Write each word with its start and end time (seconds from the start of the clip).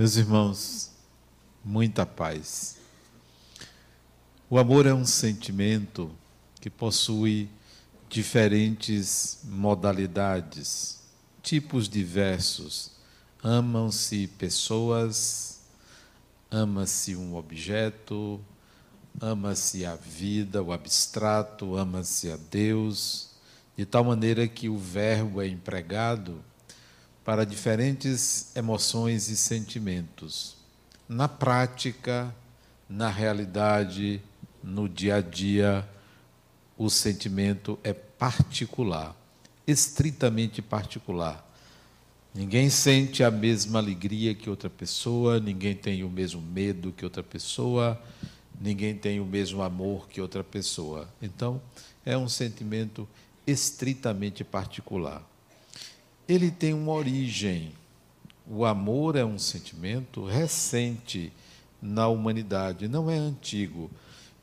Meus 0.00 0.16
irmãos, 0.16 0.90
muita 1.62 2.06
paz. 2.06 2.78
O 4.48 4.58
amor 4.58 4.86
é 4.86 4.94
um 4.94 5.04
sentimento 5.04 6.10
que 6.58 6.70
possui 6.70 7.50
diferentes 8.08 9.40
modalidades, 9.44 11.02
tipos 11.42 11.86
diversos. 11.86 12.92
Amam-se 13.42 14.26
pessoas, 14.26 15.60
ama-se 16.50 17.14
um 17.14 17.36
objeto, 17.36 18.40
ama-se 19.20 19.84
a 19.84 19.96
vida, 19.96 20.62
o 20.62 20.72
abstrato, 20.72 21.76
ama-se 21.76 22.32
a 22.32 22.38
Deus, 22.50 23.32
de 23.76 23.84
tal 23.84 24.04
maneira 24.04 24.48
que 24.48 24.66
o 24.66 24.78
verbo 24.78 25.42
é 25.42 25.46
empregado 25.46 26.42
para 27.30 27.46
diferentes 27.46 28.50
emoções 28.56 29.28
e 29.28 29.36
sentimentos. 29.36 30.56
Na 31.08 31.28
prática, 31.28 32.34
na 32.88 33.08
realidade, 33.08 34.20
no 34.60 34.88
dia 34.88 35.14
a 35.14 35.20
dia, 35.20 35.88
o 36.76 36.90
sentimento 36.90 37.78
é 37.84 37.92
particular, 37.92 39.14
estritamente 39.64 40.60
particular. 40.60 41.48
Ninguém 42.34 42.68
sente 42.68 43.22
a 43.22 43.30
mesma 43.30 43.78
alegria 43.78 44.34
que 44.34 44.50
outra 44.50 44.68
pessoa, 44.68 45.38
ninguém 45.38 45.76
tem 45.76 46.02
o 46.02 46.10
mesmo 46.10 46.42
medo 46.42 46.90
que 46.90 47.04
outra 47.04 47.22
pessoa, 47.22 47.96
ninguém 48.60 48.96
tem 48.96 49.20
o 49.20 49.24
mesmo 49.24 49.62
amor 49.62 50.08
que 50.08 50.20
outra 50.20 50.42
pessoa. 50.42 51.08
Então, 51.22 51.62
é 52.04 52.18
um 52.18 52.28
sentimento 52.28 53.08
estritamente 53.46 54.42
particular 54.42 55.24
ele 56.28 56.50
tem 56.50 56.72
uma 56.72 56.92
origem. 56.92 57.72
O 58.46 58.64
amor 58.64 59.16
é 59.16 59.24
um 59.24 59.38
sentimento 59.38 60.24
recente 60.24 61.32
na 61.80 62.08
humanidade, 62.08 62.88
não 62.88 63.10
é 63.10 63.16
antigo. 63.16 63.90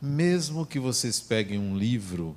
Mesmo 0.02 0.66
que 0.66 0.80
vocês 0.80 1.20
peguem 1.20 1.60
um 1.60 1.78
livro 1.78 2.36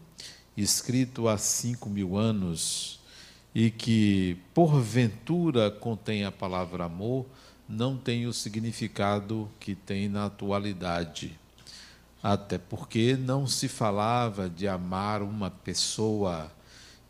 escrito 0.56 1.28
há 1.28 1.38
cinco 1.38 1.88
mil 1.88 2.16
anos 2.16 3.00
e 3.54 3.70
que, 3.70 4.36
porventura, 4.54 5.70
contém 5.70 6.24
a 6.24 6.32
palavra 6.32 6.84
amor, 6.84 7.26
não 7.68 7.96
tem 7.96 8.26
o 8.26 8.32
significado 8.32 9.50
que 9.60 9.74
tem 9.74 10.08
na 10.08 10.26
atualidade. 10.26 11.38
Até 12.22 12.58
porque 12.58 13.16
não 13.16 13.46
se 13.46 13.68
falava 13.68 14.48
de 14.48 14.68
amar 14.68 15.22
uma 15.22 15.50
pessoa 15.50 16.50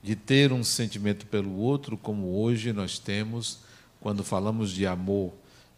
de 0.02 0.16
ter 0.16 0.52
um 0.52 0.64
sentimento 0.64 1.26
pelo 1.26 1.54
outro, 1.56 1.96
como 1.96 2.40
hoje 2.40 2.72
nós 2.72 2.98
temos 2.98 3.60
quando 4.00 4.24
falamos 4.24 4.70
de 4.70 4.86
amor. 4.86 5.32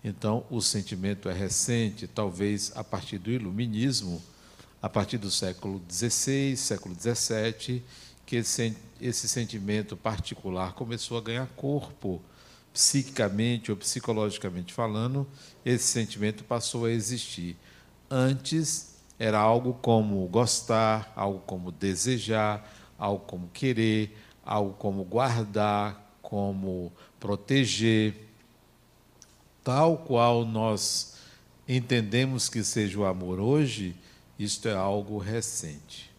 Então, 0.05 0.45
o 0.51 0.61
sentimento 0.61 1.29
é 1.29 1.33
recente, 1.33 2.07
talvez 2.07 2.73
a 2.75 2.83
partir 2.83 3.19
do 3.19 3.31
iluminismo, 3.31 4.23
a 4.81 4.89
partir 4.89 5.19
do 5.19 5.31
século 5.31 5.81
XVI, 5.89 6.57
século 6.57 6.95
XVII, 6.95 7.83
que 8.27 8.37
esse, 8.37 9.29
sentimento 9.29 9.97
particular 9.97 10.73
começou 10.73 11.19
a 11.19 11.21
ganhar 11.21 11.47
corpo, 11.55 12.21
psiquicamente 12.73 13.71
ou 13.71 13.77
psicologicamente 13.77 14.73
falando, 14.73 15.27
esse 15.65 15.85
sentimento 15.85 16.43
passou 16.43 16.87
a 16.87 16.91
existir. 16.91 17.57
Antes 18.11 18.95
era 19.19 19.39
algo 19.39 19.75
como 19.75 20.27
gostar, 20.27 21.13
algo 21.15 21.41
como 21.41 21.71
desejar, 21.71 22.69
algo 23.03 23.25
como 23.27 23.49
querer, 23.49 24.17
algo 24.45 24.75
como 24.75 25.03
guardar, 25.03 26.17
como 26.23 26.93
proteger, 27.19 28.15
tal 29.65 29.99
qual 29.99 30.45
nós 30.45 31.17
entendemos 31.67 32.49
que 32.49 32.63
seja 32.63 33.01
o 33.01 33.05
amor 33.05 33.41
hoje, 33.41 33.97
isto 34.39 34.69
é 34.69 34.75
algo 34.75 35.19
recente. 35.19 36.13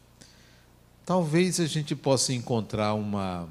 Talvez 1.06 1.62
a 1.62 1.66
gente 1.68 1.96
possa 1.96 2.34
encontrar 2.34 2.96
uma, 2.96 3.48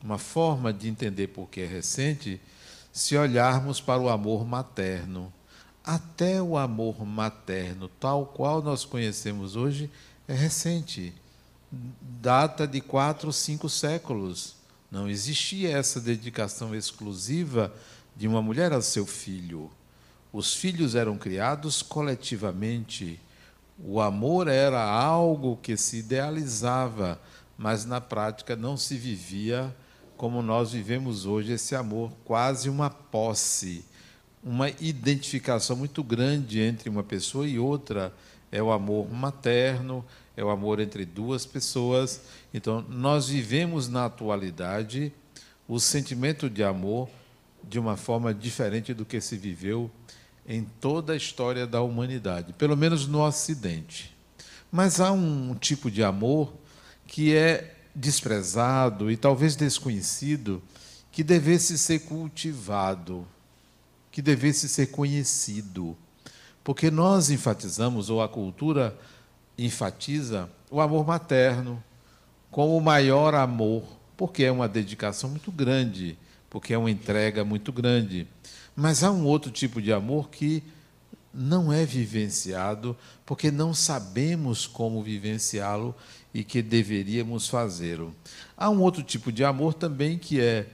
uma 0.00 0.18
forma 0.18 0.72
de 0.72 0.88
entender 0.88 1.28
por 1.28 1.48
que 1.48 1.62
é 1.62 1.66
recente 1.66 2.40
se 2.92 3.16
olharmos 3.16 3.80
para 3.80 4.00
o 4.00 4.08
amor 4.08 4.46
materno. 4.46 5.32
Até 5.84 6.40
o 6.40 6.56
amor 6.56 7.04
materno, 7.04 7.88
tal 7.88 8.26
qual 8.26 8.62
nós 8.62 8.84
conhecemos 8.84 9.56
hoje, 9.56 9.90
é 10.28 10.34
recente 10.34 11.12
data 11.72 12.66
de 12.66 12.80
quatro, 12.80 13.32
cinco 13.32 13.68
séculos. 13.68 14.54
Não 14.90 15.08
existia 15.08 15.70
essa 15.76 16.00
dedicação 16.00 16.74
exclusiva 16.74 17.72
de 18.14 18.28
uma 18.28 18.42
mulher 18.42 18.72
ao 18.72 18.82
seu 18.82 19.06
filho. 19.06 19.70
Os 20.32 20.54
filhos 20.54 20.94
eram 20.94 21.16
criados 21.16 21.80
coletivamente. 21.82 23.18
O 23.82 24.00
amor 24.00 24.48
era 24.48 24.82
algo 24.82 25.56
que 25.56 25.76
se 25.76 25.98
idealizava, 25.98 27.18
mas 27.56 27.84
na 27.84 28.00
prática 28.00 28.54
não 28.54 28.76
se 28.76 28.96
vivia 28.96 29.74
como 30.22 30.40
nós 30.40 30.70
vivemos 30.70 31.26
hoje 31.26 31.54
esse 31.54 31.74
amor, 31.74 32.12
quase 32.24 32.70
uma 32.70 32.88
posse, 32.88 33.84
uma 34.40 34.70
identificação 34.70 35.74
muito 35.74 36.00
grande 36.04 36.60
entre 36.60 36.88
uma 36.88 37.02
pessoa 37.02 37.44
e 37.44 37.58
outra. 37.58 38.14
É 38.52 38.62
o 38.62 38.70
amor 38.70 39.12
materno, 39.12 40.04
é 40.36 40.44
o 40.44 40.50
amor 40.50 40.80
entre 40.80 41.04
duas 41.04 41.44
pessoas. 41.44 42.22
Então, 42.52 42.84
nós 42.88 43.28
vivemos 43.28 43.88
na 43.88 44.06
atualidade 44.06 45.12
o 45.68 45.78
sentimento 45.78 46.48
de 46.48 46.62
amor 46.62 47.08
de 47.62 47.78
uma 47.78 47.96
forma 47.96 48.34
diferente 48.34 48.92
do 48.92 49.04
que 49.04 49.20
se 49.20 49.36
viveu 49.36 49.90
em 50.46 50.64
toda 50.80 51.12
a 51.12 51.16
história 51.16 51.66
da 51.66 51.80
humanidade, 51.82 52.52
pelo 52.54 52.76
menos 52.76 53.06
no 53.06 53.24
Ocidente. 53.24 54.14
Mas 54.70 55.00
há 55.00 55.12
um 55.12 55.54
tipo 55.54 55.90
de 55.90 56.02
amor 56.02 56.52
que 57.06 57.34
é 57.34 57.76
desprezado 57.94 59.10
e 59.10 59.16
talvez 59.16 59.54
desconhecido, 59.54 60.62
que 61.12 61.22
devesse 61.22 61.76
ser 61.78 62.00
cultivado, 62.00 63.26
que 64.10 64.22
devesse 64.22 64.68
ser 64.68 64.86
conhecido. 64.86 65.96
Porque 66.64 66.90
nós 66.90 67.30
enfatizamos, 67.30 68.08
ou 68.08 68.22
a 68.22 68.28
cultura 68.28 68.98
enfatiza 69.58 70.48
o 70.70 70.80
amor 70.80 71.06
materno 71.06 71.82
como 72.50 72.76
o 72.76 72.80
maior 72.80 73.34
amor, 73.34 73.82
porque 74.16 74.44
é 74.44 74.52
uma 74.52 74.68
dedicação 74.68 75.30
muito 75.30 75.50
grande, 75.50 76.18
porque 76.50 76.74
é 76.74 76.78
uma 76.78 76.90
entrega 76.90 77.44
muito 77.44 77.72
grande. 77.72 78.26
Mas 78.76 79.02
há 79.02 79.10
um 79.10 79.24
outro 79.24 79.50
tipo 79.50 79.80
de 79.80 79.92
amor 79.92 80.28
que 80.28 80.62
não 81.32 81.72
é 81.72 81.84
vivenciado, 81.84 82.96
porque 83.24 83.50
não 83.50 83.72
sabemos 83.72 84.66
como 84.66 85.02
vivenciá-lo 85.02 85.94
e 86.34 86.44
que 86.44 86.60
deveríamos 86.60 87.48
fazê-lo. 87.48 88.14
Há 88.56 88.68
um 88.68 88.80
outro 88.82 89.02
tipo 89.02 89.32
de 89.32 89.44
amor 89.44 89.74
também 89.74 90.18
que 90.18 90.40
é 90.40 90.66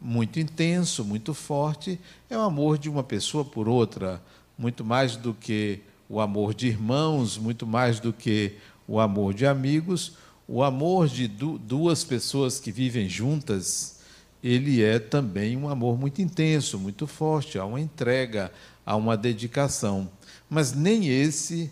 muito 0.00 0.40
intenso, 0.40 1.04
muito 1.04 1.34
forte, 1.34 2.00
é 2.28 2.36
o 2.36 2.40
amor 2.40 2.78
de 2.78 2.88
uma 2.88 3.04
pessoa 3.04 3.44
por 3.44 3.68
outra, 3.68 4.20
muito 4.58 4.84
mais 4.84 5.14
do 5.14 5.34
que 5.34 5.80
o 6.10 6.20
amor 6.20 6.52
de 6.52 6.66
irmãos, 6.66 7.38
muito 7.38 7.64
mais 7.64 8.00
do 8.00 8.12
que 8.12 8.56
o 8.88 8.98
amor 8.98 9.32
de 9.32 9.46
amigos, 9.46 10.14
o 10.48 10.64
amor 10.64 11.06
de 11.06 11.28
duas 11.28 12.02
pessoas 12.02 12.58
que 12.58 12.72
vivem 12.72 13.08
juntas, 13.08 14.00
ele 14.42 14.82
é 14.82 14.98
também 14.98 15.56
um 15.56 15.68
amor 15.68 15.96
muito 15.96 16.20
intenso, 16.20 16.80
muito 16.80 17.06
forte, 17.06 17.56
há 17.56 17.64
uma 17.64 17.80
entrega, 17.80 18.50
há 18.84 18.96
uma 18.96 19.16
dedicação. 19.16 20.10
Mas 20.48 20.72
nem 20.72 21.08
esse 21.08 21.70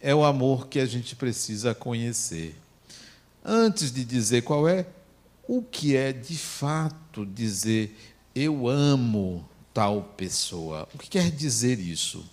é 0.00 0.14
o 0.14 0.22
amor 0.22 0.68
que 0.68 0.78
a 0.78 0.86
gente 0.86 1.16
precisa 1.16 1.74
conhecer. 1.74 2.54
Antes 3.44 3.90
de 3.90 4.04
dizer 4.04 4.42
qual 4.42 4.68
é, 4.68 4.86
o 5.48 5.60
que 5.60 5.96
é 5.96 6.12
de 6.12 6.38
fato 6.38 7.26
dizer 7.26 7.98
eu 8.32 8.68
amo 8.68 9.44
tal 9.72 10.02
pessoa? 10.16 10.88
O 10.94 10.98
que 10.98 11.08
quer 11.08 11.28
dizer 11.32 11.80
isso? 11.80 12.24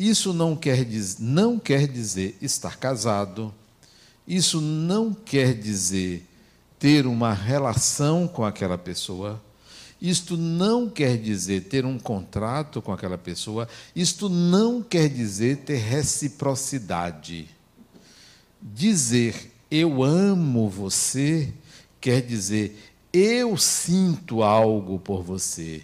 Isso 0.00 0.32
não 0.32 0.56
quer, 0.56 0.82
diz, 0.82 1.18
não 1.18 1.58
quer 1.58 1.86
dizer 1.86 2.34
estar 2.40 2.78
casado, 2.78 3.54
isso 4.26 4.58
não 4.58 5.12
quer 5.12 5.52
dizer 5.52 6.26
ter 6.78 7.06
uma 7.06 7.34
relação 7.34 8.26
com 8.26 8.42
aquela 8.42 8.78
pessoa, 8.78 9.38
isto 10.00 10.38
não 10.38 10.88
quer 10.88 11.18
dizer 11.18 11.64
ter 11.64 11.84
um 11.84 11.98
contrato 11.98 12.80
com 12.80 12.94
aquela 12.94 13.18
pessoa, 13.18 13.68
isto 13.94 14.30
não 14.30 14.82
quer 14.82 15.06
dizer 15.10 15.58
ter 15.58 15.76
reciprocidade. 15.76 17.50
Dizer 18.58 19.52
eu 19.70 20.02
amo 20.02 20.66
você 20.70 21.52
quer 22.00 22.22
dizer 22.22 22.94
eu 23.12 23.54
sinto 23.58 24.42
algo 24.42 24.98
por 24.98 25.22
você. 25.22 25.82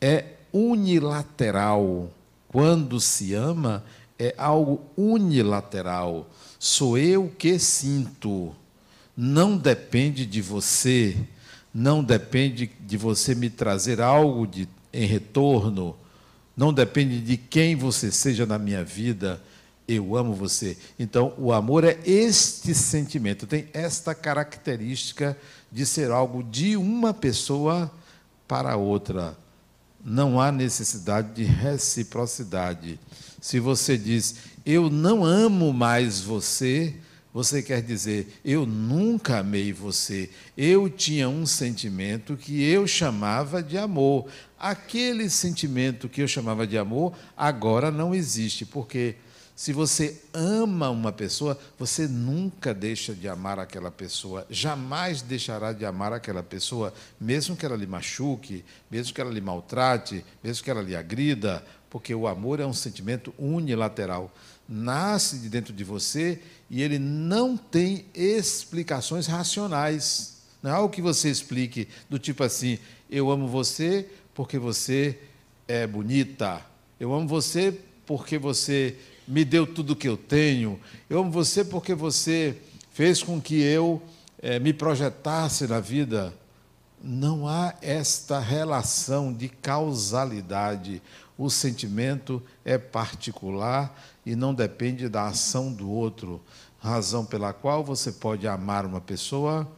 É 0.00 0.24
unilateral 0.52 2.12
quando 2.48 3.00
se 3.00 3.34
ama, 3.34 3.84
é 4.18 4.34
algo 4.36 4.80
unilateral. 4.96 6.28
Sou 6.58 6.98
eu 6.98 7.32
que 7.38 7.58
sinto. 7.58 8.54
Não 9.16 9.56
depende 9.56 10.24
de 10.24 10.40
você, 10.40 11.16
não 11.74 12.02
depende 12.02 12.70
de 12.80 12.96
você 12.96 13.34
me 13.34 13.50
trazer 13.50 14.00
algo 14.00 14.46
de, 14.46 14.68
em 14.92 15.06
retorno. 15.06 15.96
não 16.56 16.72
depende 16.72 17.20
de 17.20 17.36
quem 17.36 17.76
você 17.76 18.10
seja 18.10 18.44
na 18.44 18.58
minha 18.58 18.82
vida, 18.82 19.40
eu 19.86 20.16
amo 20.16 20.34
você. 20.34 20.76
Então, 20.98 21.32
o 21.38 21.52
amor 21.52 21.84
é 21.84 21.98
este 22.04 22.74
sentimento, 22.74 23.46
tem 23.46 23.68
esta 23.72 24.14
característica 24.14 25.36
de 25.70 25.86
ser 25.86 26.10
algo 26.10 26.42
de 26.42 26.76
uma 26.76 27.14
pessoa 27.14 27.90
para 28.46 28.76
outra. 28.76 29.36
Não 30.08 30.40
há 30.40 30.50
necessidade 30.50 31.34
de 31.34 31.44
reciprocidade. 31.44 32.98
Se 33.40 33.60
você 33.60 33.98
diz, 33.98 34.36
eu 34.64 34.88
não 34.88 35.24
amo 35.24 35.72
mais 35.72 36.20
você, 36.20 36.94
você 37.32 37.62
quer 37.62 37.82
dizer, 37.82 38.40
eu 38.44 38.64
nunca 38.64 39.40
amei 39.40 39.72
você. 39.72 40.30
Eu 40.56 40.88
tinha 40.88 41.28
um 41.28 41.44
sentimento 41.44 42.36
que 42.36 42.62
eu 42.62 42.86
chamava 42.86 43.62
de 43.62 43.76
amor. 43.76 44.26
Aquele 44.58 45.28
sentimento 45.28 46.08
que 46.08 46.22
eu 46.22 46.26
chamava 46.26 46.66
de 46.66 46.78
amor 46.78 47.12
agora 47.36 47.90
não 47.90 48.14
existe, 48.14 48.64
porque 48.64 49.14
se 49.58 49.72
você 49.72 50.22
ama 50.32 50.88
uma 50.88 51.10
pessoa, 51.10 51.58
você 51.76 52.06
nunca 52.06 52.72
deixa 52.72 53.12
de 53.12 53.28
amar 53.28 53.58
aquela 53.58 53.90
pessoa, 53.90 54.46
jamais 54.48 55.20
deixará 55.20 55.72
de 55.72 55.84
amar 55.84 56.12
aquela 56.12 56.44
pessoa, 56.44 56.94
mesmo 57.20 57.56
que 57.56 57.66
ela 57.66 57.74
lhe 57.74 57.84
machuque, 57.84 58.64
mesmo 58.88 59.12
que 59.12 59.20
ela 59.20 59.32
lhe 59.32 59.40
maltrate, 59.40 60.24
mesmo 60.44 60.62
que 60.62 60.70
ela 60.70 60.80
lhe 60.80 60.94
agrida, 60.94 61.64
porque 61.90 62.14
o 62.14 62.28
amor 62.28 62.60
é 62.60 62.66
um 62.66 62.72
sentimento 62.72 63.34
unilateral. 63.36 64.32
Nasce 64.68 65.40
de 65.40 65.48
dentro 65.48 65.72
de 65.72 65.82
você 65.82 66.40
e 66.70 66.80
ele 66.80 67.00
não 67.00 67.56
tem 67.56 68.04
explicações 68.14 69.26
racionais. 69.26 70.36
Não 70.62 70.70
é 70.70 70.74
algo 70.74 70.94
que 70.94 71.02
você 71.02 71.28
explique 71.28 71.88
do 72.08 72.16
tipo 72.16 72.44
assim: 72.44 72.78
eu 73.10 73.28
amo 73.28 73.48
você 73.48 74.08
porque 74.34 74.56
você 74.56 75.18
é 75.66 75.84
bonita, 75.84 76.64
eu 77.00 77.12
amo 77.12 77.26
você 77.26 77.76
porque 78.06 78.38
você 78.38 78.96
me 79.28 79.44
deu 79.44 79.66
tudo 79.66 79.94
que 79.94 80.08
eu 80.08 80.16
tenho. 80.16 80.80
Eu 81.08 81.20
amo 81.20 81.30
você 81.30 81.62
porque 81.62 81.94
você 81.94 82.56
fez 82.90 83.22
com 83.22 83.38
que 83.38 83.60
eu 83.60 84.02
é, 84.40 84.58
me 84.58 84.72
projetasse 84.72 85.66
na 85.66 85.80
vida. 85.80 86.32
Não 87.00 87.46
há 87.46 87.74
esta 87.82 88.40
relação 88.40 89.32
de 89.32 89.48
causalidade. 89.48 91.02
O 91.36 91.50
sentimento 91.50 92.42
é 92.64 92.78
particular 92.78 93.94
e 94.24 94.34
não 94.34 94.54
depende 94.54 95.08
da 95.08 95.26
ação 95.26 95.70
do 95.72 95.90
outro. 95.90 96.40
Razão 96.80 97.24
pela 97.24 97.52
qual 97.52 97.84
você 97.84 98.10
pode 98.10 98.48
amar 98.48 98.86
uma 98.86 99.00
pessoa 99.00 99.70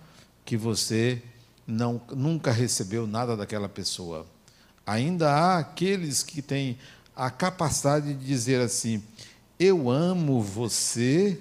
que 0.45 0.57
você 0.57 1.21
não, 1.67 2.01
nunca 2.15 2.53
recebeu 2.53 3.07
nada 3.07 3.37
daquela 3.37 3.69
pessoa. 3.69 4.27
Ainda 4.87 5.31
há 5.31 5.59
aqueles 5.59 6.23
que 6.23 6.41
têm 6.41 6.79
a 7.15 7.31
capacidade 7.31 8.15
de 8.15 8.25
dizer 8.25 8.61
assim: 8.61 9.03
eu 9.61 9.91
amo 9.91 10.41
você 10.41 11.39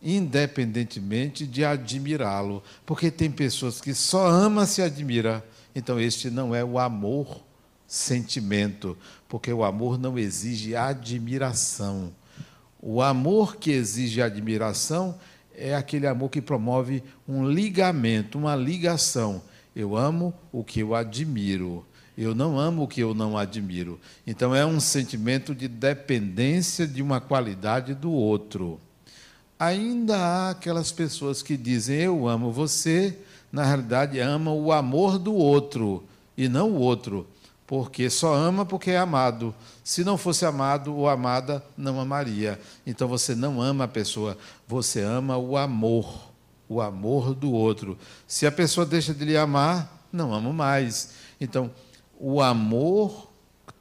independentemente 0.00 1.44
de 1.44 1.64
admirá-lo, 1.64 2.62
porque 2.86 3.10
tem 3.10 3.28
pessoas 3.28 3.80
que 3.80 3.92
só 3.92 4.28
ama 4.28 4.64
se 4.66 4.80
admira. 4.80 5.44
Então 5.74 5.98
este 5.98 6.30
não 6.30 6.54
é 6.54 6.64
o 6.64 6.78
amor 6.78 7.42
sentimento, 7.88 8.96
porque 9.28 9.52
o 9.52 9.64
amor 9.64 9.98
não 9.98 10.16
exige 10.16 10.76
admiração. 10.76 12.12
O 12.80 13.02
amor 13.02 13.56
que 13.56 13.72
exige 13.72 14.22
admiração 14.22 15.18
é 15.52 15.74
aquele 15.74 16.06
amor 16.06 16.30
que 16.30 16.40
promove 16.40 17.02
um 17.26 17.48
ligamento, 17.48 18.38
uma 18.38 18.54
ligação. 18.54 19.42
Eu 19.74 19.96
amo 19.96 20.32
o 20.52 20.62
que 20.62 20.80
eu 20.80 20.94
admiro. 20.94 21.84
Eu 22.16 22.34
não 22.34 22.58
amo 22.58 22.84
o 22.84 22.88
que 22.88 23.00
eu 23.00 23.12
não 23.12 23.36
admiro. 23.36 24.00
Então 24.26 24.54
é 24.54 24.64
um 24.64 24.80
sentimento 24.80 25.54
de 25.54 25.68
dependência 25.68 26.86
de 26.86 27.02
uma 27.02 27.20
qualidade 27.20 27.94
do 27.94 28.10
outro. 28.10 28.80
Ainda 29.58 30.16
há 30.16 30.50
aquelas 30.50 30.90
pessoas 30.92 31.42
que 31.42 31.56
dizem 31.56 31.96
eu 31.96 32.28
amo 32.28 32.52
você, 32.52 33.18
na 33.52 33.64
realidade 33.64 34.18
amam 34.18 34.58
o 34.58 34.72
amor 34.72 35.18
do 35.18 35.34
outro 35.34 36.04
e 36.36 36.48
não 36.48 36.72
o 36.72 36.78
outro, 36.78 37.26
porque 37.66 38.10
só 38.10 38.34
ama 38.34 38.66
porque 38.66 38.90
é 38.90 38.98
amado. 38.98 39.54
Se 39.82 40.04
não 40.04 40.18
fosse 40.18 40.44
amado 40.44 40.94
ou 40.94 41.08
amada, 41.08 41.64
não 41.76 42.00
amaria. 42.00 42.60
Então 42.86 43.08
você 43.08 43.34
não 43.34 43.60
ama 43.60 43.84
a 43.84 43.88
pessoa, 43.88 44.36
você 44.68 45.00
ama 45.00 45.36
o 45.36 45.56
amor, 45.56 46.30
o 46.68 46.80
amor 46.80 47.34
do 47.34 47.50
outro. 47.52 47.96
Se 48.26 48.46
a 48.46 48.52
pessoa 48.52 48.84
deixa 48.84 49.14
de 49.14 49.24
lhe 49.24 49.36
amar, 49.36 50.04
não 50.12 50.34
amo 50.34 50.52
mais. 50.52 51.10
Então, 51.40 51.70
o 52.18 52.40
amor, 52.40 53.30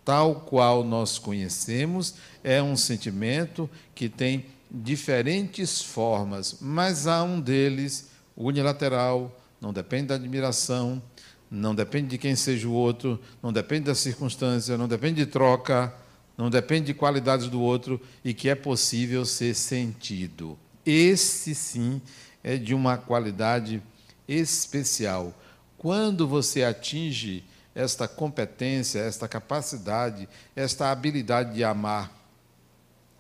tal 0.04 0.36
qual 0.42 0.84
nós 0.84 1.18
conhecemos, 1.18 2.16
é 2.44 2.62
um 2.62 2.76
sentimento 2.76 3.70
que 3.94 4.10
tem 4.10 4.46
diferentes 4.70 5.82
formas, 5.82 6.58
mas 6.60 7.08
há 7.08 7.24
um 7.24 7.40
deles 7.40 8.10
unilateral, 8.36 9.36
não 9.62 9.72
depende 9.72 10.08
da 10.08 10.16
admiração, 10.16 11.02
não 11.50 11.74
depende 11.74 12.10
de 12.10 12.18
quem 12.18 12.36
seja 12.36 12.68
o 12.68 12.74
outro, 12.74 13.20
não 13.42 13.54
depende 13.54 13.86
da 13.86 13.96
circunstância, 13.96 14.78
não 14.78 14.88
depende 14.88 15.24
de 15.24 15.32
troca, 15.32 15.94
não 16.38 16.50
depende 16.50 16.88
de 16.88 16.94
qualidades 16.94 17.48
do 17.48 17.62
outro 17.62 18.02
e 18.24 18.34
que 18.34 18.50
é 18.50 18.56
possível 18.56 19.26
ser 19.26 19.56
sentido. 19.56 20.58
Esse 20.86 21.56
sim 21.56 22.02
é 22.44 22.58
de 22.58 22.74
uma 22.76 22.98
qualidade 22.98 23.82
especial. 24.28 25.34
Quando 25.78 26.28
você 26.28 26.64
atinge 26.64 27.44
esta 27.76 28.08
competência, 28.08 29.00
esta 29.00 29.28
capacidade, 29.28 30.30
esta 30.56 30.90
habilidade 30.90 31.54
de 31.54 31.64
amar, 31.64 32.10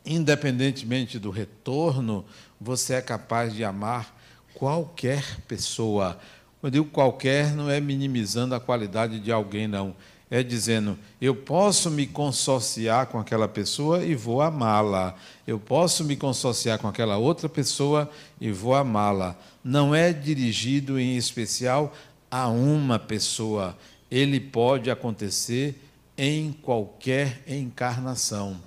independentemente 0.05 1.19
do 1.19 1.29
retorno, 1.29 2.23
você 2.59 2.93
é 2.93 3.01
capaz 3.01 3.53
de 3.53 3.65
amar 3.65 4.15
qualquer 4.53 5.41
pessoa. 5.41 6.17
Quando 6.61 6.73
digo 6.73 6.85
qualquer, 6.85 7.53
não 7.53 7.69
é 7.69 7.81
minimizando 7.81 8.55
a 8.55 8.59
qualidade 8.59 9.19
de 9.19 9.31
alguém, 9.31 9.67
não. 9.67 9.93
É 10.31 10.41
dizendo, 10.41 10.97
eu 11.21 11.35
posso 11.35 11.91
me 11.91 12.07
consociar 12.07 13.07
com 13.07 13.19
aquela 13.19 13.47
pessoa 13.47 14.03
e 14.03 14.15
vou 14.15 14.41
amá-la. 14.41 15.15
Eu 15.45 15.59
posso 15.59 16.03
me 16.03 16.15
consociar 16.15 16.79
com 16.79 16.87
aquela 16.87 17.17
outra 17.17 17.47
pessoa 17.47 18.09
e 18.41 18.51
vou 18.51 18.73
amá-la. 18.73 19.35
Não 19.63 19.93
é 19.93 20.11
dirigido 20.11 20.99
em 20.99 21.15
especial 21.15 21.93
a 22.31 22.47
uma 22.47 22.97
pessoa 22.97 23.77
ele 24.09 24.39
pode 24.39 24.89
acontecer 24.89 25.81
em 26.17 26.51
qualquer 26.51 27.43
encarnação. 27.47 28.59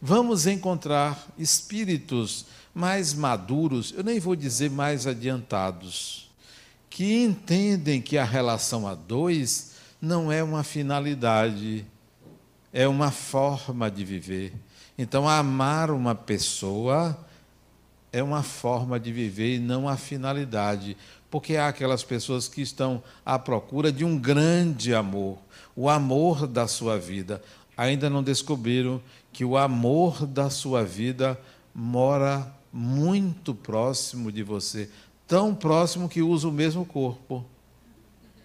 Vamos 0.00 0.46
encontrar 0.46 1.26
espíritos 1.38 2.46
mais 2.74 3.14
maduros, 3.14 3.94
eu 3.96 4.04
nem 4.04 4.20
vou 4.20 4.36
dizer 4.36 4.70
mais 4.70 5.06
adiantados, 5.06 6.30
que 6.90 7.22
entendem 7.22 8.02
que 8.02 8.18
a 8.18 8.24
relação 8.24 8.86
a 8.86 8.94
dois 8.94 9.72
não 10.00 10.30
é 10.30 10.42
uma 10.42 10.62
finalidade, 10.62 11.86
é 12.72 12.86
uma 12.86 13.10
forma 13.10 13.90
de 13.90 14.04
viver. 14.04 14.52
Então, 14.98 15.28
amar 15.28 15.90
uma 15.90 16.14
pessoa 16.14 17.18
é 18.12 18.22
uma 18.22 18.42
forma 18.42 18.98
de 18.98 19.12
viver 19.12 19.56
e 19.56 19.58
não 19.58 19.88
a 19.88 19.96
finalidade 19.96 20.96
porque 21.36 21.54
há 21.54 21.68
aquelas 21.68 22.02
pessoas 22.02 22.48
que 22.48 22.62
estão 22.62 23.02
à 23.22 23.38
procura 23.38 23.92
de 23.92 24.06
um 24.06 24.18
grande 24.18 24.94
amor, 24.94 25.36
o 25.76 25.86
amor 25.86 26.46
da 26.46 26.66
sua 26.66 26.98
vida. 26.98 27.42
Ainda 27.76 28.08
não 28.08 28.22
descobriram 28.22 29.02
que 29.34 29.44
o 29.44 29.54
amor 29.54 30.26
da 30.26 30.48
sua 30.48 30.82
vida 30.82 31.38
mora 31.74 32.50
muito 32.72 33.54
próximo 33.54 34.32
de 34.32 34.42
você, 34.42 34.88
tão 35.28 35.54
próximo 35.54 36.08
que 36.08 36.22
usa 36.22 36.48
o 36.48 36.52
mesmo 36.52 36.86
corpo. 36.86 37.44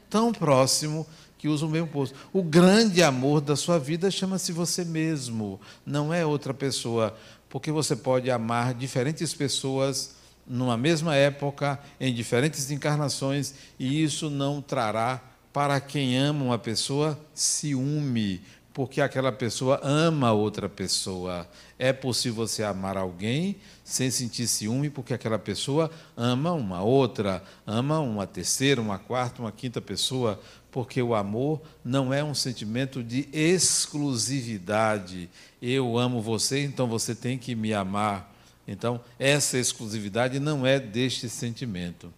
Tão 0.10 0.34
próximo 0.34 1.08
que 1.38 1.48
usa 1.48 1.66
o 1.66 1.70
mesmo 1.70 1.88
corpo. 1.88 2.14
O 2.34 2.44
grande 2.44 3.02
amor 3.02 3.40
da 3.40 3.56
sua 3.56 3.80
vida 3.80 4.12
chama-se 4.12 4.52
você 4.52 4.84
mesmo, 4.84 5.62
não 5.86 6.14
é 6.14 6.26
outra 6.26 6.54
pessoa, 6.54 7.16
porque 7.48 7.72
você 7.72 7.96
pode 7.96 8.30
amar 8.30 8.74
diferentes 8.74 9.34
pessoas 9.34 10.20
numa 10.48 10.78
mesma 10.78 11.16
época, 11.16 11.80
em 12.00 12.14
diferentes 12.14 12.72
encarnações, 12.72 13.54
e 13.80 14.04
isso 14.04 14.30
não 14.30 14.62
trará 14.62 15.22
para 15.54 15.80
quem 15.80 16.18
ama 16.18 16.46
uma 16.46 16.58
pessoa 16.58 17.20
ciúme, 17.34 18.42
porque 18.74 19.02
aquela 19.02 19.32
pessoa 19.32 19.80
ama 19.84 20.32
outra 20.32 20.70
pessoa. 20.70 21.48
É 21.78 21.92
possível 21.92 22.48
você 22.48 22.64
amar 22.64 22.96
alguém 22.96 23.58
sem 23.84 24.10
sentir 24.10 24.48
ciúme, 24.48 24.90
porque 24.90 25.14
aquela 25.14 25.38
pessoa 25.38 25.92
ama 26.16 26.54
uma 26.54 26.82
outra, 26.82 27.44
ama 27.68 28.00
uma 28.00 28.26
terceira, 28.26 28.80
uma 28.80 28.98
quarta, 28.98 29.42
uma 29.42 29.52
quinta 29.52 29.82
pessoa, 29.82 30.40
porque 30.72 31.02
o 31.02 31.14
amor 31.14 31.62
não 31.84 32.14
é 32.14 32.24
um 32.24 32.34
sentimento 32.34 33.04
de 33.04 33.28
exclusividade. 33.34 35.30
Eu 35.62 35.98
amo 35.98 36.22
você, 36.22 36.64
então 36.64 36.88
você 36.88 37.14
tem 37.14 37.38
que 37.38 37.54
me 37.54 37.74
amar. 37.74 38.31
Então, 38.72 39.02
essa 39.20 39.58
exclusividade 39.58 40.40
não 40.40 40.66
é 40.66 40.80
deste 40.80 41.28
sentimento. 41.28 42.12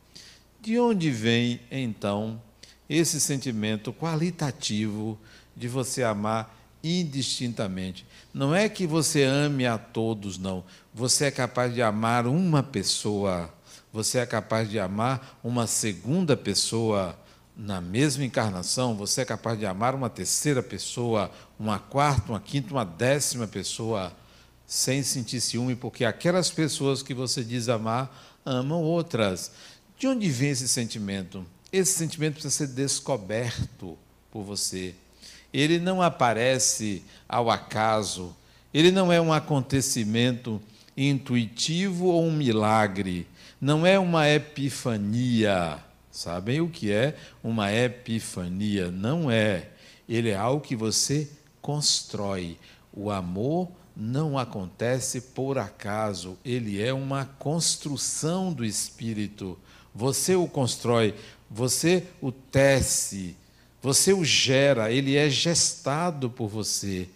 De 0.62 0.79
onde 0.79 1.10
vem, 1.10 1.60
então, 1.72 2.39
esse 2.88 3.19
sentimento 3.19 3.91
qualitativo 3.91 5.17
de 5.55 5.67
você 5.67 6.03
amar 6.03 6.55
indistintamente. 6.83 8.05
Não 8.31 8.53
é 8.53 8.69
que 8.69 8.86
você 8.86 9.24
ame 9.24 9.65
a 9.65 9.79
todos, 9.79 10.38
não. 10.38 10.63
Você 10.93 11.25
é 11.25 11.31
capaz 11.31 11.74
de 11.74 11.81
amar 11.81 12.27
uma 12.27 12.62
pessoa. 12.62 13.51
Você 13.91 14.19
é 14.19 14.25
capaz 14.25 14.69
de 14.69 14.79
amar 14.79 15.39
uma 15.43 15.65
segunda 15.65 16.38
pessoa 16.38 17.17
na 17.57 17.81
mesma 17.81 18.24
encarnação. 18.24 18.95
Você 18.95 19.22
é 19.22 19.25
capaz 19.25 19.57
de 19.57 19.65
amar 19.65 19.95
uma 19.95 20.10
terceira 20.10 20.62
pessoa, 20.62 21.31
uma 21.57 21.79
quarta, 21.79 22.31
uma 22.31 22.39
quinta, 22.39 22.74
uma 22.74 22.86
décima 22.86 23.48
pessoa, 23.48 24.13
sem 24.74 25.03
sentir 25.03 25.39
ciúme, 25.39 25.75
porque 25.75 26.03
aquelas 26.03 26.50
pessoas 26.50 27.03
que 27.03 27.13
você 27.13 27.44
diz 27.44 27.70
amar 27.70 28.42
amam 28.44 28.82
outras. 28.82 29.51
De 30.00 30.08
onde 30.08 30.27
vem 30.32 30.50
esse 30.50 30.68
sentimento? 30.68 31.46
Esse 31.72 31.94
sentimento 31.94 32.34
precisa 32.34 32.65
ser 32.65 32.74
descoberto 32.74 33.96
por 34.32 34.42
você. 34.42 34.96
Ele 35.53 35.77
não 35.77 36.01
aparece 36.01 37.03
ao 37.30 37.51
acaso, 37.51 38.36
ele 38.74 38.89
não 38.89 39.13
é 39.13 39.22
um 39.22 39.32
acontecimento 39.32 40.60
intuitivo 40.98 42.08
ou 42.08 42.25
um 42.25 42.32
milagre, 42.32 43.27
não 43.62 43.86
é 43.86 44.00
uma 44.00 44.27
epifania. 44.27 45.77
Sabem 46.12 46.62
o 46.62 46.68
que 46.68 46.92
é 46.92 47.15
uma 47.44 47.72
epifania? 47.72 48.89
Não 48.89 49.30
é. 49.30 49.70
Ele 50.10 50.32
é 50.32 50.36
algo 50.36 50.65
que 50.65 50.75
você 50.75 51.30
constrói. 51.62 52.58
O 52.92 53.12
amor 53.12 53.72
não 53.96 54.38
acontece 54.38 55.22
por 55.22 55.58
acaso, 55.58 56.38
ele 56.44 56.82
é 56.82 56.94
uma 56.94 57.26
construção 57.26 58.52
do 58.52 58.66
espírito. 58.66 59.58
Você 59.94 60.36
o 60.36 60.48
constrói, 60.48 61.14
você 61.50 62.04
o 62.20 62.32
tece, 62.32 63.36
você 63.82 64.12
o 64.12 64.26
gera, 64.26 64.92
ele 64.92 65.16
é 65.16 65.30
gestado 65.30 66.30
por 66.30 66.48
você. 66.48 67.08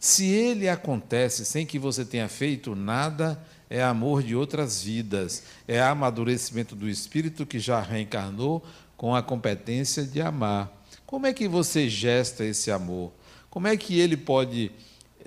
Se 0.00 0.26
ele 0.26 0.68
acontece 0.68 1.44
sem 1.44 1.66
que 1.66 1.78
você 1.78 2.04
tenha 2.04 2.28
feito 2.28 2.74
nada, 2.74 3.42
é 3.68 3.82
amor 3.82 4.22
de 4.22 4.34
outras 4.36 4.82
vidas, 4.82 5.42
é 5.66 5.80
amadurecimento 5.80 6.76
do 6.76 6.88
espírito 6.88 7.44
que 7.44 7.58
já 7.58 7.80
reencarnou 7.80 8.64
com 8.96 9.14
a 9.14 9.22
competência 9.22 10.04
de 10.04 10.20
amar. 10.20 10.70
Como 11.06 11.26
é 11.26 11.32
que 11.32 11.48
você 11.48 11.88
gesta 11.88 12.44
esse 12.44 12.70
amor? 12.70 13.12
Como 13.50 13.66
é 13.66 13.76
que 13.76 13.98
ele 13.98 14.16
pode 14.16 14.70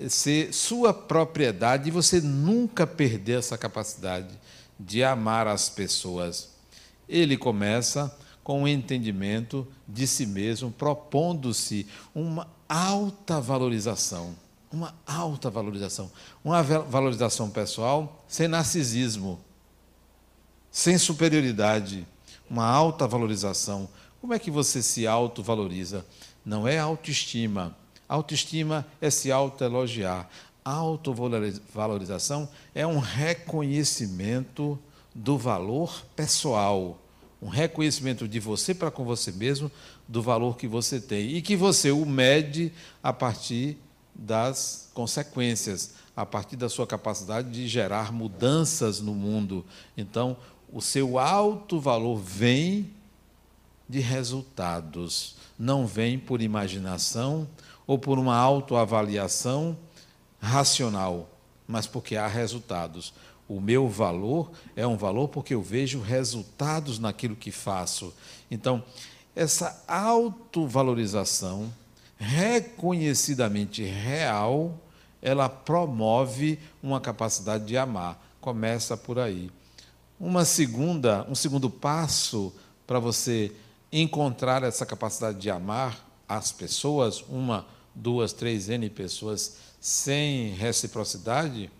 ser 0.08 0.52
sua 0.52 0.92
propriedade 0.92 1.88
e 1.88 1.92
você 1.92 2.20
nunca 2.20 2.86
perder 2.86 3.38
essa 3.38 3.56
capacidade 3.56 4.38
de 4.78 5.02
amar 5.02 5.46
as 5.46 5.68
pessoas? 5.68 6.50
Ele 7.08 7.36
começa 7.36 8.14
com 8.44 8.62
o 8.62 8.68
entendimento 8.68 9.66
de 9.86 10.06
si 10.06 10.26
mesmo, 10.26 10.70
propondo-se 10.70 11.86
uma 12.14 12.48
alta 12.68 13.40
valorização 13.40 14.36
uma 14.70 14.94
alta 15.06 15.50
valorização. 15.50 16.10
Uma 16.44 16.62
valorização 16.62 17.50
pessoal 17.50 18.24
sem 18.28 18.48
narcisismo, 18.48 19.40
sem 20.70 20.98
superioridade, 20.98 22.06
uma 22.48 22.66
alta 22.66 23.06
valorização. 23.06 23.88
Como 24.20 24.34
é 24.34 24.38
que 24.38 24.50
você 24.50 24.82
se 24.82 25.06
autovaloriza? 25.06 26.04
Não 26.44 26.66
é 26.66 26.78
autoestima. 26.78 27.76
Autoestima 28.08 28.86
é 29.00 29.10
se 29.10 29.30
autoelogiar. 29.30 30.28
Autovalorização 30.64 32.48
é 32.74 32.86
um 32.86 32.98
reconhecimento 32.98 34.78
do 35.14 35.36
valor 35.36 36.04
pessoal, 36.16 36.98
um 37.40 37.48
reconhecimento 37.48 38.26
de 38.26 38.40
você 38.40 38.74
para 38.74 38.90
com 38.90 39.04
você 39.04 39.32
mesmo, 39.32 39.70
do 40.06 40.22
valor 40.22 40.56
que 40.56 40.66
você 40.66 41.00
tem 41.00 41.36
e 41.36 41.42
que 41.42 41.56
você 41.56 41.90
o 41.90 42.06
mede 42.06 42.72
a 43.02 43.12
partir 43.12 43.76
das 44.14 44.90
consequências, 44.94 45.94
a 46.16 46.26
partir 46.26 46.56
da 46.56 46.68
sua 46.68 46.86
capacidade 46.86 47.50
de 47.50 47.68
gerar 47.68 48.12
mudanças 48.12 49.00
no 49.00 49.14
mundo. 49.14 49.64
Então, 49.96 50.36
o 50.72 50.80
seu 50.80 51.18
alto 51.18 51.80
valor 51.80 52.16
vem 52.16 52.90
de 53.88 54.00
resultados, 54.00 55.36
não 55.58 55.86
vem 55.86 56.18
por 56.18 56.42
imaginação 56.42 57.48
ou 57.88 57.98
por 57.98 58.18
uma 58.18 58.36
autoavaliação 58.36 59.74
racional, 60.38 61.26
mas 61.66 61.86
porque 61.86 62.16
há 62.16 62.26
resultados. 62.26 63.14
O 63.48 63.62
meu 63.62 63.88
valor 63.88 64.52
é 64.76 64.86
um 64.86 64.98
valor 64.98 65.28
porque 65.28 65.54
eu 65.54 65.62
vejo 65.62 66.02
resultados 66.02 66.98
naquilo 66.98 67.34
que 67.34 67.50
faço. 67.50 68.12
Então, 68.50 68.84
essa 69.34 69.82
autovalorização 69.88 71.72
reconhecidamente 72.18 73.82
real, 73.82 74.78
ela 75.22 75.48
promove 75.48 76.58
uma 76.82 77.00
capacidade 77.00 77.64
de 77.64 77.78
amar. 77.78 78.22
Começa 78.38 78.98
por 78.98 79.18
aí. 79.18 79.50
Uma 80.20 80.44
segunda, 80.44 81.26
um 81.26 81.34
segundo 81.34 81.70
passo 81.70 82.52
para 82.86 82.98
você 82.98 83.50
encontrar 83.90 84.62
essa 84.62 84.84
capacidade 84.84 85.38
de 85.38 85.48
amar 85.48 86.06
as 86.28 86.52
pessoas, 86.52 87.24
uma, 87.28 87.64
duas, 87.98 88.32
três, 88.32 88.68
N 88.68 88.88
pessoas, 88.88 89.56
sem 89.80 90.50
reciprocidade, 90.54 91.70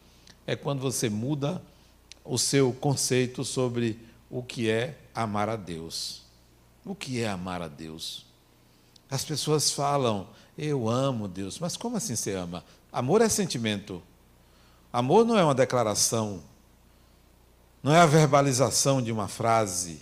é 0.46 0.56
quando 0.56 0.80
você 0.80 1.08
muda 1.08 1.62
o 2.24 2.38
seu 2.38 2.72
conceito 2.72 3.44
sobre 3.44 3.98
o 4.30 4.42
que 4.42 4.68
é 4.68 4.98
amar 5.14 5.48
a 5.48 5.56
Deus. 5.56 6.22
O 6.84 6.94
que 6.94 7.20
é 7.20 7.28
amar 7.28 7.62
a 7.62 7.68
Deus? 7.68 8.26
As 9.10 9.24
pessoas 9.24 9.70
falam, 9.70 10.26
eu 10.56 10.88
amo 10.88 11.28
Deus, 11.28 11.58
mas 11.58 11.76
como 11.76 11.96
assim 11.96 12.16
você 12.16 12.32
ama? 12.32 12.64
Amor 12.92 13.22
é 13.22 13.28
sentimento. 13.28 14.02
Amor 14.92 15.24
não 15.24 15.38
é 15.38 15.44
uma 15.44 15.54
declaração, 15.54 16.42
não 17.82 17.94
é 17.94 18.00
a 18.00 18.06
verbalização 18.06 19.00
de 19.00 19.12
uma 19.12 19.28
frase. 19.28 20.00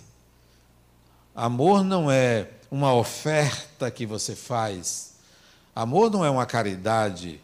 Amor 1.35 1.83
não 1.83 2.09
é 2.09 2.49
uma 2.71 2.93
oferta 2.93 3.91
que 3.91 4.05
você 4.05 4.35
faz. 4.35 5.16
Amor 5.77 6.09
não 6.09 6.25
é 6.25 6.29
uma 6.31 6.47
caridade. 6.47 7.39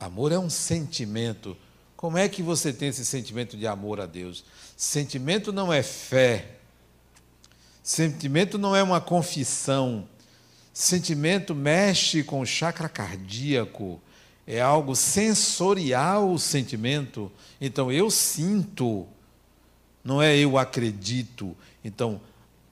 Amor 0.00 0.32
é 0.32 0.38
um 0.38 0.48
sentimento. 0.48 1.54
Como 1.94 2.16
é 2.16 2.26
que 2.26 2.42
você 2.42 2.72
tem 2.72 2.88
esse 2.88 3.04
sentimento 3.04 3.58
de 3.58 3.66
amor 3.66 4.00
a 4.00 4.06
Deus? 4.06 4.42
Sentimento 4.74 5.52
não 5.52 5.70
é 5.70 5.82
fé. 5.82 6.52
Sentimento 7.82 8.56
não 8.56 8.74
é 8.74 8.82
uma 8.82 9.02
confissão. 9.02 10.08
Sentimento 10.72 11.54
mexe 11.54 12.24
com 12.24 12.40
o 12.40 12.46
chakra 12.46 12.88
cardíaco, 12.88 14.00
é 14.46 14.58
algo 14.58 14.96
sensorial 14.96 16.32
o 16.32 16.38
sentimento. 16.38 17.30
Então 17.60 17.92
eu 17.92 18.10
sinto, 18.10 19.06
não 20.02 20.22
é 20.22 20.34
eu 20.38 20.56
acredito. 20.56 21.54
Então, 21.84 22.18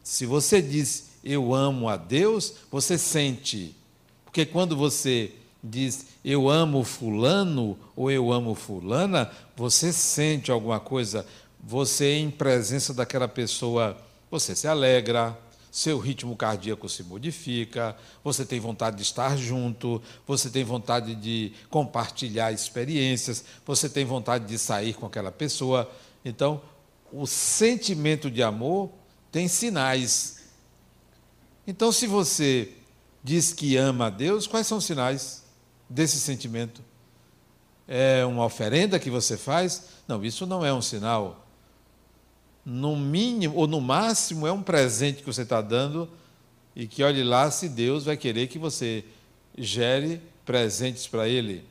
se 0.03 0.25
você 0.25 0.63
diz 0.63 1.11
eu 1.23 1.55
amo 1.55 1.87
a 1.87 1.99
Deus, 1.99 2.55
você 2.71 2.97
sente. 2.97 3.77
Porque 4.31 4.47
quando 4.47 4.77
você 4.77 5.33
diz 5.63 6.07
eu 6.25 6.49
amo 6.49 6.85
fulano 6.85 7.77
ou 7.97 8.13
eu 8.13 8.31
amo 8.31 8.55
fulana, 8.55 9.29
você 9.57 9.93
sente 9.93 10.53
alguma 10.53 10.79
coisa, 10.79 11.27
você 11.59 12.15
em 12.15 12.31
presença 12.31 12.95
daquela 12.95 13.27
pessoa, 13.27 13.97
você 14.31 14.55
se 14.55 14.69
alegra, 14.69 15.37
seu 15.69 15.99
ritmo 15.99 16.37
cardíaco 16.37 16.89
se 16.89 17.03
modifica, 17.03 17.97
você 18.23 18.45
tem 18.45 18.61
vontade 18.61 18.99
de 18.99 19.03
estar 19.03 19.37
junto, 19.37 20.01
você 20.25 20.49
tem 20.49 20.63
vontade 20.63 21.17
de 21.17 21.53
compartilhar 21.69 22.53
experiências, 22.53 23.45
você 23.67 23.89
tem 23.89 24.05
vontade 24.05 24.47
de 24.47 24.59
sair 24.61 24.95
com 24.95 25.07
aquela 25.07 25.33
pessoa. 25.33 25.91
Então, 26.25 26.63
o 27.13 27.27
sentimento 27.27 28.31
de 28.31 28.45
amor 28.45 28.91
tem 29.33 29.49
sinais. 29.49 30.45
Então, 31.67 31.91
se 31.91 32.07
você 32.07 32.77
diz 33.23 33.53
que 33.53 33.77
ama 33.77 34.07
a 34.07 34.11
Deus, 34.11 34.47
quais 34.47 34.67
são 34.67 34.79
os 34.79 34.85
sinais 34.85 35.45
desse 35.89 36.19
sentimento? 36.19 36.83
É 37.87 38.25
uma 38.25 38.45
oferenda 38.45 38.99
que 38.99 39.11
você 39.11 39.37
faz? 39.37 39.85
Não, 40.07 40.25
isso 40.25 40.47
não 40.47 40.65
é 40.65 40.73
um 40.73 40.83
sinal 40.83 41.47
no 42.65 42.97
mínimo 42.97 43.57
ou 43.57 43.67
no 43.67 43.81
máximo 43.81 44.47
é 44.47 44.53
um 44.53 44.63
presente 44.63 45.21
que 45.21 45.27
você 45.27 45.43
está 45.43 45.61
dando 45.61 46.09
e 46.75 46.87
que 46.87 47.03
olhe 47.03 47.25
lá 47.25 47.51
se 47.51 47.69
Deus 47.69 48.05
vai 48.05 48.17
querer 48.17 48.47
que 48.49 48.59
você 48.59 49.05
gere 49.57 50.21
presentes 50.45 51.07
para 51.07 51.29
Ele. 51.29 51.65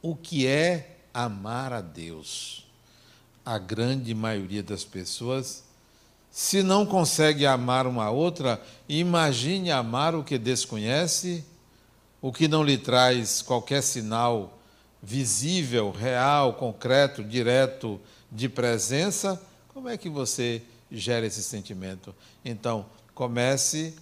O 0.00 0.14
que 0.16 0.46
é 0.46 0.98
amar 1.12 1.72
a 1.72 1.80
Deus? 1.80 2.66
A 3.44 3.58
grande 3.58 4.14
maioria 4.14 4.62
das 4.62 4.84
pessoas, 4.84 5.64
se 6.36 6.62
não 6.62 6.84
consegue 6.84 7.46
amar 7.46 7.86
uma 7.86 8.10
outra, 8.10 8.60
imagine 8.86 9.70
amar 9.70 10.14
o 10.14 10.22
que 10.22 10.36
desconhece, 10.36 11.42
o 12.20 12.30
que 12.30 12.46
não 12.46 12.62
lhe 12.62 12.76
traz 12.76 13.40
qualquer 13.40 13.82
sinal 13.82 14.58
visível, 15.02 15.90
real, 15.90 16.52
concreto, 16.52 17.24
direto 17.24 17.98
de 18.30 18.48
presença 18.48 19.40
como 19.76 19.90
é 19.90 19.98
que 19.98 20.08
você 20.08 20.62
gera 20.90 21.26
esse 21.26 21.42
sentimento? 21.42 22.14
Então, 22.42 22.86
comece, 23.14 23.94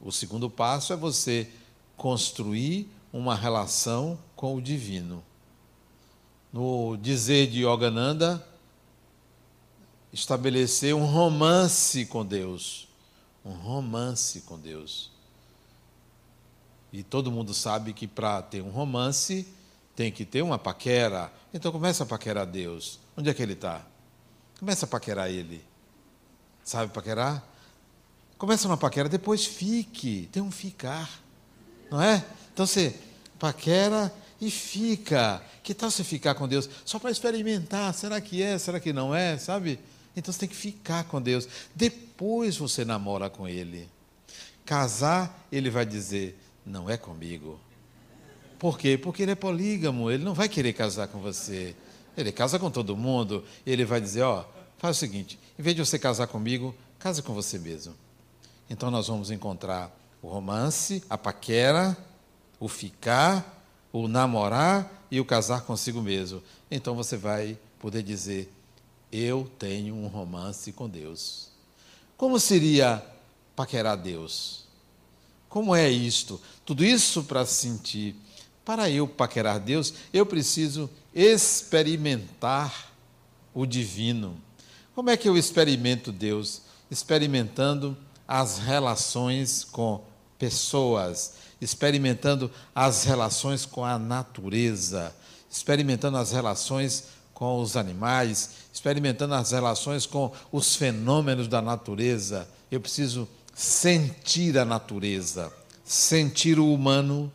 o 0.00 0.10
segundo 0.10 0.50
passo 0.50 0.92
é 0.92 0.96
você 0.96 1.48
construir 1.96 2.90
uma 3.12 3.36
relação 3.36 4.18
com 4.34 4.56
o 4.56 4.60
divino. 4.60 5.22
No 6.52 6.96
dizer 6.96 7.46
de 7.46 7.64
Yogananda, 7.64 8.44
estabelecer 10.12 10.94
um 10.94 11.04
romance 11.04 12.04
com 12.06 12.24
Deus. 12.24 12.88
Um 13.44 13.52
romance 13.52 14.40
com 14.42 14.58
Deus. 14.58 15.10
E 16.92 17.02
todo 17.02 17.30
mundo 17.30 17.54
sabe 17.54 17.92
que 17.92 18.06
para 18.06 18.42
ter 18.42 18.62
um 18.62 18.70
romance 18.70 19.46
tem 19.94 20.10
que 20.10 20.24
ter 20.24 20.42
uma 20.42 20.58
paquera. 20.58 21.32
Então 21.54 21.70
começa 21.70 22.02
a 22.02 22.06
paquerar 22.06 22.46
Deus. 22.46 22.98
Onde 23.16 23.30
é 23.30 23.34
que 23.34 23.42
ele 23.42 23.52
está? 23.52 23.84
Começa 24.58 24.84
a 24.86 24.88
paquerar 24.88 25.30
ele. 25.30 25.64
Sabe 26.64 26.92
paquerar? 26.92 27.44
Começa 28.36 28.66
uma 28.66 28.76
paquera, 28.76 29.08
depois 29.08 29.44
fique. 29.44 30.28
Tem 30.32 30.42
um 30.42 30.50
ficar. 30.50 31.08
Não 31.90 32.00
é? 32.00 32.24
Então 32.52 32.66
você 32.66 32.94
paquera 33.38 34.12
e 34.40 34.50
fica. 34.50 35.42
Que 35.62 35.74
tal 35.74 35.90
você 35.90 36.02
ficar 36.02 36.34
com 36.34 36.48
Deus 36.48 36.68
só 36.84 36.98
para 36.98 37.10
experimentar? 37.10 37.92
Será 37.94 38.20
que 38.20 38.42
é? 38.42 38.58
Será 38.58 38.80
que 38.80 38.92
não 38.92 39.14
é? 39.14 39.38
Sabe? 39.38 39.78
Então 40.16 40.32
você 40.32 40.40
tem 40.40 40.48
que 40.48 40.56
ficar 40.56 41.04
com 41.04 41.20
Deus. 41.20 41.48
Depois 41.74 42.56
você 42.56 42.84
namora 42.84 43.30
com 43.30 43.48
Ele. 43.48 43.88
Casar, 44.64 45.46
ele 45.50 45.70
vai 45.70 45.84
dizer: 45.84 46.38
não 46.64 46.88
é 46.88 46.96
comigo. 46.96 47.58
Por 48.58 48.78
quê? 48.78 48.98
Porque 48.98 49.22
ele 49.22 49.32
é 49.32 49.34
polígamo, 49.34 50.10
ele 50.10 50.22
não 50.22 50.34
vai 50.34 50.48
querer 50.48 50.74
casar 50.74 51.08
com 51.08 51.18
você. 51.18 51.74
Ele 52.16 52.30
casa 52.30 52.58
com 52.58 52.70
todo 52.70 52.96
mundo. 52.96 53.44
Ele 53.64 53.84
vai 53.84 54.00
dizer: 54.00 54.22
ó, 54.22 54.44
faz 54.78 54.96
o 54.96 55.00
seguinte, 55.00 55.38
em 55.58 55.62
vez 55.62 55.74
de 55.74 55.84
você 55.84 55.98
casar 55.98 56.26
comigo, 56.26 56.74
casa 56.98 57.22
com 57.22 57.32
você 57.32 57.58
mesmo. 57.58 57.94
Então 58.68 58.90
nós 58.90 59.08
vamos 59.08 59.30
encontrar 59.30 59.90
o 60.22 60.28
romance, 60.28 61.02
a 61.08 61.16
paquera, 61.16 61.96
o 62.60 62.68
ficar, 62.68 63.64
o 63.92 64.06
namorar 64.06 65.06
e 65.10 65.18
o 65.18 65.24
casar 65.24 65.62
consigo 65.62 66.02
mesmo. 66.02 66.42
Então 66.70 66.94
você 66.94 67.16
vai 67.16 67.58
poder 67.78 68.02
dizer: 68.02 68.52
eu 69.12 69.50
tenho 69.58 69.94
um 69.94 70.06
romance 70.06 70.72
com 70.72 70.88
Deus. 70.88 71.48
Como 72.16 72.38
seria 72.38 73.04
paquerar 73.56 73.96
Deus? 73.96 74.64
Como 75.48 75.74
é 75.74 75.90
isto? 75.90 76.40
Tudo 76.64 76.84
isso 76.84 77.24
para 77.24 77.44
sentir. 77.44 78.14
Para 78.64 78.88
eu 78.88 79.08
paquerar 79.08 79.58
Deus, 79.58 79.92
eu 80.12 80.24
preciso 80.24 80.88
experimentar 81.14 82.92
o 83.52 83.66
divino. 83.66 84.40
Como 84.94 85.10
é 85.10 85.16
que 85.16 85.28
eu 85.28 85.36
experimento 85.36 86.12
Deus? 86.12 86.62
Experimentando 86.90 87.96
as 88.28 88.58
relações 88.58 89.64
com 89.64 90.04
pessoas, 90.38 91.34
experimentando 91.60 92.50
as 92.74 93.04
relações 93.04 93.66
com 93.66 93.84
a 93.84 93.98
natureza, 93.98 95.14
experimentando 95.50 96.16
as 96.16 96.30
relações 96.30 97.04
com 97.40 97.58
os 97.58 97.74
animais, 97.74 98.50
experimentando 98.70 99.32
as 99.32 99.52
relações 99.52 100.04
com 100.04 100.30
os 100.52 100.76
fenômenos 100.76 101.48
da 101.48 101.62
natureza. 101.62 102.46
Eu 102.70 102.82
preciso 102.82 103.26
sentir 103.54 104.58
a 104.58 104.64
natureza, 104.66 105.50
sentir 105.82 106.58
o 106.58 106.70
humano, 106.70 107.32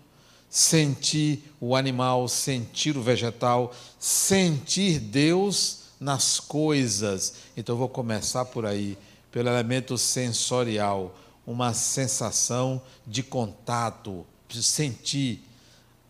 sentir 0.47 1.51
o 1.59 1.75
animal, 1.75 2.27
sentir 2.27 2.95
o 2.95 3.01
vegetal, 3.01 3.73
sentir 3.99 4.99
Deus 4.99 5.79
nas 5.99 6.39
coisas. 6.39 7.37
Então 7.57 7.75
vou 7.75 7.89
começar 7.89 8.45
por 8.45 8.63
aí, 8.63 8.95
pelo 9.31 9.49
elemento 9.49 9.97
sensorial, 9.97 11.17
uma 11.47 11.73
sensação 11.73 12.79
de 13.07 13.23
contato, 13.23 14.23
sentir, 14.51 15.43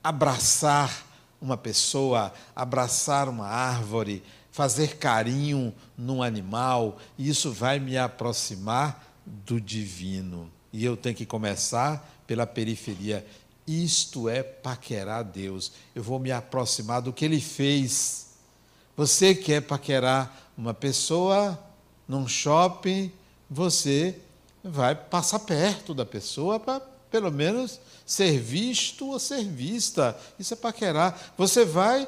abraçar 0.03 1.14
uma 1.41 1.57
pessoa, 1.57 2.33
abraçar 2.55 3.29
uma 3.29 3.47
árvore, 3.47 4.23
fazer 4.51 4.97
carinho 4.97 5.73
num 5.97 6.23
animal, 6.23 6.97
isso 7.19 7.51
vai 7.51 7.79
me 7.79 7.97
aproximar 7.97 9.05
do 9.25 9.59
divino. 9.59 10.49
E 10.71 10.83
eu 10.83 10.95
tenho 10.95 11.15
que 11.15 11.25
começar 11.25 12.23
pela 12.25 12.47
periferia. 12.47 13.25
Isto 13.67 14.29
é 14.29 14.43
paquerar 14.43 15.23
Deus. 15.23 15.71
Eu 15.93 16.03
vou 16.03 16.19
me 16.19 16.31
aproximar 16.31 17.01
do 17.01 17.11
que 17.11 17.25
ele 17.25 17.41
fez. 17.41 18.27
Você 18.95 19.35
quer 19.35 19.61
paquerar 19.61 20.51
uma 20.57 20.73
pessoa 20.73 21.59
num 22.07 22.27
shopping, 22.27 23.11
você 23.49 24.17
vai 24.63 24.95
passar 24.95 25.39
perto 25.39 25.93
da 25.93 26.05
pessoa 26.05 26.59
para 26.59 26.81
pelo 27.09 27.31
menos 27.31 27.79
ser 28.05 28.39
visto 28.39 29.07
ou 29.07 29.19
ser 29.19 29.43
vista. 29.45 30.17
Isso 30.37 30.53
é 30.53 30.57
paquerar. 30.57 31.33
Você 31.37 31.65
vai 31.65 32.07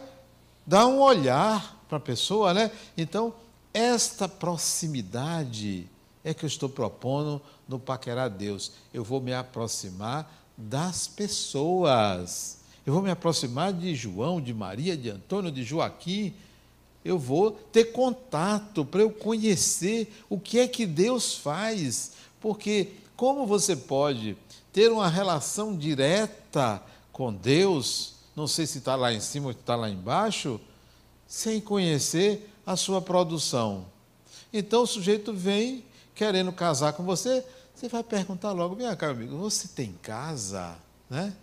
dar 0.65 0.85
um 0.87 0.99
olhar 0.99 1.83
para 1.87 1.97
a 1.97 2.01
pessoa, 2.01 2.53
né? 2.53 2.71
Então, 2.97 3.33
esta 3.73 4.27
proximidade 4.27 5.87
é 6.23 6.33
que 6.33 6.43
eu 6.43 6.47
estou 6.47 6.67
propondo 6.67 7.41
no 7.67 7.79
paquerar 7.79 8.29
Deus. 8.29 8.71
Eu 8.93 9.03
vou 9.03 9.21
me 9.21 9.33
aproximar 9.33 10.29
das 10.57 11.07
pessoas. 11.07 12.57
Eu 12.85 12.93
vou 12.93 13.01
me 13.01 13.11
aproximar 13.11 13.71
de 13.71 13.93
João, 13.95 14.41
de 14.41 14.53
Maria, 14.53 14.97
de 14.97 15.09
Antônio, 15.09 15.51
de 15.51 15.63
Joaquim. 15.63 16.33
Eu 17.03 17.17
vou 17.19 17.51
ter 17.51 17.85
contato 17.85 18.83
para 18.83 19.01
eu 19.01 19.11
conhecer 19.11 20.13
o 20.29 20.39
que 20.39 20.59
é 20.59 20.67
que 20.67 20.85
Deus 20.85 21.35
faz. 21.35 22.13
Porque 22.41 22.91
como 23.15 23.45
você 23.45 23.75
pode 23.75 24.35
ter 24.77 24.91
uma 24.91 25.09
relação 25.09 25.75
direta 25.75 26.79
com 27.11 27.33
Deus, 27.33 28.13
não 28.35 28.45
sei 28.45 28.67
se 28.67 28.77
está 28.77 28.95
lá 28.95 29.11
em 29.11 29.19
cima 29.19 29.47
ou 29.47 29.51
está 29.51 29.75
lá 29.75 29.89
embaixo, 29.89 30.61
sem 31.27 31.59
conhecer 31.59 32.47
a 32.63 32.75
sua 32.75 33.01
produção. 33.01 33.87
Então 34.53 34.83
o 34.83 34.85
sujeito 34.85 35.33
vem 35.33 35.83
querendo 36.13 36.51
casar 36.53 36.93
com 36.93 37.01
você, 37.03 37.43
você 37.73 37.89
vai 37.89 38.03
perguntar 38.03 38.51
logo, 38.51 38.75
vem 38.75 38.95
cá, 38.95 39.09
amigo, 39.09 39.35
você 39.37 39.67
tem 39.67 39.93
casa? 39.93 40.75
Né? 41.09 41.33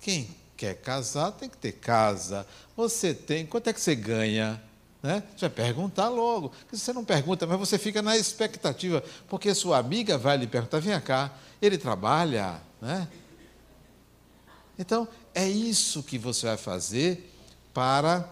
Quem 0.00 0.28
quer 0.56 0.76
casar 0.76 1.32
tem 1.32 1.48
que 1.48 1.56
ter 1.56 1.72
casa. 1.72 2.46
Você 2.76 3.12
tem, 3.12 3.44
quanto 3.44 3.66
é 3.70 3.72
que 3.72 3.80
você 3.80 3.96
ganha? 3.96 4.62
Né? 5.02 5.22
Você 5.36 5.48
vai 5.48 5.50
perguntar 5.50 6.08
logo. 6.08 6.52
Você 6.70 6.92
não 6.92 7.04
pergunta, 7.04 7.46
mas 7.46 7.58
você 7.58 7.76
fica 7.76 8.00
na 8.00 8.16
expectativa, 8.16 9.02
porque 9.28 9.52
sua 9.54 9.78
amiga 9.78 10.16
vai 10.16 10.36
lhe 10.36 10.46
perguntar: 10.46 10.78
vem 10.78 10.98
cá, 11.00 11.32
ele 11.60 11.76
trabalha, 11.76 12.60
né? 12.80 13.08
Então, 14.78 15.06
é 15.34 15.48
isso 15.48 16.02
que 16.02 16.18
você 16.18 16.46
vai 16.46 16.56
fazer 16.56 17.34
para 17.74 18.28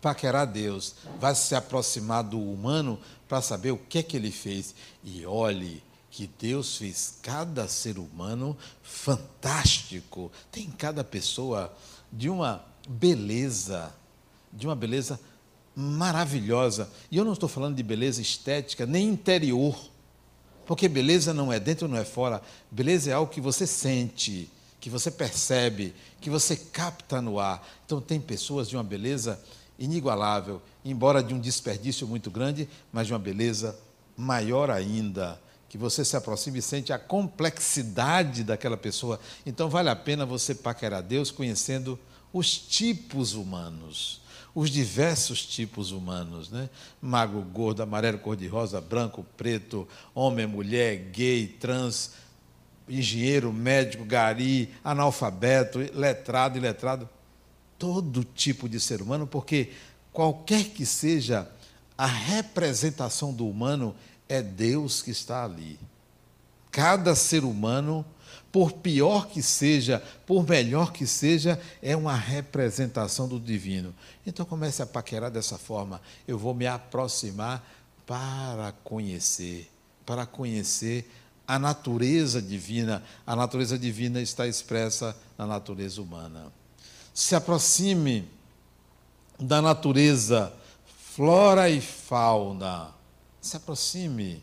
paquerar 0.00 0.46
Deus. 0.46 0.94
Vai 1.18 1.34
se 1.34 1.54
aproximar 1.54 2.24
do 2.24 2.40
humano 2.40 2.98
para 3.28 3.40
saber 3.40 3.70
o 3.70 3.78
que 3.78 3.98
é 3.98 4.02
que 4.02 4.16
ele 4.16 4.32
fez. 4.32 4.74
E 5.02 5.24
olhe 5.24 5.82
que 6.10 6.26
Deus 6.26 6.76
fez 6.76 7.18
cada 7.22 7.68
ser 7.68 7.98
humano 7.98 8.56
fantástico. 8.82 10.30
Tem 10.50 10.68
cada 10.70 11.04
pessoa 11.04 11.72
de 12.12 12.28
uma 12.28 12.64
beleza 12.88 13.92
de 14.52 14.66
uma 14.66 14.76
beleza 14.76 15.18
maravilhosa. 15.74 16.90
E 17.10 17.16
eu 17.16 17.24
não 17.24 17.32
estou 17.32 17.48
falando 17.48 17.76
de 17.76 17.82
beleza 17.82 18.20
estética, 18.20 18.86
nem 18.86 19.08
interior. 19.08 19.78
Porque 20.66 20.88
beleza 20.88 21.34
não 21.34 21.52
é 21.52 21.58
dentro, 21.58 21.88
não 21.88 21.96
é 21.96 22.04
fora. 22.04 22.42
Beleza 22.70 23.10
é 23.10 23.12
algo 23.12 23.32
que 23.32 23.40
você 23.40 23.66
sente, 23.66 24.50
que 24.80 24.90
você 24.90 25.10
percebe, 25.10 25.94
que 26.20 26.30
você 26.30 26.56
capta 26.56 27.20
no 27.20 27.40
ar. 27.40 27.66
Então, 27.84 28.00
tem 28.00 28.20
pessoas 28.20 28.68
de 28.68 28.76
uma 28.76 28.84
beleza 28.84 29.40
inigualável, 29.78 30.60
embora 30.84 31.22
de 31.22 31.34
um 31.34 31.40
desperdício 31.40 32.06
muito 32.06 32.30
grande, 32.30 32.68
mas 32.92 33.06
de 33.06 33.12
uma 33.12 33.18
beleza 33.18 33.76
maior 34.16 34.70
ainda. 34.70 35.40
Que 35.68 35.78
você 35.78 36.04
se 36.04 36.16
aproxima 36.16 36.58
e 36.58 36.62
sente 36.62 36.92
a 36.92 36.98
complexidade 36.98 38.44
daquela 38.44 38.76
pessoa. 38.76 39.18
Então, 39.46 39.68
vale 39.68 39.88
a 39.88 39.96
pena 39.96 40.26
você 40.26 40.54
paquerar 40.54 41.02
Deus 41.02 41.30
conhecendo 41.30 41.98
os 42.32 42.56
tipos 42.56 43.34
humanos 43.34 44.19
os 44.54 44.70
diversos 44.70 45.44
tipos 45.44 45.92
humanos, 45.92 46.50
né? 46.50 46.68
Magro, 47.00 47.40
gordo, 47.42 47.82
amarelo, 47.82 48.18
cor-de-rosa, 48.18 48.80
branco, 48.80 49.24
preto, 49.36 49.86
homem, 50.14 50.46
mulher, 50.46 50.96
gay, 51.12 51.46
trans, 51.46 52.12
engenheiro, 52.88 53.52
médico, 53.52 54.04
gari, 54.04 54.72
analfabeto, 54.82 55.78
letrado, 55.94 56.58
iletrado, 56.58 57.08
todo 57.78 58.24
tipo 58.24 58.68
de 58.68 58.80
ser 58.80 59.00
humano, 59.00 59.26
porque 59.26 59.72
qualquer 60.12 60.64
que 60.70 60.84
seja 60.84 61.48
a 62.00 62.06
representação 62.06 63.30
do 63.30 63.46
humano, 63.46 63.94
é 64.26 64.40
Deus 64.40 65.02
que 65.02 65.10
está 65.10 65.44
ali. 65.44 65.78
Cada 66.70 67.14
ser 67.14 67.44
humano 67.44 68.06
por 68.52 68.72
pior 68.72 69.28
que 69.28 69.42
seja, 69.42 70.02
por 70.26 70.48
melhor 70.48 70.92
que 70.92 71.06
seja, 71.06 71.60
é 71.82 71.96
uma 71.96 72.14
representação 72.14 73.28
do 73.28 73.38
divino. 73.38 73.94
Então 74.26 74.44
comece 74.44 74.82
a 74.82 74.86
paquerar 74.86 75.30
dessa 75.30 75.58
forma. 75.58 76.00
Eu 76.26 76.38
vou 76.38 76.54
me 76.54 76.66
aproximar 76.66 77.64
para 78.06 78.72
conhecer, 78.84 79.70
para 80.04 80.26
conhecer 80.26 81.08
a 81.46 81.58
natureza 81.58 82.40
divina. 82.40 83.02
A 83.26 83.34
natureza 83.34 83.78
divina 83.78 84.20
está 84.20 84.46
expressa 84.46 85.16
na 85.36 85.46
natureza 85.46 86.00
humana. 86.00 86.52
Se 87.12 87.34
aproxime 87.34 88.28
da 89.38 89.60
natureza, 89.60 90.52
flora 91.14 91.68
e 91.68 91.80
fauna. 91.80 92.90
Se 93.40 93.56
aproxime. 93.56 94.42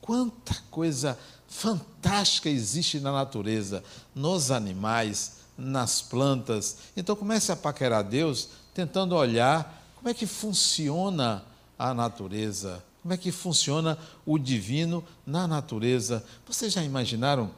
Quanta 0.00 0.54
coisa 0.70 1.18
fantástica 1.56 2.50
existe 2.50 3.00
na 3.00 3.10
natureza, 3.10 3.82
nos 4.14 4.50
animais, 4.50 5.36
nas 5.56 6.02
plantas. 6.02 6.76
Então 6.94 7.16
comece 7.16 7.50
a 7.50 7.56
paquerar 7.56 8.04
Deus, 8.04 8.50
tentando 8.74 9.16
olhar 9.16 9.82
como 9.96 10.10
é 10.10 10.12
que 10.12 10.26
funciona 10.26 11.42
a 11.78 11.94
natureza, 11.94 12.84
como 13.00 13.14
é 13.14 13.16
que 13.16 13.32
funciona 13.32 13.96
o 14.26 14.38
divino 14.38 15.02
na 15.26 15.48
natureza. 15.48 16.22
Vocês 16.46 16.74
já 16.74 16.84
imaginaram? 16.84 17.50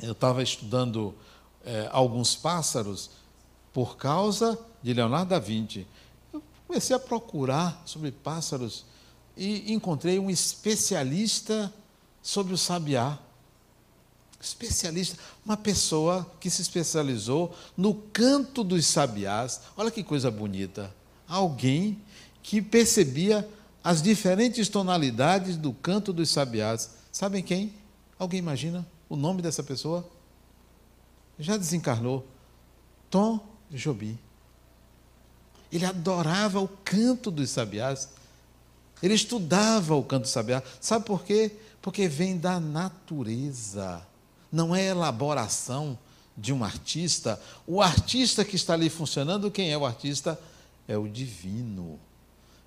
Eu 0.00 0.12
estava 0.12 0.42
estudando 0.42 1.14
é, 1.66 1.90
alguns 1.92 2.34
pássaros 2.34 3.10
por 3.74 3.98
causa 3.98 4.58
de 4.82 4.94
Leonardo 4.94 5.28
da 5.28 5.38
Vinci. 5.38 5.86
Eu 6.32 6.42
comecei 6.66 6.96
a 6.96 6.98
procurar 6.98 7.82
sobre 7.84 8.10
pássaros 8.10 8.86
e 9.36 9.70
encontrei 9.70 10.18
um 10.18 10.30
especialista 10.30 11.70
sobre 12.26 12.52
o 12.52 12.58
sabiá. 12.58 13.16
Especialista, 14.40 15.16
uma 15.44 15.56
pessoa 15.56 16.28
que 16.40 16.50
se 16.50 16.60
especializou 16.60 17.54
no 17.76 17.94
canto 17.94 18.64
dos 18.64 18.84
sabiás. 18.84 19.60
Olha 19.76 19.92
que 19.92 20.02
coisa 20.02 20.28
bonita. 20.28 20.92
Alguém 21.28 22.02
que 22.42 22.60
percebia 22.60 23.48
as 23.82 24.02
diferentes 24.02 24.68
tonalidades 24.68 25.56
do 25.56 25.72
canto 25.72 26.12
dos 26.12 26.28
sabiás. 26.28 26.90
Sabem 27.12 27.44
quem? 27.44 27.72
Alguém 28.18 28.40
imagina 28.40 28.84
o 29.08 29.14
nome 29.14 29.40
dessa 29.40 29.62
pessoa? 29.62 30.04
Já 31.38 31.56
desencarnou. 31.56 32.26
Tom 33.08 33.38
Jobim. 33.70 34.18
Ele 35.70 35.86
adorava 35.86 36.60
o 36.60 36.66
canto 36.66 37.30
dos 37.30 37.50
sabiás. 37.50 38.08
Ele 39.00 39.14
estudava 39.14 39.94
o 39.94 40.02
canto 40.02 40.26
sabiá. 40.26 40.60
Sabe 40.80 41.04
por 41.04 41.22
quê? 41.22 41.52
Porque 41.86 42.08
vem 42.08 42.36
da 42.36 42.58
natureza. 42.58 44.04
Não 44.50 44.74
é 44.74 44.86
elaboração 44.86 45.96
de 46.36 46.52
um 46.52 46.64
artista. 46.64 47.40
O 47.64 47.80
artista 47.80 48.44
que 48.44 48.56
está 48.56 48.72
ali 48.72 48.90
funcionando, 48.90 49.52
quem 49.52 49.70
é 49.70 49.78
o 49.78 49.86
artista? 49.86 50.36
É 50.88 50.98
o 50.98 51.06
divino. 51.06 51.96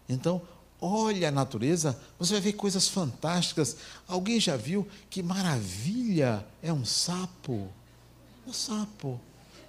Então, 0.08 0.42
olha 0.80 1.28
a 1.28 1.32
natureza, 1.32 2.00
você 2.18 2.32
vai 2.32 2.40
ver 2.40 2.54
coisas 2.54 2.88
fantásticas. 2.88 3.76
Alguém 4.08 4.40
já 4.40 4.56
viu 4.56 4.88
que 5.10 5.22
maravilha 5.22 6.46
é 6.64 6.72
um 6.72 6.86
sapo? 6.86 7.68
Um 8.48 8.54
sapo. 8.54 9.20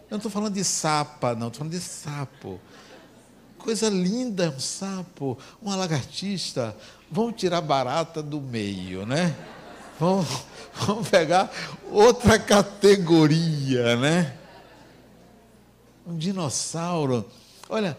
Eu 0.03 0.11
não 0.13 0.19
estou 0.19 0.31
falando 0.31 0.55
de 0.55 0.63
sapa, 0.63 1.35
não, 1.35 1.49
estou 1.49 1.59
falando 1.59 1.73
de 1.73 1.81
sapo. 1.81 2.61
Coisa 3.59 3.89
linda, 3.89 4.55
um 4.57 4.61
sapo, 4.61 5.37
uma 5.61 5.75
lagartista. 5.75 6.77
Vamos 7.11 7.35
tirar 7.37 7.61
barata 7.61 8.23
do 8.23 8.41
meio, 8.41 9.05
né? 9.05 9.35
Vamos, 9.99 10.27
vamos 10.75 11.09
pegar 11.09 11.51
outra 11.91 12.39
categoria, 12.39 13.97
né? 13.97 14.37
Um 16.07 16.17
dinossauro. 16.17 17.29
Olha, 17.69 17.97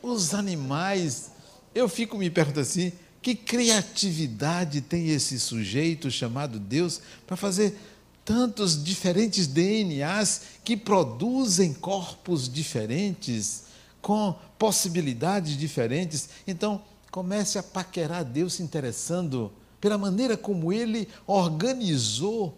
os 0.00 0.32
animais, 0.32 1.32
eu 1.74 1.88
fico 1.88 2.16
me 2.16 2.30
perguntando 2.30 2.60
assim, 2.62 2.92
que 3.20 3.34
criatividade 3.34 4.80
tem 4.80 5.08
esse 5.08 5.38
sujeito 5.40 6.10
chamado 6.10 6.58
Deus 6.58 7.00
para 7.26 7.36
fazer 7.36 7.76
tantos 8.24 8.82
diferentes 8.82 9.46
DNAs 9.46 10.42
que 10.64 10.76
produzem 10.76 11.74
corpos 11.74 12.48
diferentes? 12.48 13.72
com 14.02 14.34
possibilidades 14.58 15.56
diferentes. 15.56 16.28
Então, 16.46 16.82
comece 17.12 17.58
a 17.58 17.62
paquerar 17.62 18.24
Deus 18.24 18.54
se 18.54 18.62
interessando 18.62 19.52
pela 19.78 19.98
maneira 19.98 20.34
como 20.36 20.72
ele 20.72 21.06
organizou 21.26 22.56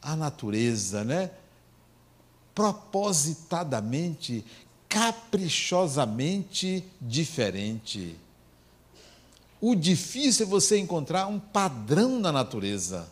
a 0.00 0.16
natureza, 0.16 1.04
né? 1.04 1.30
Propositadamente, 2.54 4.42
caprichosamente 4.88 6.82
diferente. 7.00 8.16
O 9.60 9.74
difícil 9.74 10.46
é 10.46 10.48
você 10.48 10.78
encontrar 10.78 11.26
um 11.26 11.38
padrão 11.38 12.18
na 12.18 12.32
natureza. 12.32 13.06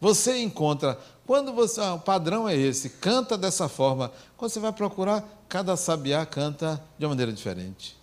Você 0.00 0.40
encontra, 0.40 0.98
quando 1.26 1.52
você, 1.52 1.80
ah, 1.80 1.92
o 1.94 2.00
padrão 2.00 2.48
é 2.48 2.56
esse, 2.56 2.88
canta 2.88 3.36
dessa 3.36 3.68
forma. 3.68 4.10
Quando 4.36 4.50
você 4.50 4.60
vai 4.60 4.72
procurar, 4.72 5.22
cada 5.48 5.76
sabiá 5.76 6.24
canta 6.24 6.82
de 6.98 7.04
uma 7.04 7.10
maneira 7.10 7.32
diferente. 7.32 7.95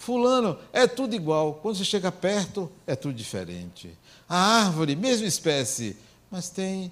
Fulano, 0.00 0.56
é 0.72 0.86
tudo 0.86 1.14
igual. 1.14 1.60
Quando 1.60 1.76
você 1.76 1.84
chega 1.84 2.10
perto, 2.10 2.72
é 2.86 2.96
tudo 2.96 3.12
diferente. 3.12 3.90
A 4.26 4.64
árvore, 4.64 4.96
mesma 4.96 5.26
espécie, 5.26 5.94
mas 6.30 6.48
tem 6.48 6.90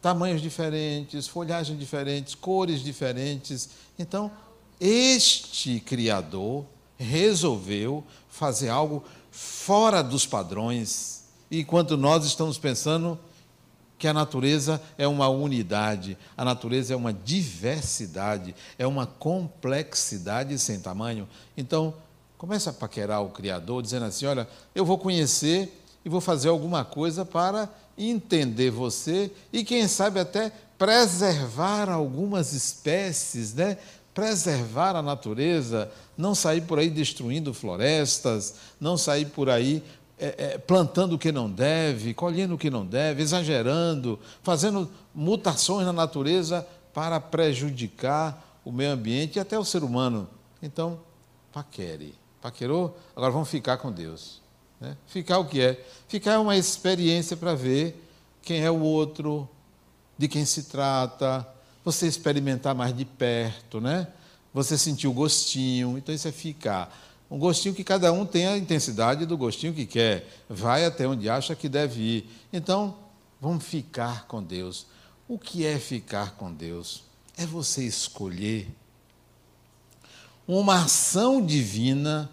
tamanhos 0.00 0.40
diferentes, 0.40 1.26
folhagens 1.26 1.76
diferentes, 1.76 2.36
cores 2.36 2.84
diferentes. 2.84 3.68
Então, 3.98 4.30
este 4.80 5.80
Criador 5.80 6.64
resolveu 6.96 8.04
fazer 8.28 8.68
algo 8.68 9.02
fora 9.32 10.00
dos 10.00 10.24
padrões, 10.24 11.24
enquanto 11.50 11.96
nós 11.96 12.24
estamos 12.24 12.56
pensando 12.58 13.18
que 13.98 14.06
a 14.06 14.12
natureza 14.12 14.80
é 14.96 15.08
uma 15.08 15.28
unidade, 15.28 16.16
a 16.36 16.44
natureza 16.44 16.94
é 16.94 16.96
uma 16.96 17.12
diversidade, 17.12 18.54
é 18.78 18.86
uma 18.86 19.04
complexidade 19.04 20.56
sem 20.60 20.78
tamanho. 20.78 21.28
Então, 21.56 21.94
comece 22.38 22.68
a 22.68 22.72
paquerar 22.72 23.22
o 23.22 23.30
Criador, 23.30 23.82
dizendo 23.82 24.06
assim: 24.06 24.26
olha, 24.26 24.48
eu 24.74 24.84
vou 24.84 24.98
conhecer 24.98 25.82
e 26.04 26.08
vou 26.08 26.20
fazer 26.20 26.48
alguma 26.48 26.84
coisa 26.84 27.24
para 27.24 27.68
entender 27.96 28.70
você 28.70 29.30
e, 29.52 29.64
quem 29.64 29.86
sabe, 29.88 30.20
até 30.20 30.52
preservar 30.76 31.88
algumas 31.88 32.52
espécies, 32.52 33.54
né? 33.54 33.78
preservar 34.12 34.94
a 34.94 35.02
natureza, 35.02 35.90
não 36.16 36.34
sair 36.34 36.60
por 36.60 36.78
aí 36.78 36.88
destruindo 36.88 37.52
florestas, 37.52 38.54
não 38.80 38.96
sair 38.96 39.26
por 39.26 39.50
aí 39.50 39.82
é, 40.16 40.34
é, 40.38 40.58
plantando 40.58 41.14
o 41.14 41.18
que 41.18 41.32
não 41.32 41.50
deve, 41.50 42.14
colhendo 42.14 42.54
o 42.54 42.58
que 42.58 42.70
não 42.70 42.86
deve, 42.86 43.22
exagerando, 43.22 44.18
fazendo 44.42 44.88
mutações 45.12 45.84
na 45.84 45.92
natureza 45.92 46.66
para 46.92 47.18
prejudicar 47.18 48.60
o 48.64 48.70
meio 48.70 48.92
ambiente 48.92 49.36
e 49.36 49.40
até 49.40 49.58
o 49.58 49.64
ser 49.64 49.82
humano. 49.82 50.28
Então, 50.62 51.00
paquere. 51.52 52.14
Paquerou? 52.44 52.94
Agora 53.16 53.32
vamos 53.32 53.48
ficar 53.48 53.78
com 53.78 53.90
Deus. 53.90 54.42
Né? 54.78 54.98
Ficar 55.06 55.38
o 55.38 55.46
que 55.46 55.62
é? 55.62 55.82
Ficar 56.06 56.32
é 56.32 56.38
uma 56.38 56.54
experiência 56.54 57.38
para 57.38 57.54
ver 57.54 58.06
quem 58.42 58.62
é 58.62 58.70
o 58.70 58.80
outro, 58.80 59.48
de 60.18 60.28
quem 60.28 60.44
se 60.44 60.64
trata, 60.64 61.48
você 61.82 62.06
experimentar 62.06 62.74
mais 62.74 62.94
de 62.94 63.06
perto, 63.06 63.80
né? 63.80 64.08
Você 64.52 64.76
sentir 64.76 65.08
o 65.08 65.12
gostinho, 65.14 65.96
então 65.96 66.14
isso 66.14 66.28
é 66.28 66.32
ficar. 66.32 66.94
Um 67.30 67.38
gostinho 67.38 67.74
que 67.74 67.82
cada 67.82 68.12
um 68.12 68.26
tem 68.26 68.46
a 68.46 68.58
intensidade 68.58 69.24
do 69.24 69.38
gostinho 69.38 69.72
que 69.72 69.86
quer, 69.86 70.28
vai 70.46 70.84
até 70.84 71.08
onde 71.08 71.30
acha 71.30 71.56
que 71.56 71.66
deve 71.66 72.02
ir. 72.02 72.30
Então, 72.52 72.94
vamos 73.40 73.64
ficar 73.64 74.26
com 74.26 74.42
Deus. 74.42 74.86
O 75.26 75.38
que 75.38 75.64
é 75.64 75.78
ficar 75.78 76.32
com 76.32 76.52
Deus? 76.52 77.04
É 77.38 77.46
você 77.46 77.82
escolher 77.84 78.68
uma 80.46 80.82
ação 80.82 81.44
divina 81.44 82.30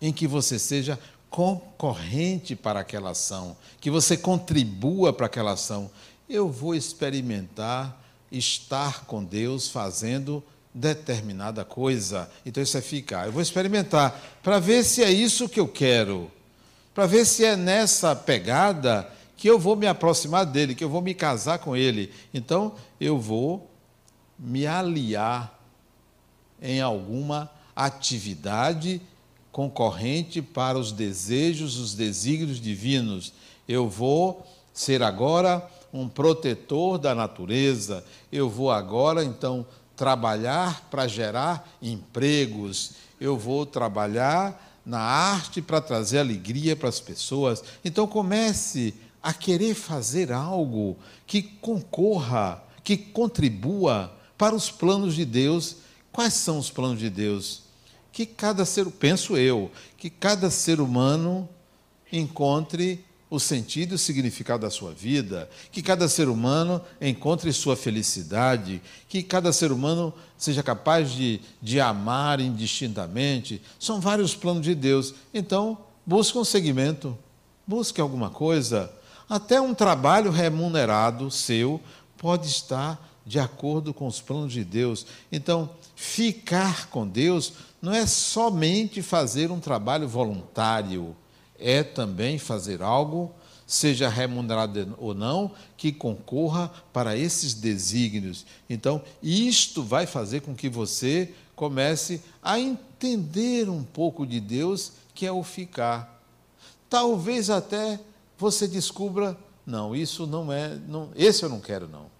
em 0.00 0.12
que 0.12 0.26
você 0.26 0.58
seja 0.58 0.98
concorrente 1.30 2.54
para 2.56 2.80
aquela 2.80 3.10
ação, 3.10 3.56
que 3.80 3.90
você 3.90 4.16
contribua 4.16 5.12
para 5.12 5.26
aquela 5.26 5.52
ação. 5.52 5.90
Eu 6.28 6.50
vou 6.50 6.74
experimentar 6.74 8.02
estar 8.30 9.04
com 9.04 9.22
Deus 9.22 9.68
fazendo 9.68 10.42
determinada 10.74 11.64
coisa. 11.64 12.30
Então 12.44 12.62
isso 12.62 12.76
é 12.76 12.80
ficar. 12.80 13.26
Eu 13.26 13.32
vou 13.32 13.42
experimentar 13.42 14.20
para 14.42 14.58
ver 14.58 14.84
se 14.84 15.02
é 15.02 15.10
isso 15.10 15.48
que 15.48 15.60
eu 15.60 15.68
quero, 15.68 16.30
para 16.94 17.06
ver 17.06 17.24
se 17.24 17.44
é 17.44 17.56
nessa 17.56 18.14
pegada 18.14 19.10
que 19.36 19.48
eu 19.48 19.58
vou 19.58 19.76
me 19.76 19.86
aproximar 19.86 20.46
dele, 20.46 20.74
que 20.74 20.84
eu 20.84 20.88
vou 20.88 21.02
me 21.02 21.14
casar 21.14 21.58
com 21.58 21.76
ele. 21.76 22.12
Então 22.32 22.74
eu 23.00 23.18
vou 23.18 23.70
me 24.38 24.66
aliar 24.66 25.58
em 26.60 26.80
alguma 26.80 27.50
atividade 27.74 29.00
concorrente 29.56 30.42
para 30.42 30.78
os 30.78 30.92
desejos, 30.92 31.78
os 31.78 31.94
desígnios 31.94 32.60
divinos. 32.60 33.32
Eu 33.66 33.88
vou 33.88 34.46
ser 34.70 35.02
agora 35.02 35.66
um 35.90 36.10
protetor 36.10 36.98
da 36.98 37.14
natureza. 37.14 38.04
Eu 38.30 38.50
vou 38.50 38.70
agora 38.70 39.24
então 39.24 39.66
trabalhar 39.96 40.86
para 40.90 41.08
gerar 41.08 41.74
empregos, 41.80 42.96
eu 43.18 43.38
vou 43.38 43.64
trabalhar 43.64 44.78
na 44.84 45.00
arte 45.00 45.62
para 45.62 45.80
trazer 45.80 46.18
alegria 46.18 46.76
para 46.76 46.90
as 46.90 47.00
pessoas. 47.00 47.64
Então 47.82 48.06
comece 48.06 48.92
a 49.22 49.32
querer 49.32 49.74
fazer 49.74 50.32
algo 50.32 50.98
que 51.26 51.40
concorra, 51.40 52.62
que 52.84 52.94
contribua 52.94 54.12
para 54.36 54.54
os 54.54 54.70
planos 54.70 55.14
de 55.14 55.24
Deus. 55.24 55.76
Quais 56.12 56.34
são 56.34 56.58
os 56.58 56.68
planos 56.68 56.98
de 56.98 57.08
Deus? 57.08 57.65
Que 58.16 58.24
cada 58.24 58.64
ser, 58.64 58.86
penso 58.86 59.36
eu, 59.36 59.70
que 59.98 60.08
cada 60.08 60.50
ser 60.50 60.80
humano 60.80 61.46
encontre 62.10 63.04
o 63.28 63.38
sentido 63.38 63.92
e 63.92 63.96
o 63.96 63.98
significado 63.98 64.62
da 64.62 64.70
sua 64.70 64.90
vida, 64.90 65.50
que 65.70 65.82
cada 65.82 66.08
ser 66.08 66.26
humano 66.26 66.80
encontre 66.98 67.52
sua 67.52 67.76
felicidade, 67.76 68.80
que 69.06 69.22
cada 69.22 69.52
ser 69.52 69.70
humano 69.70 70.14
seja 70.38 70.62
capaz 70.62 71.10
de, 71.10 71.42
de 71.60 71.78
amar 71.78 72.40
indistintamente. 72.40 73.60
São 73.78 74.00
vários 74.00 74.34
planos 74.34 74.62
de 74.62 74.74
Deus. 74.74 75.12
Então, 75.34 75.76
busque 76.06 76.38
um 76.38 76.44
segmento, 76.44 77.18
busque 77.66 78.00
alguma 78.00 78.30
coisa. 78.30 78.90
Até 79.28 79.60
um 79.60 79.74
trabalho 79.74 80.30
remunerado 80.30 81.30
seu 81.30 81.78
pode 82.16 82.46
estar 82.46 82.98
de 83.26 83.38
acordo 83.38 83.92
com 83.92 84.06
os 84.06 84.20
planos 84.20 84.52
de 84.52 84.64
Deus. 84.64 85.04
Então, 85.32 85.68
ficar 85.96 86.88
com 86.88 87.06
Deus 87.06 87.54
não 87.82 87.92
é 87.92 88.06
somente 88.06 89.02
fazer 89.02 89.50
um 89.50 89.60
trabalho 89.60 90.08
voluntário 90.08 91.16
é 91.58 91.82
também 91.82 92.38
fazer 92.38 92.82
algo, 92.82 93.32
seja 93.66 94.08
remunerado 94.08 94.94
ou 94.98 95.14
não, 95.14 95.50
que 95.76 95.92
concorra 95.92 96.70
para 96.92 97.16
esses 97.16 97.54
desígnios. 97.54 98.46
Então, 98.68 99.02
isto 99.22 99.82
vai 99.82 100.06
fazer 100.06 100.42
com 100.42 100.54
que 100.54 100.68
você 100.68 101.32
comece 101.54 102.22
a 102.42 102.60
entender 102.60 103.68
um 103.68 103.82
pouco 103.82 104.26
de 104.26 104.40
Deus, 104.40 104.92
que 105.14 105.26
é 105.26 105.32
o 105.32 105.42
ficar. 105.42 106.22
Talvez 106.88 107.50
até 107.50 107.98
você 108.38 108.68
descubra, 108.68 109.36
não, 109.66 109.96
isso 109.96 110.26
não 110.26 110.52
é, 110.52 110.78
não, 110.86 111.10
esse 111.16 111.42
eu 111.42 111.48
não 111.48 111.60
quero 111.60 111.88
não. 111.88 112.15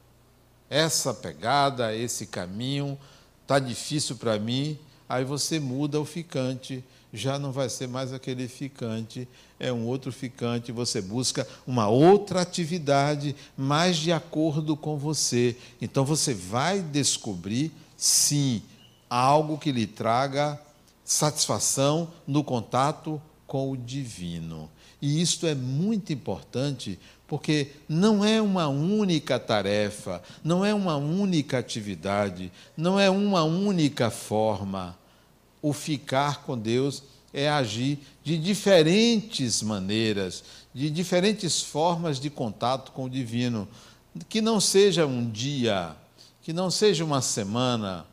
Essa 0.69 1.15
pegada, 1.15 1.95
esse 1.95 2.27
caminho 2.27 2.99
está 3.43 3.59
difícil 3.59 4.17
para 4.17 4.39
mim, 4.39 4.79
aí 5.09 5.25
você 5.25 5.61
muda 5.61 6.01
o 6.01 6.05
ficante 6.05 6.83
já 7.17 7.39
não 7.39 7.51
vai 7.51 7.69
ser 7.69 7.89
mais 7.89 8.13
aquele 8.13 8.47
ficante, 8.47 9.27
é 9.59 9.73
um 9.73 9.87
outro 9.87 10.13
ficante, 10.13 10.71
você 10.71 11.01
busca 11.01 11.47
uma 11.67 11.89
outra 11.89 12.43
atividade 12.43 13.35
mais 13.57 13.97
de 13.97 14.13
acordo 14.13 14.77
com 14.77 14.97
você. 14.97 15.57
Então 15.81 16.05
você 16.05 16.35
vai 16.35 16.81
descobrir, 16.81 17.73
sim, 17.97 18.63
algo 19.09 19.57
que 19.57 19.73
lhe 19.73 19.87
traga 19.87 20.61
satisfação 21.05 22.11
no 22.27 22.45
contato 22.45 23.21
com 23.47 23.71
o 23.71 23.77
divino. 23.77 24.69
E 25.01 25.21
isto 25.21 25.47
é 25.47 25.55
muito 25.55 26.13
importante 26.13 26.99
porque 27.29 27.73
não 27.89 28.25
é 28.25 28.41
uma 28.41 28.69
única 28.69 29.39
tarefa, 29.39 30.23
não 30.45 30.65
é 30.65 30.73
uma 30.73 30.97
única 30.97 31.59
atividade, 31.59 32.53
não 32.77 32.99
é 32.99 33.11
uma 33.11 33.43
única 33.43 34.11
forma 34.11 34.97
o 35.61 35.73
ficar 35.73 36.43
com 36.43 36.57
Deus 36.57 37.03
é 37.35 37.49
agir 37.49 37.99
de 38.23 38.39
diferentes 38.39 39.63
maneiras, 39.63 40.45
de 40.73 40.89
diferentes 40.89 41.61
formas 41.61 42.21
de 42.21 42.31
contato 42.31 42.93
com 42.93 43.05
o 43.05 43.11
divino. 43.11 43.67
Que 44.29 44.41
não 44.41 44.61
seja 44.61 45.07
um 45.07 45.29
dia, 45.29 45.95
que 46.41 46.53
não 46.53 46.71
seja 46.71 47.05
uma 47.05 47.21
semana, 47.21 48.07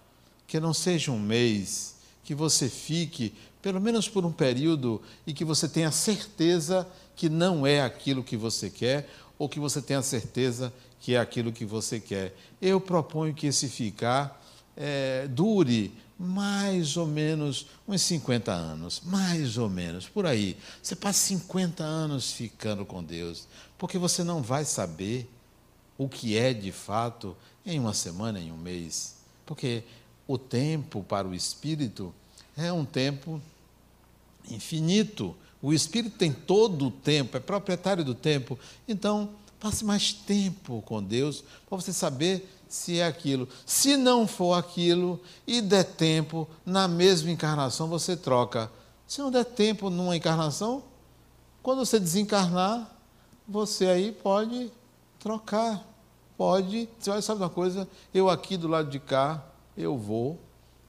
que 0.47 0.59
não 0.59 0.73
seja 0.73 1.11
um 1.11 1.19
mês, 1.19 1.95
que 2.23 2.33
você 2.33 2.67
fique, 2.67 3.33
pelo 3.63 3.79
menos 3.79 4.09
por 4.09 4.25
um 4.25 4.31
período, 4.31 5.01
e 5.25 5.33
que 5.33 5.45
você 5.45 5.69
tenha 5.69 5.89
certeza 5.89 6.85
que 7.15 7.29
não 7.29 7.65
é 7.65 7.81
aquilo 7.81 8.21
que 8.21 8.35
você 8.35 8.69
quer, 8.69 9.09
ou 9.39 9.47
que 9.47 9.59
você 9.59 9.81
tenha 9.81 10.01
certeza 10.01 10.71
que 10.99 11.15
é 11.15 11.19
aquilo 11.19 11.51
que 11.51 11.65
você 11.65 11.97
quer. 11.97 12.35
Eu 12.61 12.81
proponho 12.81 13.33
que 13.33 13.47
esse 13.47 13.69
ficar 13.69 14.43
é, 14.75 15.27
dure 15.29 15.93
mais 16.19 16.97
ou 16.97 17.07
menos 17.07 17.67
uns 17.87 18.01
50 18.01 18.51
anos, 18.51 19.01
mais 19.05 19.57
ou 19.57 19.69
menos, 19.69 20.09
por 20.09 20.25
aí. 20.25 20.57
Você 20.81 20.95
passa 20.95 21.19
50 21.27 21.83
anos 21.83 22.33
ficando 22.33 22.85
com 22.85 23.01
Deus, 23.01 23.47
porque 23.77 23.97
você 23.97 24.25
não 24.25 24.41
vai 24.41 24.65
saber 24.65 25.29
o 25.97 26.09
que 26.09 26.37
é 26.37 26.53
de 26.53 26.71
fato 26.73 27.35
em 27.65 27.79
uma 27.79 27.93
semana, 27.93 28.41
em 28.41 28.51
um 28.51 28.57
mês. 28.57 29.15
Porque 29.45 29.83
o 30.27 30.37
tempo 30.37 31.01
para 31.01 31.27
o 31.27 31.33
espírito 31.33 32.13
é 32.55 32.71
um 32.71 32.85
tempo 32.85 33.41
infinito. 34.49 35.35
O 35.61 35.73
espírito 35.73 36.17
tem 36.17 36.31
todo 36.31 36.87
o 36.87 36.91
tempo, 36.91 37.37
é 37.37 37.39
proprietário 37.39 38.03
do 38.03 38.13
tempo. 38.13 38.59
Então, 38.87 39.29
passe 39.59 39.85
mais 39.85 40.11
tempo 40.11 40.81
com 40.81 41.01
Deus 41.01 41.43
para 41.69 41.77
você 41.77 41.93
saber 41.93 42.49
se 42.67 42.99
é 42.99 43.05
aquilo. 43.07 43.47
Se 43.65 43.95
não 43.95 44.27
for 44.27 44.55
aquilo 44.55 45.21
e 45.47 45.61
der 45.61 45.85
tempo, 45.85 46.47
na 46.65 46.87
mesma 46.87 47.31
encarnação 47.31 47.87
você 47.87 48.17
troca. 48.17 48.69
Se 49.07 49.21
não 49.21 49.31
der 49.31 49.45
tempo 49.45 49.89
numa 49.89 50.17
encarnação, 50.17 50.83
quando 51.61 51.85
você 51.85 51.99
desencarnar, 51.99 52.89
você 53.47 53.85
aí 53.85 54.11
pode 54.11 54.71
trocar. 55.19 55.87
Pode, 56.35 56.89
você 56.99 57.11
vai 57.11 57.21
saber 57.21 57.43
uma 57.43 57.49
coisa, 57.49 57.87
eu 58.13 58.29
aqui 58.29 58.57
do 58.57 58.67
lado 58.67 58.89
de 58.89 58.99
cá, 58.99 59.41
eu 59.77 59.97
vou 59.97 60.39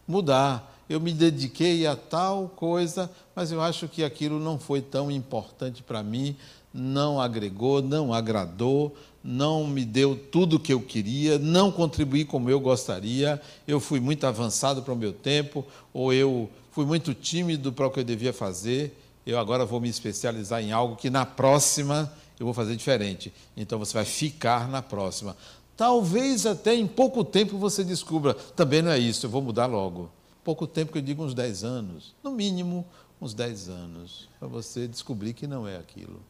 mudar. 0.09 0.74
Eu 0.89 1.01
me 1.01 1.13
dediquei 1.13 1.87
a 1.87 1.97
tal 1.97 2.49
coisa, 2.55 3.11
mas 3.35 3.51
eu 3.51 3.61
acho 3.61 3.89
que 3.89 4.05
aquilo 4.05 4.39
não 4.39 4.59
foi 4.59 4.81
tão 4.81 5.11
importante 5.11 5.83
para 5.83 6.03
mim, 6.03 6.37
não 6.73 7.21
agregou, 7.21 7.81
não 7.81 8.13
agradou, 8.13 8.95
não 9.23 9.67
me 9.67 9.85
deu 9.85 10.15
tudo 10.15 10.57
o 10.57 10.61
que 10.61 10.73
eu 10.73 10.83
queria, 10.83 11.39
não 11.39 11.73
contribuí 11.73 12.25
como 12.25 12.51
eu 12.51 12.61
gostaria, 12.61 13.41
eu 13.67 13.81
fui 13.81 13.99
muito 13.99 14.27
avançado 14.27 14.83
para 14.83 14.93
o 14.93 14.97
meu 14.97 15.13
tempo, 15.13 15.65
ou 15.95 16.13
eu 16.13 16.51
fui 16.73 16.85
muito 16.85 17.15
tímido 17.15 17.73
para 17.73 17.87
o 17.87 17.91
que 17.91 18.01
eu 18.01 18.05
devia 18.05 18.33
fazer, 18.33 18.95
eu 19.27 19.39
agora 19.39 19.65
vou 19.65 19.81
me 19.81 19.89
especializar 19.89 20.63
em 20.63 20.73
algo 20.73 20.97
que 20.97 21.09
na 21.09 21.25
próxima 21.25 22.13
eu 22.39 22.45
vou 22.45 22.53
fazer 22.53 22.77
diferente. 22.77 23.33
Então 23.57 23.79
você 23.79 23.95
vai 23.95 24.05
ficar 24.05 24.69
na 24.69 24.83
próxima. 24.83 25.35
Talvez 25.77 26.45
até 26.45 26.75
em 26.75 26.87
pouco 26.87 27.25
tempo 27.25 27.57
você 27.57 27.83
descubra, 27.83 28.35
também 28.35 28.83
não 28.83 28.91
é 28.91 28.99
isso, 28.99 29.25
eu 29.25 29.31
vou 29.31 29.41
mudar 29.41 29.67
logo. 29.67 30.11
Pouco 30.45 30.67
tempo 30.67 30.93
que 30.93 30.99
eu 30.99 31.03
digo 31.03 31.25
uns 31.25 31.35
10 31.35 31.65
anos, 31.65 32.15
no 32.23 32.31
mínimo 32.31 32.87
uns 33.21 33.35
10 33.35 33.69
anos, 33.71 34.29
para 34.39 34.47
você 34.47 34.87
descobrir 34.87 35.33
que 35.33 35.47
não 35.47 35.67
é 35.67 35.77
aquilo. 35.77 36.21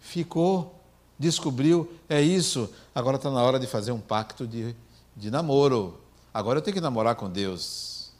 Ficou 0.00 0.78
descobriu, 1.18 1.92
é 2.08 2.20
isso, 2.20 2.70
agora 2.94 3.16
está 3.16 3.30
na 3.30 3.42
hora 3.42 3.58
de 3.58 3.66
fazer 3.66 3.90
um 3.90 4.00
pacto 4.00 4.46
de, 4.46 4.74
de 5.16 5.30
namoro. 5.30 6.00
Agora 6.32 6.58
eu 6.58 6.62
tenho 6.62 6.74
que 6.74 6.80
namorar 6.80 7.16
com 7.16 7.28
Deus. 7.28 8.12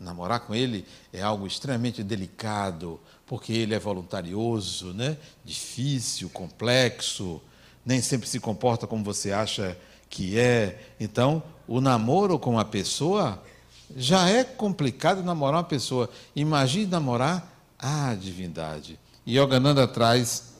Namorar 0.00 0.40
com 0.40 0.54
Ele 0.54 0.84
é 1.12 1.22
algo 1.22 1.46
extremamente 1.46 2.02
delicado, 2.02 2.98
porque 3.24 3.52
Ele 3.52 3.74
é 3.74 3.78
voluntarioso, 3.78 4.92
né? 4.92 5.16
difícil, 5.44 6.28
complexo, 6.28 7.40
nem 7.86 8.02
sempre 8.02 8.28
se 8.28 8.40
comporta 8.40 8.86
como 8.86 9.04
você 9.04 9.30
acha 9.30 9.78
que 10.10 10.36
é. 10.36 10.92
Então, 10.98 11.40
o 11.68 11.80
namoro 11.80 12.38
com 12.38 12.58
a 12.58 12.64
pessoa 12.64 13.40
já 13.96 14.28
é 14.28 14.44
complicado 14.44 15.22
namorar 15.22 15.60
uma 15.60 15.64
pessoa. 15.64 16.08
Imagine 16.34 16.86
namorar 16.86 17.52
a 17.78 18.14
divindade. 18.14 18.98
E 19.26 19.38
Yogananda 19.38 19.86
traz 19.86 20.52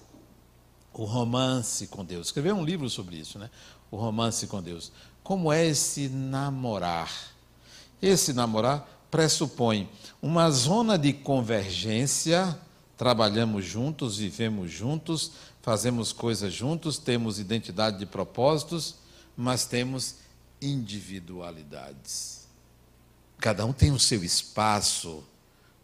o 0.92 1.04
romance 1.04 1.86
com 1.86 2.04
Deus. 2.04 2.28
Escreveu 2.28 2.54
um 2.54 2.64
livro 2.64 2.88
sobre 2.90 3.16
isso, 3.16 3.38
né? 3.38 3.50
O 3.90 3.96
romance 3.96 4.46
com 4.46 4.62
Deus. 4.62 4.92
Como 5.22 5.52
é 5.52 5.66
esse 5.66 6.08
namorar? 6.08 7.10
Esse 8.00 8.32
namorar 8.32 8.88
pressupõe 9.10 9.88
uma 10.20 10.50
zona 10.50 10.98
de 10.98 11.12
convergência, 11.12 12.58
trabalhamos 12.96 13.64
juntos, 13.64 14.16
vivemos 14.16 14.70
juntos, 14.70 15.32
fazemos 15.60 16.12
coisas 16.12 16.52
juntos, 16.52 16.98
temos 16.98 17.38
identidade 17.38 17.98
de 17.98 18.06
propósitos, 18.06 18.96
mas 19.36 19.66
temos 19.66 20.16
individualidades. 20.60 22.41
Cada 23.42 23.66
um 23.66 23.72
tem 23.72 23.90
o 23.90 23.98
seu 23.98 24.24
espaço, 24.24 25.22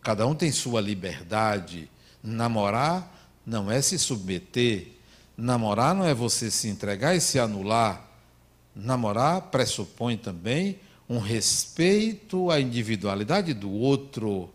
cada 0.01 0.27
um 0.27 0.35
tem 0.35 0.51
sua 0.51 0.81
liberdade. 0.81 1.91
Namorar 2.23 3.31
não 3.45 3.71
é 3.71 3.83
se 3.83 3.99
submeter 3.99 4.97
Namorar 5.41 5.95
não 5.95 6.05
é 6.05 6.13
você 6.13 6.51
se 6.51 6.67
entregar 6.69 7.15
e 7.15 7.21
se 7.21 7.39
anular. 7.39 8.11
Namorar 8.75 9.41
pressupõe 9.43 10.17
também 10.17 10.81
um 11.09 11.21
respeito 11.21 12.51
à 12.51 12.61
individualidade 12.61 13.55
do 13.55 13.71
outro. 13.71 14.51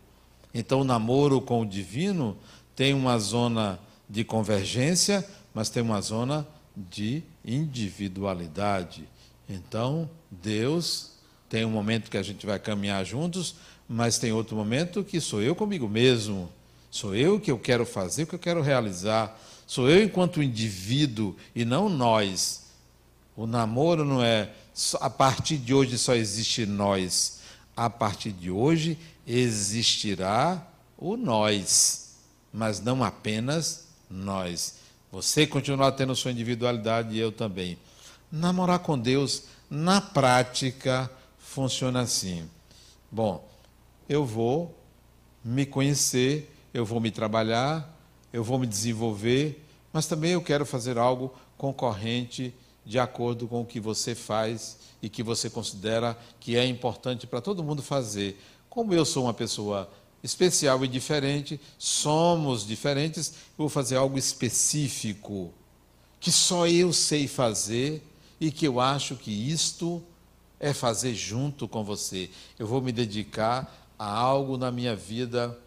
Então, 0.53 0.81
o 0.81 0.83
namoro 0.83 1.39
com 1.39 1.61
o 1.61 1.65
divino 1.65 2.37
tem 2.75 2.93
uma 2.93 3.17
zona 3.17 3.79
de 4.09 4.25
convergência, 4.25 5.25
mas 5.53 5.69
tem 5.69 5.81
uma 5.81 6.01
zona 6.01 6.45
de 6.75 7.23
individualidade. 7.45 9.07
Então, 9.47 10.09
Deus 10.29 11.12
tem 11.53 11.65
um 11.65 11.69
momento 11.69 12.09
que 12.09 12.17
a 12.17 12.23
gente 12.23 12.47
vai 12.47 12.57
caminhar 12.57 13.05
juntos, 13.05 13.53
mas 13.87 14.17
tem 14.17 14.31
outro 14.31 14.55
momento 14.55 15.03
que 15.03 15.21
sou 15.21 15.39
eu 15.39 15.53
comigo 15.53 15.87
mesmo. 15.87 16.49
Sou 16.89 17.15
eu 17.15 17.39
que 17.39 17.51
eu 17.51 17.59
quero 17.59 17.85
fazer, 17.85 18.23
o 18.23 18.25
que 18.25 18.33
eu 18.33 18.39
quero 18.39 18.59
realizar. 18.59 19.39
Sou 19.67 19.87
eu 19.87 20.03
enquanto 20.03 20.41
indivíduo 20.41 21.35
e 21.55 21.63
não 21.63 21.89
nós. 21.89 22.63
O 23.37 23.45
namoro 23.45 24.03
não 24.03 24.23
é 24.23 24.49
a 24.99 25.11
partir 25.11 25.57
de 25.57 25.75
hoje 25.75 25.95
só 25.95 26.15
existe 26.15 26.65
nós. 26.65 27.41
A 27.77 27.87
partir 27.87 28.31
de 28.31 28.49
hoje 28.49 28.97
existirá 29.27 30.59
o 30.97 31.15
nós, 31.15 32.15
mas 32.51 32.81
não 32.81 33.03
apenas 33.03 33.85
nós. 34.09 34.77
Você 35.11 35.45
continuar 35.45 35.91
tendo 35.91 36.15
sua 36.15 36.31
individualidade 36.31 37.13
e 37.13 37.19
eu 37.19 37.31
também. 37.31 37.77
Namorar 38.31 38.79
com 38.79 38.97
Deus, 38.97 39.43
na 39.69 40.01
prática, 40.01 41.11
funciona 41.53 42.01
assim. 42.01 42.49
Bom, 43.11 43.47
eu 44.09 44.25
vou 44.25 44.75
me 45.43 45.67
conhecer, 45.67 46.51
eu 46.73 46.83
vou 46.83 46.99
me 46.99 47.11
trabalhar, 47.11 47.95
eu 48.31 48.43
vou 48.43 48.57
me 48.57 48.65
desenvolver, 48.65 49.63
mas 49.91 50.07
também 50.07 50.31
eu 50.31 50.41
quero 50.41 50.65
fazer 50.65 50.97
algo 50.97 51.31
concorrente 51.55 52.53
de 52.83 52.97
acordo 52.97 53.47
com 53.47 53.61
o 53.61 53.65
que 53.65 53.79
você 53.79 54.15
faz 54.15 54.79
e 54.99 55.07
que 55.07 55.21
você 55.21 55.47
considera 55.47 56.17
que 56.39 56.57
é 56.57 56.65
importante 56.65 57.27
para 57.27 57.39
todo 57.39 57.63
mundo 57.63 57.83
fazer. 57.83 58.41
Como 58.67 58.91
eu 58.91 59.05
sou 59.05 59.25
uma 59.25 59.33
pessoa 59.33 59.87
especial 60.23 60.83
e 60.83 60.87
diferente, 60.87 61.61
somos 61.77 62.65
diferentes, 62.65 63.35
vou 63.55 63.69
fazer 63.69 63.97
algo 63.97 64.17
específico 64.17 65.53
que 66.19 66.31
só 66.31 66.65
eu 66.67 66.91
sei 66.91 67.27
fazer 67.27 68.01
e 68.39 68.49
que 68.49 68.65
eu 68.65 68.79
acho 68.79 69.15
que 69.15 69.29
isto 69.29 70.01
é 70.63 70.73
fazer 70.73 71.13
junto 71.13 71.67
com 71.67 71.83
você. 71.83 72.29
Eu 72.57 72.65
vou 72.65 72.81
me 72.81 72.93
dedicar 72.93 73.91
a 73.99 74.09
algo 74.09 74.57
na 74.57 74.71
minha 74.71 74.95
vida 74.95 75.59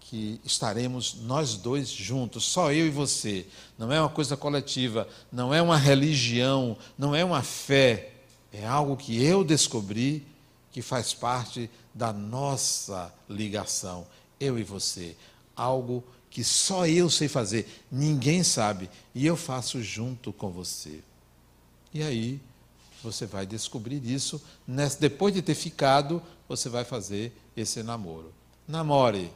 que 0.00 0.40
estaremos 0.44 1.14
nós 1.22 1.54
dois 1.54 1.90
juntos, 1.90 2.44
só 2.44 2.72
eu 2.72 2.88
e 2.88 2.90
você. 2.90 3.46
Não 3.78 3.92
é 3.92 4.00
uma 4.00 4.08
coisa 4.08 4.36
coletiva, 4.36 5.06
não 5.30 5.54
é 5.54 5.62
uma 5.62 5.76
religião, 5.76 6.76
não 6.98 7.14
é 7.14 7.24
uma 7.24 7.44
fé. 7.44 8.10
É 8.52 8.66
algo 8.66 8.96
que 8.96 9.22
eu 9.22 9.44
descobri 9.44 10.26
que 10.72 10.82
faz 10.82 11.14
parte 11.14 11.70
da 11.94 12.12
nossa 12.12 13.14
ligação, 13.30 14.04
eu 14.40 14.58
e 14.58 14.64
você. 14.64 15.16
Algo 15.54 16.02
que 16.28 16.42
só 16.42 16.84
eu 16.84 17.08
sei 17.08 17.28
fazer, 17.28 17.84
ninguém 17.92 18.42
sabe, 18.42 18.90
e 19.14 19.24
eu 19.24 19.36
faço 19.36 19.80
junto 19.80 20.32
com 20.32 20.50
você. 20.50 20.98
E 21.92 22.02
aí, 22.02 22.40
você 23.04 23.26
vai 23.26 23.46
descobrir 23.46 24.04
isso, 24.04 24.42
depois 24.98 25.32
de 25.32 25.42
ter 25.42 25.54
ficado, 25.54 26.20
você 26.48 26.68
vai 26.68 26.84
fazer 26.84 27.32
esse 27.56 27.82
namoro. 27.82 28.32
Namore 28.66 29.30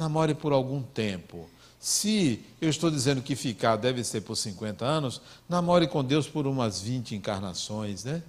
namore 0.00 0.34
por 0.34 0.52
algum 0.52 0.82
tempo. 0.82 1.48
Se 1.78 2.42
eu 2.60 2.70
estou 2.70 2.90
dizendo 2.90 3.20
que 3.20 3.36
ficar 3.36 3.76
deve 3.76 4.02
ser 4.02 4.22
por 4.22 4.34
50 4.34 4.84
anos, 4.84 5.20
namore 5.46 5.86
com 5.86 6.02
Deus 6.02 6.26
por 6.26 6.46
umas 6.46 6.80
20 6.80 7.14
encarnações, 7.14 8.04
né? 8.04 8.22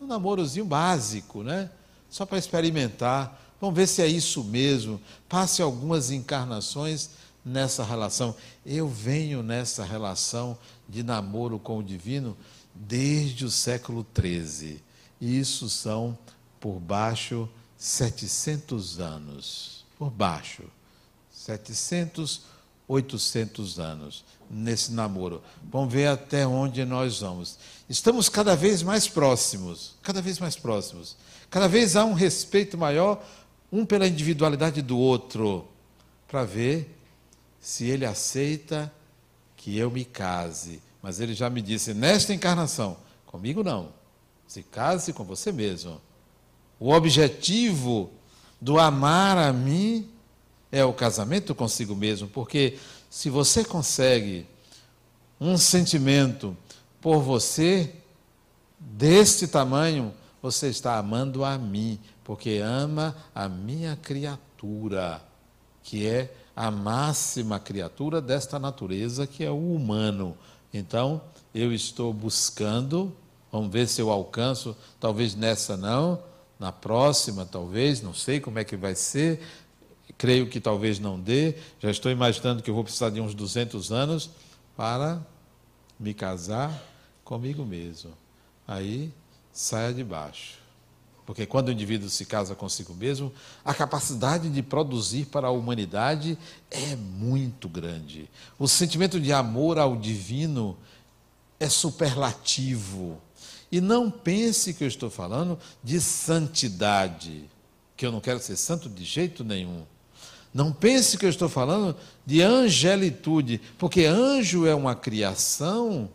Um 0.00 0.06
namorozinho 0.06 0.64
básico, 0.64 1.42
né? 1.42 1.68
Só 2.08 2.24
para 2.24 2.38
experimentar. 2.38 3.42
Vamos 3.60 3.74
ver 3.74 3.88
se 3.88 4.02
é 4.02 4.06
isso 4.06 4.44
mesmo. 4.44 5.00
Passe 5.28 5.62
algumas 5.62 6.10
encarnações 6.12 7.10
nessa 7.44 7.82
relação. 7.82 8.34
Eu 8.64 8.88
venho 8.88 9.42
nessa 9.42 9.84
relação 9.84 10.56
de 10.88 11.02
namoro 11.02 11.58
com 11.58 11.78
o 11.78 11.82
divino 11.82 12.36
desde 12.80 13.44
o 13.44 13.50
século 13.50 14.06
XIII. 14.14 14.82
Isso 15.20 15.68
são, 15.68 16.16
por 16.60 16.78
baixo, 16.78 17.48
700 17.76 19.00
anos. 19.00 19.84
Por 19.98 20.10
baixo. 20.10 20.64
700, 21.32 22.42
800 22.88 23.78
anos 23.78 24.24
nesse 24.50 24.92
namoro. 24.92 25.42
Vamos 25.70 25.92
ver 25.92 26.08
até 26.08 26.46
onde 26.46 26.84
nós 26.84 27.20
vamos. 27.20 27.58
Estamos 27.88 28.28
cada 28.28 28.54
vez 28.54 28.82
mais 28.82 29.08
próximos, 29.08 29.94
cada 30.02 30.20
vez 30.20 30.38
mais 30.38 30.56
próximos. 30.56 31.16
Cada 31.50 31.68
vez 31.68 31.96
há 31.96 32.04
um 32.04 32.14
respeito 32.14 32.76
maior 32.76 33.24
um 33.70 33.84
pela 33.84 34.06
individualidade 34.06 34.80
do 34.80 34.96
outro, 34.96 35.66
para 36.28 36.44
ver 36.44 36.96
se 37.60 37.84
ele 37.84 38.04
aceita 38.04 38.92
que 39.56 39.76
eu 39.76 39.90
me 39.90 40.04
case. 40.04 40.80
Mas 41.06 41.20
ele 41.20 41.34
já 41.34 41.48
me 41.48 41.62
disse 41.62 41.94
nesta 41.94 42.34
encarnação, 42.34 42.96
comigo 43.26 43.62
não. 43.62 43.90
Se 44.44 44.60
case 44.60 45.12
com 45.12 45.22
você 45.22 45.52
mesmo. 45.52 46.00
O 46.80 46.90
objetivo 46.92 48.10
do 48.60 48.76
amar 48.76 49.38
a 49.38 49.52
mim 49.52 50.10
é 50.72 50.84
o 50.84 50.92
casamento 50.92 51.54
consigo 51.54 51.94
mesmo, 51.94 52.26
porque 52.26 52.76
se 53.08 53.30
você 53.30 53.64
consegue 53.64 54.48
um 55.40 55.56
sentimento 55.56 56.56
por 57.00 57.20
você 57.20 57.94
deste 58.76 59.46
tamanho, 59.46 60.12
você 60.42 60.66
está 60.66 60.98
amando 60.98 61.44
a 61.44 61.56
mim, 61.56 62.00
porque 62.24 62.58
ama 62.60 63.14
a 63.32 63.48
minha 63.48 63.94
criatura, 63.94 65.22
que 65.84 66.04
é 66.04 66.34
a 66.56 66.68
máxima 66.68 67.60
criatura 67.60 68.20
desta 68.20 68.58
natureza, 68.58 69.24
que 69.24 69.44
é 69.44 69.50
o 69.52 69.72
humano. 69.72 70.36
Então, 70.76 71.20
eu 71.54 71.72
estou 71.72 72.12
buscando, 72.12 73.14
vamos 73.50 73.72
ver 73.72 73.88
se 73.88 74.00
eu 74.00 74.10
alcanço, 74.10 74.76
talvez 75.00 75.34
nessa 75.34 75.76
não, 75.76 76.22
na 76.58 76.70
próxima 76.70 77.46
talvez, 77.46 78.02
não 78.02 78.14
sei 78.14 78.40
como 78.40 78.58
é 78.58 78.64
que 78.64 78.76
vai 78.76 78.94
ser, 78.94 79.40
creio 80.18 80.48
que 80.48 80.60
talvez 80.60 80.98
não 80.98 81.18
dê, 81.18 81.56
já 81.80 81.90
estou 81.90 82.10
imaginando 82.10 82.62
que 82.62 82.70
eu 82.70 82.74
vou 82.74 82.84
precisar 82.84 83.10
de 83.10 83.20
uns 83.20 83.34
200 83.34 83.90
anos 83.90 84.30
para 84.76 85.20
me 85.98 86.12
casar 86.12 86.70
comigo 87.24 87.64
mesmo. 87.64 88.12
Aí 88.66 89.12
saia 89.52 89.92
de 89.92 90.04
baixo. 90.04 90.65
Porque 91.26 91.44
quando 91.44 91.68
o 91.68 91.72
indivíduo 91.72 92.08
se 92.08 92.24
casa 92.24 92.54
consigo 92.54 92.94
mesmo, 92.94 93.32
a 93.64 93.74
capacidade 93.74 94.48
de 94.48 94.62
produzir 94.62 95.26
para 95.26 95.48
a 95.48 95.50
humanidade 95.50 96.38
é 96.70 96.94
muito 96.94 97.68
grande. 97.68 98.30
O 98.56 98.68
sentimento 98.68 99.18
de 99.18 99.32
amor 99.32 99.76
ao 99.76 99.96
divino 99.96 100.78
é 101.58 101.68
superlativo. 101.68 103.20
E 103.72 103.80
não 103.80 104.08
pense 104.08 104.72
que 104.72 104.84
eu 104.84 104.88
estou 104.88 105.10
falando 105.10 105.58
de 105.82 106.00
santidade, 106.00 107.50
que 107.96 108.06
eu 108.06 108.12
não 108.12 108.20
quero 108.20 108.38
ser 108.38 108.56
santo 108.56 108.88
de 108.88 109.04
jeito 109.04 109.42
nenhum. 109.42 109.82
Não 110.54 110.72
pense 110.72 111.18
que 111.18 111.26
eu 111.26 111.30
estou 111.30 111.48
falando 111.48 111.96
de 112.24 112.40
angelitude, 112.40 113.60
porque 113.76 114.04
anjo 114.04 114.64
é 114.64 114.74
uma 114.74 114.94
criação 114.94 116.08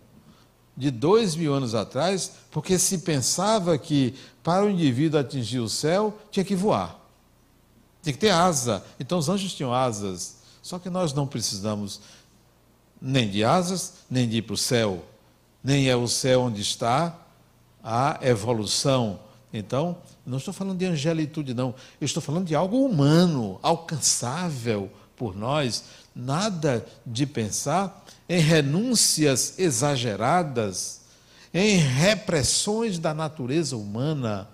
de 0.81 0.89
dois 0.89 1.35
mil 1.35 1.53
anos 1.53 1.75
atrás, 1.75 2.31
porque 2.49 2.79
se 2.79 2.97
pensava 2.97 3.77
que 3.77 4.15
para 4.41 4.65
o 4.65 4.69
indivíduo 4.69 5.19
atingir 5.19 5.59
o 5.59 5.69
céu 5.69 6.17
tinha 6.31 6.43
que 6.43 6.55
voar, 6.55 6.99
tinha 8.01 8.13
que 8.13 8.19
ter 8.19 8.31
asa. 8.31 8.83
Então 8.99 9.19
os 9.19 9.29
anjos 9.29 9.53
tinham 9.53 9.71
asas, 9.71 10.37
só 10.59 10.79
que 10.79 10.89
nós 10.89 11.13
não 11.13 11.27
precisamos 11.27 12.01
nem 12.99 13.29
de 13.29 13.43
asas, 13.43 13.93
nem 14.09 14.27
de 14.27 14.37
ir 14.37 14.41
para 14.41 14.55
o 14.55 14.57
céu, 14.57 15.05
nem 15.63 15.87
é 15.87 15.95
o 15.95 16.07
céu 16.07 16.41
onde 16.41 16.61
está 16.61 17.15
a 17.83 18.17
evolução 18.23 19.19
então, 19.53 19.97
não 20.25 20.37
estou 20.37 20.53
falando 20.53 20.77
de 20.77 20.85
angelitude, 20.85 21.53
não. 21.53 21.75
Eu 21.99 22.05
estou 22.05 22.21
falando 22.21 22.47
de 22.47 22.55
algo 22.55 22.85
humano, 22.85 23.59
alcançável 23.61 24.89
por 25.15 25.35
nós. 25.35 25.83
Nada 26.15 26.85
de 27.05 27.25
pensar 27.25 28.05
em 28.27 28.39
renúncias 28.39 29.59
exageradas, 29.59 31.01
em 31.53 31.77
repressões 31.77 32.97
da 32.97 33.13
natureza 33.13 33.75
humana. 33.75 34.47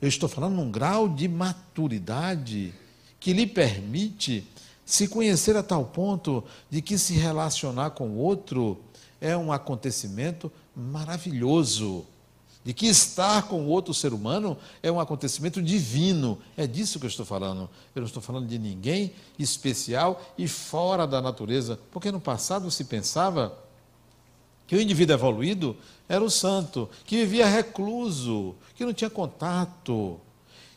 Eu 0.00 0.08
estou 0.08 0.28
falando 0.28 0.56
num 0.56 0.70
grau 0.70 1.08
de 1.08 1.26
maturidade 1.26 2.74
que 3.18 3.32
lhe 3.32 3.46
permite 3.46 4.46
se 4.84 5.08
conhecer 5.08 5.56
a 5.56 5.62
tal 5.62 5.86
ponto 5.86 6.44
de 6.70 6.82
que 6.82 6.98
se 6.98 7.14
relacionar 7.14 7.90
com 7.90 8.10
o 8.10 8.18
outro 8.18 8.78
é 9.20 9.34
um 9.36 9.50
acontecimento 9.50 10.52
maravilhoso 10.76 12.06
de 12.64 12.72
que 12.72 12.86
estar 12.86 13.42
com 13.42 13.66
outro 13.66 13.92
ser 13.92 14.14
humano 14.14 14.56
é 14.82 14.90
um 14.90 14.98
acontecimento 14.98 15.60
divino. 15.60 16.38
É 16.56 16.66
disso 16.66 16.98
que 16.98 17.04
eu 17.04 17.10
estou 17.10 17.26
falando. 17.26 17.68
Eu 17.94 18.00
não 18.00 18.06
estou 18.06 18.22
falando 18.22 18.46
de 18.48 18.58
ninguém 18.58 19.12
especial 19.38 20.20
e 20.38 20.48
fora 20.48 21.06
da 21.06 21.20
natureza, 21.20 21.78
porque 21.92 22.10
no 22.10 22.18
passado 22.18 22.70
se 22.70 22.84
pensava 22.84 23.56
que 24.66 24.74
o 24.74 24.80
indivíduo 24.80 25.14
evoluído 25.14 25.76
era 26.08 26.24
o 26.24 26.30
santo, 26.30 26.88
que 27.04 27.18
vivia 27.18 27.46
recluso, 27.46 28.54
que 28.74 28.84
não 28.84 28.94
tinha 28.94 29.10
contato, 29.10 30.18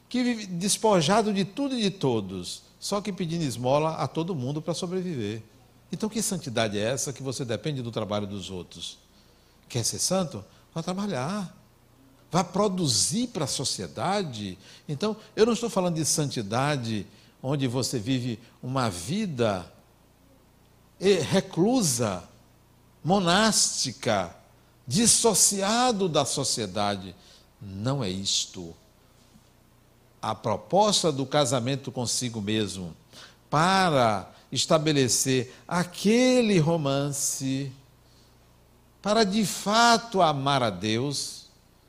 que 0.10 0.22
vivia 0.22 0.48
despojado 0.48 1.34
de 1.34 1.46
tudo 1.46 1.74
e 1.74 1.82
de 1.82 1.92
todos, 1.92 2.64
só 2.82 3.00
que 3.00 3.14
pedindo 3.14 3.44
esmola 3.44 3.96
a 3.96 4.08
todo 4.08 4.36
mundo 4.36 4.62
para 4.62 4.74
sobreviver. 4.74 5.42
Então, 5.90 6.10
que 6.10 6.22
santidade 6.22 6.78
é 6.78 6.82
essa 6.82 7.14
que 7.14 7.24
você 7.24 7.46
depende 7.46 7.82
do 7.82 7.92
trabalho 7.92 8.28
dos 8.28 8.50
outros? 8.50 8.98
Quer 9.70 9.86
ser 9.86 10.00
santo? 10.00 10.44
Vai 10.74 10.84
trabalhar 10.84 11.56
vai 12.32 12.44
produzir 12.44 13.28
para 13.28 13.46
a 13.46 13.48
sociedade. 13.48 14.58
Então, 14.88 15.16
eu 15.36 15.46
não 15.46 15.54
estou 15.54 15.70
falando 15.70 15.96
de 15.96 16.06
santidade 16.06 17.08
onde 17.42 17.68
você 17.68 18.00
vive 18.00 18.40
uma 18.62 18.90
vida 18.90 19.72
reclusa, 21.00 22.24
monástica, 23.04 24.36
dissociado 24.86 26.10
da 26.10 26.26
sociedade. 26.26 27.16
Não 27.62 28.04
é 28.04 28.10
isto. 28.10 28.76
A 30.22 30.34
proposta 30.34 31.12
do 31.12 31.26
casamento 31.26 31.92
consigo 31.92 32.42
mesmo 32.42 32.96
para 33.50 34.32
estabelecer 34.52 35.54
aquele 35.68 36.58
romance, 36.60 37.72
para 39.02 39.24
de 39.24 39.46
fato 39.46 40.22
amar 40.22 40.64
a 40.64 40.70
Deus, 40.70 41.37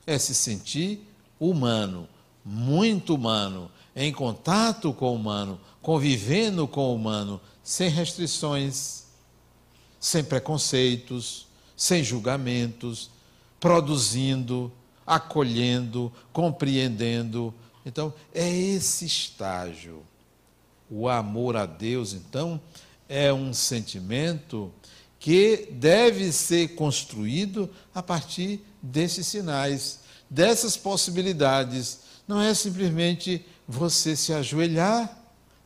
é 0.08 0.18
se 0.18 0.34
sentir 0.34 1.06
humano, 1.38 2.08
muito 2.42 3.14
humano, 3.14 3.70
em 3.94 4.10
contato 4.10 4.90
com 4.94 5.10
o 5.10 5.14
humano, 5.14 5.60
convivendo 5.82 6.66
com 6.66 6.80
o 6.80 6.94
humano, 6.94 7.38
sem 7.62 7.90
restrições, 7.90 9.04
sem 10.00 10.24
preconceitos, 10.24 11.46
sem 11.76 12.02
julgamentos, 12.02 13.10
produzindo, 13.60 14.72
acolhendo, 15.06 16.10
compreendendo. 16.32 17.52
Então, 17.84 18.14
é 18.34 18.48
esse 18.48 19.04
estágio. 19.04 20.02
O 20.90 21.06
amor 21.06 21.54
a 21.54 21.66
Deus, 21.66 22.14
então, 22.14 22.58
é 23.10 23.30
um 23.30 23.52
sentimento 23.52 24.72
que 25.20 25.68
deve 25.70 26.32
ser 26.32 26.68
construído 26.76 27.68
a 27.94 28.02
partir 28.02 28.62
desses 28.82 29.26
sinais, 29.26 30.00
dessas 30.28 30.76
possibilidades. 30.76 32.00
Não 32.26 32.40
é 32.40 32.52
simplesmente 32.54 33.44
você 33.66 34.14
se 34.16 34.32
ajoelhar, 34.32 35.16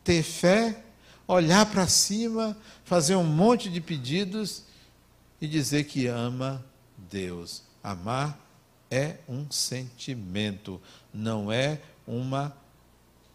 ter 0.05 0.23
fé, 0.23 0.83
olhar 1.27 1.67
para 1.67 1.87
cima, 1.87 2.57
fazer 2.85 3.17
um 3.17 3.25
monte 3.25 3.71
de 3.71 3.81
pedidos 3.81 4.65
e 5.41 5.47
dizer 5.47 5.85
que 5.85 6.07
ama 6.07 6.65
Deus. 7.11 7.63
Amar 7.83 8.39
é 8.91 9.17
um 9.29 9.51
sentimento, 9.51 10.81
não 11.13 11.51
é 11.51 11.81
uma 12.07 12.55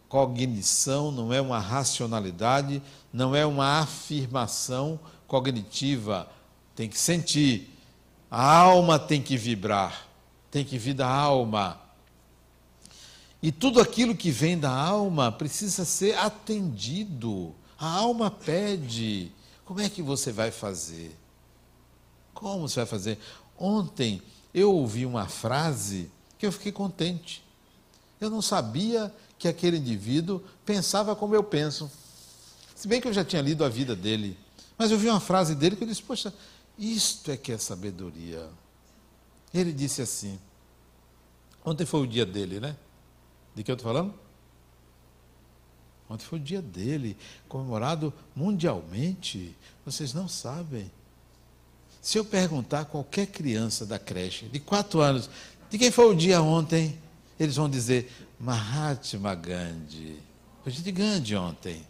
cognição, 0.07 1.11
não 1.11 1.33
é 1.33 1.41
uma 1.41 1.59
racionalidade, 1.59 2.81
não 3.11 3.35
é 3.35 3.45
uma 3.45 3.79
afirmação 3.79 4.99
cognitiva. 5.27 6.29
Tem 6.75 6.87
que 6.87 6.99
sentir. 6.99 7.76
A 8.29 8.57
alma 8.57 8.99
tem 8.99 9.21
que 9.21 9.37
vibrar, 9.37 10.07
tem 10.51 10.65
que 10.65 10.77
vir 10.77 10.93
da 10.93 11.07
alma. 11.07 11.79
E 13.41 13.51
tudo 13.51 13.79
aquilo 13.79 14.15
que 14.15 14.31
vem 14.31 14.57
da 14.57 14.71
alma 14.71 15.31
precisa 15.31 15.85
ser 15.85 16.17
atendido. 16.17 17.55
A 17.79 17.87
alma 17.87 18.29
pede. 18.29 19.31
Como 19.63 19.79
é 19.79 19.89
que 19.89 20.01
você 20.01 20.31
vai 20.31 20.51
fazer? 20.51 21.15
Como 22.33 22.67
você 22.67 22.79
vai 22.81 22.85
fazer? 22.85 23.19
Ontem 23.57 24.21
eu 24.53 24.73
ouvi 24.73 25.05
uma 25.05 25.27
frase 25.27 26.11
que 26.37 26.45
eu 26.45 26.51
fiquei 26.51 26.71
contente. 26.71 27.43
Eu 28.19 28.29
não 28.29 28.41
sabia 28.41 29.13
que 29.37 29.47
aquele 29.47 29.77
indivíduo 29.77 30.41
pensava 30.65 31.15
como 31.15 31.35
eu 31.35 31.43
penso. 31.43 31.89
Se 32.75 32.87
bem 32.87 32.99
que 32.99 33.07
eu 33.07 33.13
já 33.13 33.23
tinha 33.23 33.41
lido 33.41 33.63
a 33.63 33.69
vida 33.69 33.95
dele. 33.95 34.37
Mas 34.77 34.91
eu 34.91 34.97
vi 34.97 35.09
uma 35.09 35.19
frase 35.19 35.55
dele 35.55 35.75
que 35.75 35.83
eu 35.83 35.87
disse: 35.87 36.01
Poxa, 36.01 36.33
isto 36.77 37.31
é 37.31 37.37
que 37.37 37.51
é 37.51 37.57
sabedoria. 37.57 38.49
Ele 39.53 39.71
disse 39.71 40.01
assim. 40.01 40.39
Ontem 41.65 41.85
foi 41.85 42.01
o 42.01 42.07
dia 42.07 42.25
dele, 42.25 42.59
né? 42.59 42.75
De 43.55 43.63
que 43.63 43.71
eu 43.71 43.75
estou 43.75 43.91
falando? 43.91 44.13
Ontem 46.09 46.23
foi 46.23 46.39
o 46.39 46.41
dia 46.41 46.61
dele, 46.61 47.17
comemorado 47.49 48.13
mundialmente. 48.35 49.55
Vocês 49.85 50.13
não 50.13 50.27
sabem. 50.27 50.89
Se 52.01 52.17
eu 52.17 52.23
perguntar 52.23 52.81
a 52.81 52.85
qualquer 52.85 53.27
criança 53.27 53.85
da 53.85 53.99
creche, 53.99 54.45
de 54.45 54.59
quatro 54.59 55.01
anos, 55.01 55.29
de 55.69 55.77
quem 55.77 55.91
foi 55.91 56.05
o 56.05 56.15
dia 56.15 56.41
ontem, 56.41 56.97
eles 57.37 57.57
vão 57.57 57.69
dizer 57.69 58.09
Mahatma 58.39 59.35
Gandhi. 59.35 60.17
Foi 60.63 60.71
de 60.71 60.91
Gandhi 60.91 61.35
ontem. 61.35 61.85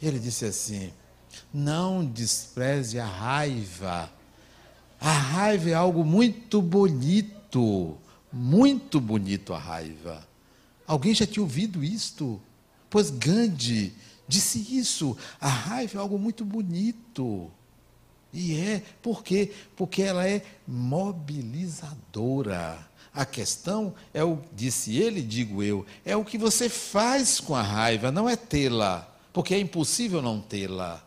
Ele 0.00 0.18
disse 0.18 0.44
assim: 0.44 0.92
não 1.52 2.04
despreze 2.04 2.98
a 2.98 3.06
raiva. 3.06 4.10
A 5.00 5.12
raiva 5.12 5.70
é 5.70 5.74
algo 5.74 6.04
muito 6.04 6.60
bonito, 6.60 7.96
muito 8.32 9.00
bonito 9.00 9.54
a 9.54 9.58
raiva. 9.58 10.28
Alguém 10.86 11.12
já 11.14 11.26
tinha 11.26 11.42
ouvido 11.42 11.82
isto? 11.82 12.38
Pois 12.88 13.10
Gandhi 13.10 13.92
disse 14.26 14.58
isso. 14.76 15.16
A 15.40 15.48
raiva 15.48 15.98
é 15.98 16.00
algo 16.00 16.18
muito 16.18 16.44
bonito. 16.44 17.50
E 18.32 18.56
é, 18.56 18.82
por 19.02 19.24
quê? 19.24 19.52
Porque 19.76 20.02
ela 20.02 20.24
é 20.26 20.42
mobilizadora. 20.66 22.88
A 23.12 23.26
questão 23.26 23.92
é 24.14 24.22
o, 24.22 24.38
disse 24.54 24.96
ele, 24.96 25.20
digo 25.20 25.64
eu, 25.64 25.84
é 26.04 26.16
o 26.16 26.24
que 26.24 26.38
você 26.38 26.68
faz 26.68 27.40
com 27.40 27.56
a 27.56 27.62
raiva, 27.62 28.12
não 28.12 28.28
é 28.28 28.36
tê-la, 28.36 29.12
porque 29.32 29.52
é 29.52 29.58
impossível 29.58 30.22
não 30.22 30.40
tê-la. 30.40 31.04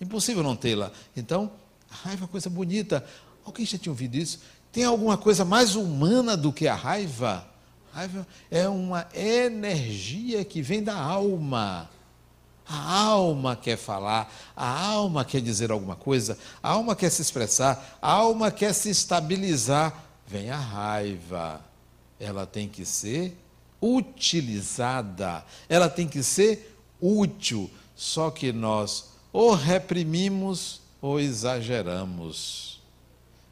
Impossível 0.00 0.42
não 0.42 0.56
tê-la. 0.56 0.92
Então, 1.16 1.50
a 1.90 1.94
raiva 1.94 2.22
é 2.22 2.24
uma 2.24 2.28
coisa 2.28 2.50
bonita. 2.50 3.04
Alguém 3.44 3.64
já 3.64 3.78
tinha 3.78 3.92
ouvido 3.92 4.16
isso? 4.16 4.40
Tem 4.72 4.84
alguma 4.84 5.16
coisa 5.16 5.44
mais 5.44 5.74
humana 5.74 6.36
do 6.36 6.52
que 6.52 6.68
a 6.68 6.74
raiva? 6.74 7.46
A 7.92 7.98
raiva 7.98 8.26
é 8.50 8.68
uma 8.68 9.08
energia 9.14 10.44
que 10.44 10.60
vem 10.60 10.82
da 10.82 10.94
alma. 10.94 11.88
A 12.68 12.98
alma 13.00 13.54
quer 13.54 13.78
falar, 13.78 14.30
a 14.56 14.86
alma 14.86 15.24
quer 15.24 15.40
dizer 15.40 15.70
alguma 15.70 15.94
coisa, 15.94 16.36
a 16.60 16.70
alma 16.70 16.96
quer 16.96 17.10
se 17.10 17.22
expressar, 17.22 17.96
a 18.02 18.10
alma 18.10 18.50
quer 18.50 18.74
se 18.74 18.90
estabilizar. 18.90 20.04
Vem 20.26 20.50
a 20.50 20.58
raiva. 20.58 21.60
Ela 22.18 22.44
tem 22.44 22.68
que 22.68 22.84
ser 22.84 23.36
utilizada, 23.80 25.44
ela 25.68 25.88
tem 25.88 26.08
que 26.08 26.22
ser 26.22 26.76
útil. 27.00 27.70
Só 27.94 28.30
que 28.30 28.52
nós 28.52 29.15
ou 29.32 29.54
reprimimos 29.54 30.80
ou 31.00 31.20
exageramos. 31.20 32.80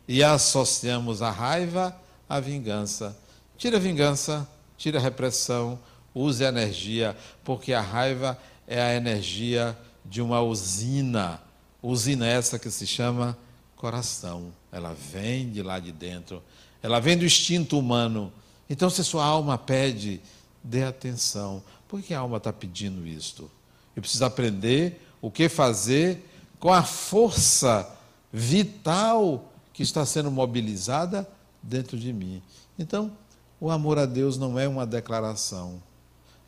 E 0.07 0.23
associamos 0.23 1.23
a 1.23 1.31
raiva 1.31 1.97
à 2.29 2.41
vingança. 2.41 3.17
Tira 3.57 3.77
a 3.77 3.81
vingança, 3.81 4.49
tira 4.77 4.99
a 4.99 5.03
repressão, 5.03 5.79
use 6.15 6.45
a 6.45 6.49
energia, 6.49 7.17
porque 7.43 7.73
a 7.73 7.81
raiva 7.81 8.39
é 8.67 8.81
a 8.81 8.95
energia 8.95 9.77
de 10.05 10.21
uma 10.21 10.41
usina. 10.41 11.41
Usina 11.83 12.27
essa 12.27 12.59
que 12.59 12.71
se 12.71 12.87
chama 12.87 13.37
coração. 13.77 14.53
Ela 14.73 14.95
vem 14.95 15.51
de 15.51 15.63
lá 15.63 15.79
de 15.79 15.93
dentro. 15.93 16.43
Ela 16.83 17.01
vem 17.01 17.17
do 17.17 17.25
instinto 17.25 17.79
humano. 17.79 18.33
Então, 18.69 18.89
se 18.89 19.05
sua 19.05 19.25
alma 19.25 19.57
pede, 19.57 20.21
dê 20.63 20.85
atenção. 20.85 21.63
Por 21.87 22.03
que 22.03 22.15
a 22.15 22.19
alma 22.19 22.39
está 22.39 22.53
pedindo 22.53 23.07
isto? 23.07 23.51
Eu 23.95 24.03
preciso 24.03 24.25
aprender 24.25 25.01
o 25.25 25.31
que 25.31 25.49
fazer 25.49 26.23
com 26.61 26.71
a 26.71 26.83
força 26.83 27.91
vital 28.31 29.51
que 29.73 29.83
está 29.83 30.05
sendo 30.05 30.31
mobilizada 30.31 31.27
dentro 31.63 31.99
de 31.99 32.13
mim. 32.13 32.43
Então, 32.79 33.11
o 33.59 33.71
amor 33.71 33.99
a 33.99 34.05
Deus 34.05 34.37
não 34.37 34.59
é 34.59 34.69
uma 34.69 34.87
declaração. 34.87 35.83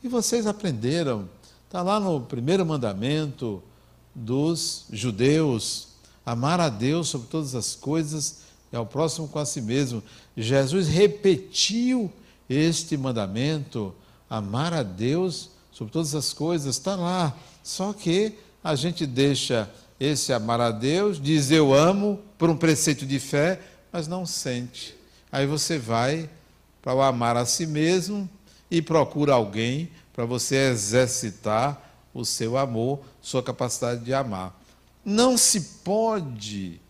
E 0.04 0.08
vocês 0.08 0.46
aprenderam, 0.46 1.26
está 1.64 1.80
lá 1.80 1.98
no 1.98 2.20
primeiro 2.20 2.66
mandamento 2.66 3.62
dos 4.14 4.84
judeus: 4.92 5.88
amar 6.26 6.60
a 6.60 6.68
Deus 6.68 7.08
sobre 7.08 7.28
todas 7.28 7.54
as 7.54 7.74
coisas 7.74 8.40
e 8.70 8.76
ao 8.76 8.84
próximo 8.84 9.26
com 9.26 9.38
a 9.38 9.46
si 9.46 9.62
mesmo. 9.62 10.02
Jesus 10.36 10.86
repetiu 10.86 12.12
este 12.46 12.94
mandamento: 12.98 13.94
amar 14.28 14.74
a 14.74 14.82
Deus 14.82 15.48
sobre 15.72 15.94
todas 15.94 16.14
as 16.14 16.34
coisas, 16.34 16.76
está 16.76 16.94
lá. 16.94 17.34
Só 17.62 17.94
que 17.94 18.38
a 18.66 18.74
gente 18.74 19.06
deixa 19.06 19.70
esse 19.98 20.32
amar 20.32 20.60
a 20.60 20.72
Deus, 20.72 21.22
diz 21.22 21.52
eu 21.52 21.72
amo, 21.72 22.20
por 22.36 22.50
um 22.50 22.56
preceito 22.56 23.06
de 23.06 23.20
fé, 23.20 23.60
mas 23.92 24.08
não 24.08 24.26
sente. 24.26 24.92
Aí 25.30 25.46
você 25.46 25.78
vai 25.78 26.28
para 26.82 26.92
o 26.92 27.00
amar 27.00 27.36
a 27.36 27.46
si 27.46 27.64
mesmo 27.64 28.28
e 28.68 28.82
procura 28.82 29.34
alguém 29.34 29.88
para 30.12 30.24
você 30.24 30.56
exercitar 30.56 31.80
o 32.12 32.24
seu 32.24 32.58
amor, 32.58 32.98
sua 33.22 33.40
capacidade 33.40 34.04
de 34.04 34.12
amar. 34.12 34.60
Não 35.04 35.38
se 35.38 35.60
pode 35.84 36.80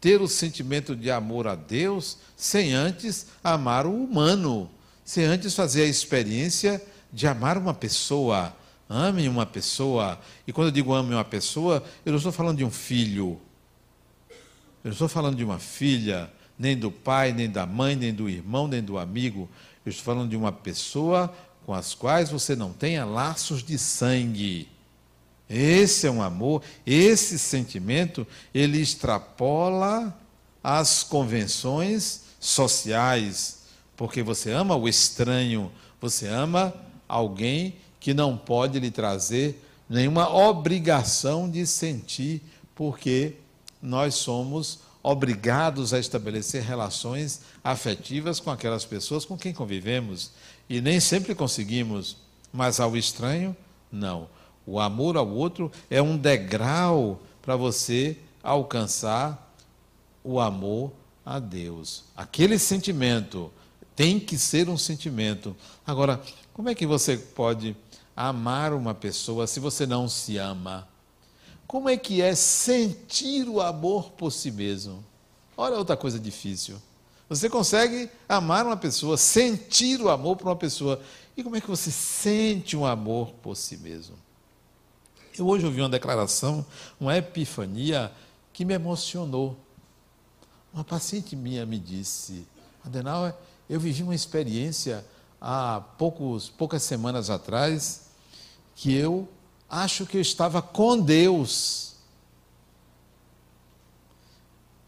ter 0.00 0.22
o 0.22 0.28
sentimento 0.28 0.94
de 0.94 1.10
amor 1.10 1.48
a 1.48 1.56
Deus 1.56 2.16
sem 2.36 2.74
antes 2.74 3.26
amar 3.42 3.86
o 3.86 4.04
humano, 4.04 4.70
sem 5.04 5.24
antes 5.24 5.52
fazer 5.52 5.82
a 5.82 5.86
experiência 5.86 6.80
de 7.12 7.26
amar 7.26 7.58
uma 7.58 7.74
pessoa 7.74 8.54
Ame 8.88 9.28
uma 9.28 9.46
pessoa. 9.46 10.18
E 10.46 10.52
quando 10.52 10.68
eu 10.68 10.72
digo 10.72 10.92
ame 10.92 11.14
uma 11.14 11.24
pessoa, 11.24 11.82
eu 12.04 12.12
não 12.12 12.18
estou 12.18 12.32
falando 12.32 12.58
de 12.58 12.64
um 12.64 12.70
filho. 12.70 13.40
Eu 14.82 14.88
não 14.88 14.92
estou 14.92 15.08
falando 15.08 15.36
de 15.36 15.44
uma 15.44 15.58
filha, 15.58 16.30
nem 16.58 16.76
do 16.76 16.90
pai, 16.90 17.32
nem 17.32 17.50
da 17.50 17.64
mãe, 17.64 17.96
nem 17.96 18.12
do 18.12 18.28
irmão, 18.28 18.68
nem 18.68 18.82
do 18.82 18.98
amigo. 18.98 19.48
Eu 19.84 19.90
estou 19.90 20.04
falando 20.04 20.30
de 20.30 20.36
uma 20.36 20.52
pessoa 20.52 21.34
com 21.64 21.72
as 21.72 21.94
quais 21.94 22.30
você 22.30 22.54
não 22.54 22.72
tenha 22.72 23.04
laços 23.04 23.62
de 23.62 23.78
sangue. 23.78 24.68
Esse 25.48 26.06
é 26.06 26.10
um 26.10 26.22
amor, 26.22 26.62
esse 26.86 27.38
sentimento, 27.38 28.26
ele 28.54 28.80
extrapola 28.80 30.18
as 30.62 31.02
convenções 31.02 32.22
sociais, 32.40 33.64
porque 33.96 34.22
você 34.22 34.50
ama 34.50 34.74
o 34.74 34.88
estranho, 34.88 35.70
você 36.00 36.26
ama 36.26 36.74
alguém 37.06 37.76
que 38.04 38.12
não 38.12 38.36
pode 38.36 38.78
lhe 38.78 38.90
trazer 38.90 39.66
nenhuma 39.88 40.28
obrigação 40.28 41.48
de 41.48 41.66
sentir, 41.66 42.42
porque 42.74 43.36
nós 43.80 44.16
somos 44.16 44.80
obrigados 45.02 45.94
a 45.94 45.98
estabelecer 45.98 46.62
relações 46.62 47.40
afetivas 47.64 48.38
com 48.40 48.50
aquelas 48.50 48.84
pessoas 48.84 49.24
com 49.24 49.38
quem 49.38 49.54
convivemos 49.54 50.32
e 50.68 50.82
nem 50.82 51.00
sempre 51.00 51.34
conseguimos, 51.34 52.18
mas 52.52 52.78
ao 52.78 52.94
estranho, 52.94 53.56
não. 53.90 54.28
O 54.66 54.78
amor 54.78 55.16
ao 55.16 55.26
outro 55.30 55.72
é 55.88 56.02
um 56.02 56.18
degrau 56.18 57.22
para 57.40 57.56
você 57.56 58.18
alcançar 58.42 59.56
o 60.22 60.38
amor 60.38 60.92
a 61.24 61.38
Deus. 61.38 62.04
Aquele 62.14 62.58
sentimento 62.58 63.50
tem 63.96 64.20
que 64.20 64.36
ser 64.36 64.68
um 64.68 64.76
sentimento. 64.76 65.56
Agora, 65.86 66.20
como 66.52 66.68
é 66.68 66.74
que 66.74 66.86
você 66.86 67.16
pode 67.16 67.74
amar 68.16 68.72
uma 68.72 68.94
pessoa 68.94 69.46
se 69.46 69.58
você 69.60 69.86
não 69.86 70.08
se 70.08 70.36
ama? 70.36 70.88
Como 71.66 71.88
é 71.88 71.96
que 71.96 72.22
é 72.22 72.34
sentir 72.34 73.48
o 73.48 73.60
amor 73.60 74.12
por 74.12 74.30
si 74.30 74.50
mesmo? 74.50 75.04
Olha 75.56 75.76
outra 75.76 75.96
coisa 75.96 76.18
difícil. 76.18 76.80
Você 77.28 77.48
consegue 77.48 78.10
amar 78.28 78.66
uma 78.66 78.76
pessoa, 78.76 79.16
sentir 79.16 80.00
o 80.00 80.10
amor 80.10 80.36
por 80.36 80.46
uma 80.46 80.56
pessoa. 80.56 81.00
E 81.36 81.42
como 81.42 81.56
é 81.56 81.60
que 81.60 81.66
você 81.66 81.90
sente 81.90 82.76
um 82.76 82.84
amor 82.84 83.32
por 83.42 83.56
si 83.56 83.76
mesmo? 83.76 84.16
Eu 85.36 85.48
hoje 85.48 85.64
ouvi 85.66 85.80
uma 85.80 85.88
declaração, 85.88 86.64
uma 87.00 87.16
epifania 87.16 88.12
que 88.52 88.64
me 88.64 88.74
emocionou. 88.74 89.56
Uma 90.72 90.84
paciente 90.84 91.34
minha 91.34 91.64
me 91.64 91.78
disse, 91.78 92.46
Adenauer, 92.84 93.34
eu 93.68 93.80
vivi 93.80 94.02
uma 94.02 94.14
experiência 94.14 95.04
há 95.40 95.82
poucos, 95.98 96.50
poucas 96.50 96.82
semanas 96.82 97.30
atrás 97.30 98.03
que 98.74 98.92
eu 98.92 99.28
acho 99.68 100.06
que 100.06 100.16
eu 100.16 100.20
estava 100.20 100.62
com 100.62 100.98
Deus. 100.98 101.94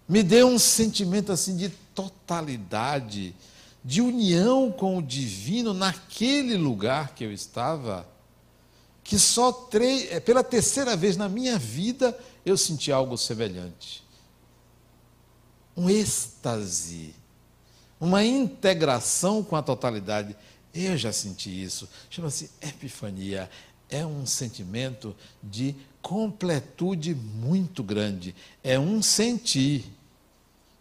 Me 0.09 0.23
deu 0.23 0.49
um 0.49 0.59
sentimento 0.59 1.33
assim 1.33 1.57
de 1.57 1.69
totalidade, 1.95 3.35
de 3.85 4.01
união 4.01 4.71
com 4.71 4.99
o 4.99 5.03
divino 5.03 5.75
naquele 5.75 6.57
lugar 6.57 7.15
que 7.15 7.25
eu 7.25 7.33
estava, 7.33 8.07
que 9.03 9.19
só 9.19 9.53
três, 9.53 10.11
é, 10.11 10.21
pela 10.21 10.45
terceira 10.45 10.97
vez 10.97 11.17
na 11.17 11.29
minha 11.29 11.59
vida 11.59 12.17
eu 12.45 12.57
senti 12.57 12.93
algo 12.93 13.17
semelhante. 13.17 14.05
Um 15.77 15.91
êxtase, 15.91 17.15
uma 18.01 18.25
integração 18.25 19.43
com 19.43 19.57
a 19.57 19.63
totalidade. 19.63 20.37
Eu 20.73 20.97
já 20.97 21.13
senti 21.13 21.63
isso. 21.63 21.89
Chama-se 22.11 22.51
epifania 22.61 23.51
é 23.91 24.05
um 24.05 24.27
sentimento 24.27 25.15
de 25.43 25.75
completude 26.03 27.15
muito 27.15 27.83
grande. 27.83 28.35
É 28.63 28.79
um 28.79 29.03
sentir 29.03 29.85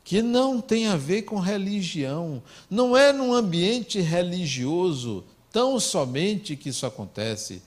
que 0.03 0.22
não 0.22 0.62
tem 0.62 0.88
a 0.88 0.95
ver 0.95 1.24
com 1.24 1.39
religião. 1.39 2.41
Não 2.70 2.95
é 2.95 3.12
num 3.12 3.34
ambiente 3.34 3.99
religioso 3.99 5.24
tão 5.51 5.80
somente 5.80 6.56
que 6.56 6.70
isso 6.70 6.86
acontece. 6.86 7.62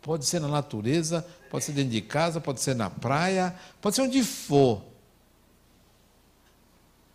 Pode 0.00 0.24
ser 0.24 0.40
na 0.40 0.48
natureza, 0.48 1.26
pode 1.50 1.64
ser 1.64 1.72
dentro 1.72 1.90
de 1.90 2.00
casa, 2.00 2.40
pode 2.40 2.60
ser 2.60 2.74
na 2.74 2.88
praia, 2.88 3.54
pode 3.80 3.96
ser 3.96 4.02
onde 4.02 4.22
for. 4.22 4.82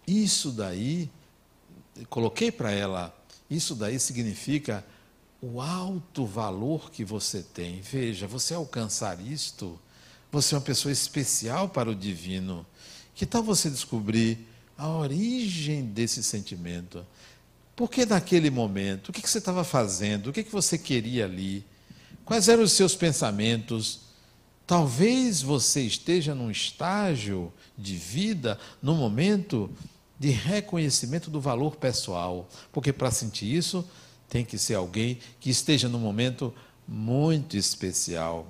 Isso 0.05 0.51
daí, 0.51 1.09
coloquei 2.09 2.51
para 2.51 2.71
ela, 2.71 3.15
isso 3.49 3.75
daí 3.75 3.99
significa 3.99 4.85
o 5.53 5.61
alto 5.61 6.25
valor 6.25 6.89
que 6.89 7.05
você 7.05 7.43
tem. 7.43 7.79
Veja, 7.79 8.25
você 8.25 8.55
alcançar 8.55 9.21
isto, 9.21 9.79
você 10.31 10.55
é 10.55 10.57
uma 10.57 10.63
pessoa 10.63 10.91
especial 10.91 11.69
para 11.69 11.89
o 11.89 11.95
divino. 11.95 12.65
Que 13.13 13.27
tal 13.27 13.43
você 13.43 13.69
descobrir 13.69 14.39
a 14.75 14.89
origem 14.89 15.85
desse 15.85 16.23
sentimento? 16.23 17.05
Por 17.75 17.91
que 17.91 18.07
naquele 18.07 18.49
momento? 18.49 19.09
O 19.09 19.13
que 19.13 19.21
você 19.29 19.37
estava 19.37 19.63
fazendo? 19.63 20.27
O 20.27 20.33
que 20.33 20.41
você 20.43 20.79
queria 20.79 21.25
ali? 21.25 21.63
Quais 22.23 22.49
eram 22.49 22.63
os 22.63 22.71
seus 22.71 22.95
pensamentos? 22.95 23.99
Talvez 24.65 25.43
você 25.43 25.81
esteja 25.81 26.33
num 26.33 26.49
estágio 26.49 27.53
de 27.77 27.95
vida, 27.95 28.57
num 28.81 28.95
momento 28.95 29.69
de 30.19 30.31
reconhecimento 30.31 31.29
do 31.29 31.39
valor 31.39 31.75
pessoal, 31.75 32.49
porque 32.71 32.91
para 32.91 33.11
sentir 33.11 33.53
isso, 33.53 33.87
tem 34.29 34.43
que 34.43 34.57
ser 34.57 34.75
alguém 34.75 35.19
que 35.39 35.49
esteja 35.49 35.87
num 35.87 35.99
momento 35.99 36.53
muito 36.87 37.57
especial. 37.57 38.47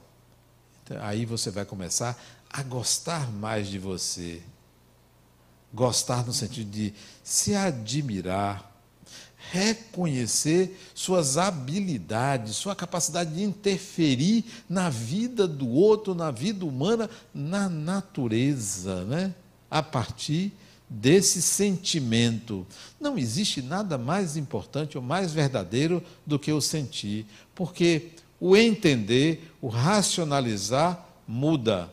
Então, 0.83 0.97
aí 1.01 1.25
você 1.25 1.49
vai 1.49 1.65
começar 1.65 2.19
a 2.49 2.63
gostar 2.63 3.31
mais 3.31 3.67
de 3.67 3.79
você. 3.79 4.41
Gostar 5.73 6.25
no 6.25 6.31
sentido 6.31 6.69
de 6.69 6.93
se 7.23 7.53
admirar, 7.53 8.71
reconhecer 9.51 10.79
suas 10.93 11.37
habilidades, 11.37 12.55
sua 12.55 12.75
capacidade 12.75 13.33
de 13.33 13.43
interferir 13.43 14.45
na 14.69 14.89
vida 14.89 15.47
do 15.47 15.69
outro, 15.69 16.15
na 16.15 16.31
vida 16.31 16.65
humana, 16.65 17.09
na 17.33 17.67
natureza, 17.67 19.03
né? 19.05 19.35
A 19.69 19.83
partir 19.83 20.53
desse 20.89 21.41
sentimento. 21.41 22.65
Não 22.99 23.17
existe 23.17 23.61
nada 23.61 23.97
mais 23.97 24.37
importante 24.37 24.97
ou 24.97 25.03
mais 25.03 25.33
verdadeiro 25.33 26.03
do 26.25 26.37
que 26.37 26.51
o 26.51 26.61
sentir, 26.61 27.25
porque 27.53 28.11
o 28.39 28.55
entender, 28.55 29.51
o 29.61 29.67
racionalizar 29.67 31.05
muda. 31.27 31.89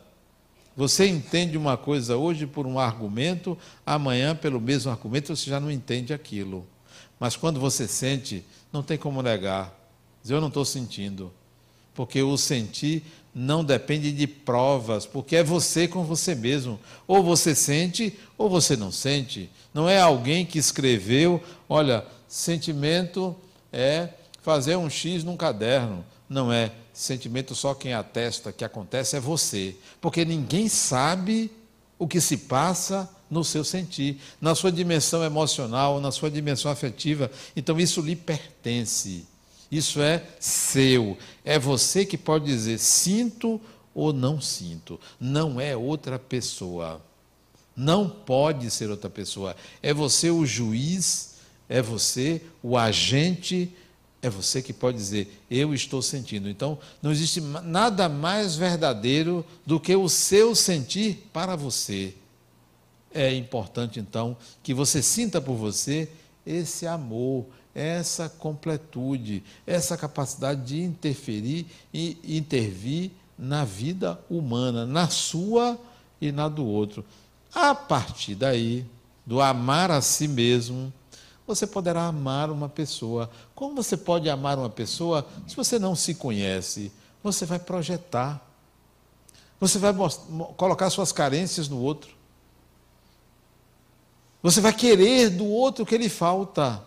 Você 0.76 1.06
entende 1.06 1.56
uma 1.56 1.76
coisa 1.76 2.16
hoje 2.16 2.46
por 2.46 2.66
um 2.66 2.78
argumento, 2.78 3.58
amanhã, 3.84 4.34
pelo 4.34 4.60
mesmo 4.60 4.90
argumento, 4.90 5.34
você 5.34 5.50
já 5.50 5.60
não 5.60 5.70
entende 5.70 6.14
aquilo. 6.14 6.66
Mas 7.20 7.36
quando 7.36 7.60
você 7.60 7.86
sente, 7.86 8.44
não 8.72 8.82
tem 8.82 8.96
como 8.96 9.22
negar. 9.22 9.78
Eu 10.26 10.40
não 10.40 10.48
estou 10.48 10.64
sentindo. 10.64 11.32
Porque 11.94 12.22
o 12.22 12.36
sentir 12.38 13.04
não 13.34 13.64
depende 13.64 14.12
de 14.12 14.26
provas, 14.26 15.06
porque 15.06 15.36
é 15.36 15.42
você 15.42 15.88
com 15.88 16.04
você 16.04 16.34
mesmo. 16.34 16.78
Ou 17.06 17.22
você 17.22 17.54
sente, 17.54 18.18
ou 18.36 18.48
você 18.50 18.76
não 18.76 18.92
sente. 18.92 19.48
Não 19.72 19.88
é 19.88 20.00
alguém 20.00 20.44
que 20.44 20.58
escreveu, 20.58 21.42
olha, 21.68 22.04
sentimento 22.28 23.34
é 23.72 24.10
fazer 24.42 24.76
um 24.76 24.90
X 24.90 25.24
num 25.24 25.36
caderno. 25.36 26.04
Não 26.28 26.52
é. 26.52 26.72
Sentimento 26.92 27.54
só 27.54 27.74
quem 27.74 27.94
atesta 27.94 28.52
que 28.52 28.64
acontece 28.64 29.16
é 29.16 29.20
você. 29.20 29.76
Porque 30.00 30.24
ninguém 30.24 30.68
sabe 30.68 31.50
o 31.98 32.06
que 32.06 32.20
se 32.20 32.36
passa 32.36 33.08
no 33.30 33.42
seu 33.42 33.64
sentir, 33.64 34.20
na 34.38 34.54
sua 34.54 34.70
dimensão 34.70 35.24
emocional, 35.24 36.00
na 36.00 36.12
sua 36.12 36.30
dimensão 36.30 36.70
afetiva. 36.70 37.30
Então 37.56 37.80
isso 37.80 38.02
lhe 38.02 38.14
pertence. 38.14 39.26
Isso 39.72 40.02
é 40.02 40.22
seu. 40.38 41.16
É 41.42 41.58
você 41.58 42.04
que 42.04 42.18
pode 42.18 42.44
dizer 42.44 42.78
sinto 42.78 43.58
ou 43.94 44.12
não 44.12 44.38
sinto. 44.38 45.00
Não 45.18 45.58
é 45.58 45.74
outra 45.74 46.18
pessoa. 46.18 47.00
Não 47.74 48.06
pode 48.06 48.70
ser 48.70 48.90
outra 48.90 49.08
pessoa. 49.08 49.56
É 49.82 49.94
você 49.94 50.30
o 50.30 50.44
juiz, 50.44 51.36
é 51.70 51.80
você 51.80 52.42
o 52.62 52.76
agente, 52.76 53.74
é 54.20 54.28
você 54.28 54.60
que 54.60 54.74
pode 54.74 54.98
dizer 54.98 55.42
eu 55.50 55.72
estou 55.72 56.02
sentindo. 56.02 56.50
Então, 56.50 56.78
não 57.00 57.10
existe 57.10 57.40
nada 57.40 58.10
mais 58.10 58.54
verdadeiro 58.54 59.42
do 59.64 59.80
que 59.80 59.96
o 59.96 60.06
seu 60.06 60.54
sentir 60.54 61.28
para 61.32 61.56
você. 61.56 62.14
É 63.14 63.34
importante 63.34 63.98
então 63.98 64.36
que 64.62 64.74
você 64.74 65.02
sinta 65.02 65.40
por 65.40 65.54
você 65.54 66.10
esse 66.44 66.86
amor, 66.86 67.46
essa 67.74 68.28
completude, 68.28 69.42
essa 69.66 69.96
capacidade 69.96 70.62
de 70.62 70.82
interferir 70.82 71.66
e 71.92 72.18
intervir 72.36 73.10
na 73.38 73.64
vida 73.64 74.20
humana, 74.28 74.86
na 74.86 75.08
sua 75.08 75.78
e 76.20 76.30
na 76.30 76.48
do 76.48 76.64
outro. 76.66 77.04
A 77.54 77.74
partir 77.74 78.34
daí, 78.34 78.86
do 79.26 79.40
amar 79.40 79.90
a 79.90 80.00
si 80.00 80.28
mesmo, 80.28 80.92
você 81.46 81.66
poderá 81.66 82.06
amar 82.06 82.50
uma 82.50 82.68
pessoa. 82.68 83.30
Como 83.54 83.74
você 83.74 83.96
pode 83.96 84.28
amar 84.28 84.58
uma 84.58 84.70
pessoa 84.70 85.26
se 85.46 85.56
você 85.56 85.78
não 85.78 85.94
se 85.94 86.14
conhece? 86.14 86.92
Você 87.22 87.44
vai 87.44 87.58
projetar. 87.58 88.40
Você 89.60 89.78
vai 89.78 89.94
colocar 90.56 90.90
suas 90.90 91.12
carências 91.12 91.68
no 91.68 91.78
outro. 91.78 92.10
Você 94.42 94.60
vai 94.60 94.72
querer 94.72 95.30
do 95.30 95.46
outro 95.46 95.84
o 95.84 95.86
que 95.86 95.96
lhe 95.96 96.08
falta. 96.08 96.82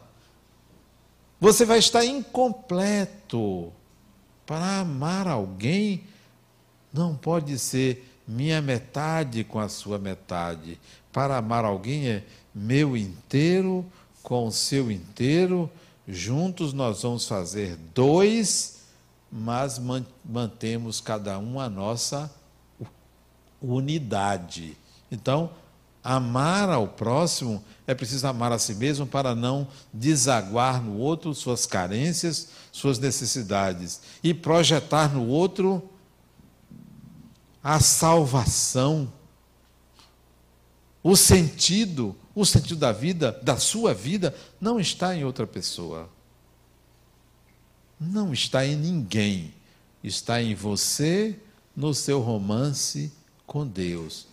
Você 1.40 1.66
vai 1.66 1.80
estar 1.80 2.06
incompleto 2.06 3.72
para 4.46 4.80
amar 4.80 5.28
alguém 5.28 6.04
Não 6.96 7.14
pode 7.14 7.60
ser 7.60 8.10
minha 8.26 8.62
metade 8.62 9.44
com 9.44 9.60
a 9.60 9.68
sua 9.68 10.00
metade. 10.00 10.80
Para 11.12 11.38
amar 11.38 11.66
alguém 11.66 12.08
é 12.08 12.24
meu 12.54 12.96
inteiro 12.96 13.86
com 14.24 14.48
o 14.48 14.52
seu 14.52 14.90
inteiro, 14.90 15.70
juntos 16.08 16.72
nós 16.72 17.04
vamos 17.04 17.28
fazer 17.28 17.78
dois, 17.94 18.86
mas 19.30 19.80
mantemos 20.24 21.02
cada 21.02 21.38
um 21.38 21.60
a 21.60 21.70
nossa 21.70 22.34
unidade. 23.62 24.78
Então, 25.12 25.52
amar 26.06 26.70
ao 26.70 26.88
próximo 26.88 27.64
é 27.88 27.96
preciso 27.96 28.28
amar 28.28 28.52
a 28.52 28.60
si 28.60 28.76
mesmo 28.76 29.08
para 29.08 29.34
não 29.34 29.68
desaguar 29.92 30.82
no 30.82 30.98
outro 30.98 31.34
suas 31.34 31.66
carências, 31.66 32.50
suas 32.72 33.00
necessidades 33.00 34.02
e 34.24 34.32
projetar 34.32 35.12
no 35.12 35.28
outro 35.28 35.90
a 37.64 37.80
salvação, 37.80 39.12
o 41.02 41.16
sentido, 41.16 42.16
o 42.36 42.46
sentido 42.46 42.76
da 42.76 42.92
vida, 42.92 43.32
da 43.42 43.58
sua 43.58 43.92
vida, 43.92 44.36
não 44.62 44.80
está 44.80 45.16
em 45.16 45.26
outra 45.26 45.48
pessoa. 45.48 46.08
Não 48.00 48.32
está 48.32 48.64
em 48.66 48.76
ninguém. 48.76 49.54
Está 50.04 50.40
em 50.42 50.54
você, 50.54 51.40
no 51.76 51.94
seu 51.94 52.20
romance 52.22 53.12
com 53.48 53.66
Deus. 53.66 54.28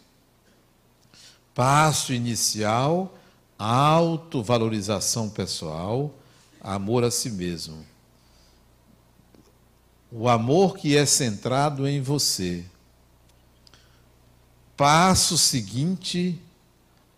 Passo 1.55 2.13
inicial, 2.13 3.15
autovalorização 3.59 5.29
pessoal, 5.29 6.13
amor 6.61 7.05
a 7.05 7.11
si 7.11 7.31
mesmo. 7.31 7.85
O 10.11 10.29
amor 10.29 10.77
que 10.77 10.97
é 10.97 11.05
centrado 11.05 11.87
em 11.87 12.01
você. 12.01 12.65
Passo 14.77 15.37
seguinte, 15.37 16.41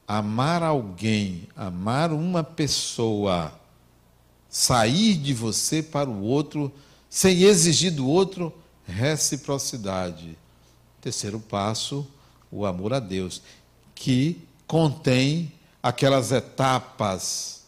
amar 0.06 0.62
alguém, 0.62 1.48
amar 1.56 2.12
uma 2.12 2.44
pessoa, 2.44 3.58
sair 4.50 5.16
de 5.16 5.32
você 5.32 5.82
para 5.82 6.10
o 6.10 6.22
outro, 6.22 6.72
sem 7.08 7.42
exigir 7.42 7.92
do 7.92 8.08
outro 8.08 8.52
reciprocidade. 8.86 10.36
Terceiro 11.00 11.40
passo, 11.40 12.06
o 12.50 12.66
amor 12.66 12.92
a 12.92 13.00
Deus, 13.00 13.40
que 13.94 14.42
contém 14.66 15.52
aquelas 15.82 16.32
etapas 16.32 17.64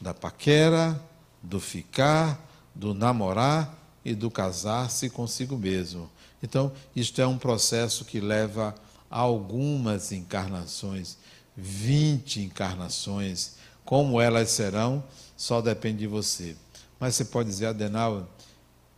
da 0.00 0.12
paquera, 0.12 1.00
do 1.42 1.60
ficar, 1.60 2.40
do 2.74 2.94
namorar 2.94 3.78
e 4.04 4.14
do 4.14 4.30
casar-se 4.30 5.08
consigo 5.08 5.56
mesmo. 5.56 6.10
Então, 6.42 6.72
isto 6.94 7.20
é 7.20 7.26
um 7.26 7.38
processo 7.38 8.04
que 8.04 8.20
leva 8.20 8.74
algumas 9.08 10.12
encarnações, 10.12 11.16
20 11.56 12.42
encarnações, 12.42 13.54
como 13.84 14.20
elas 14.20 14.50
serão, 14.50 15.04
só 15.36 15.60
depende 15.60 16.00
de 16.00 16.06
você. 16.06 16.56
Mas 16.98 17.14
você 17.14 17.24
pode 17.24 17.48
dizer, 17.48 17.66
Adenauer, 17.66 18.24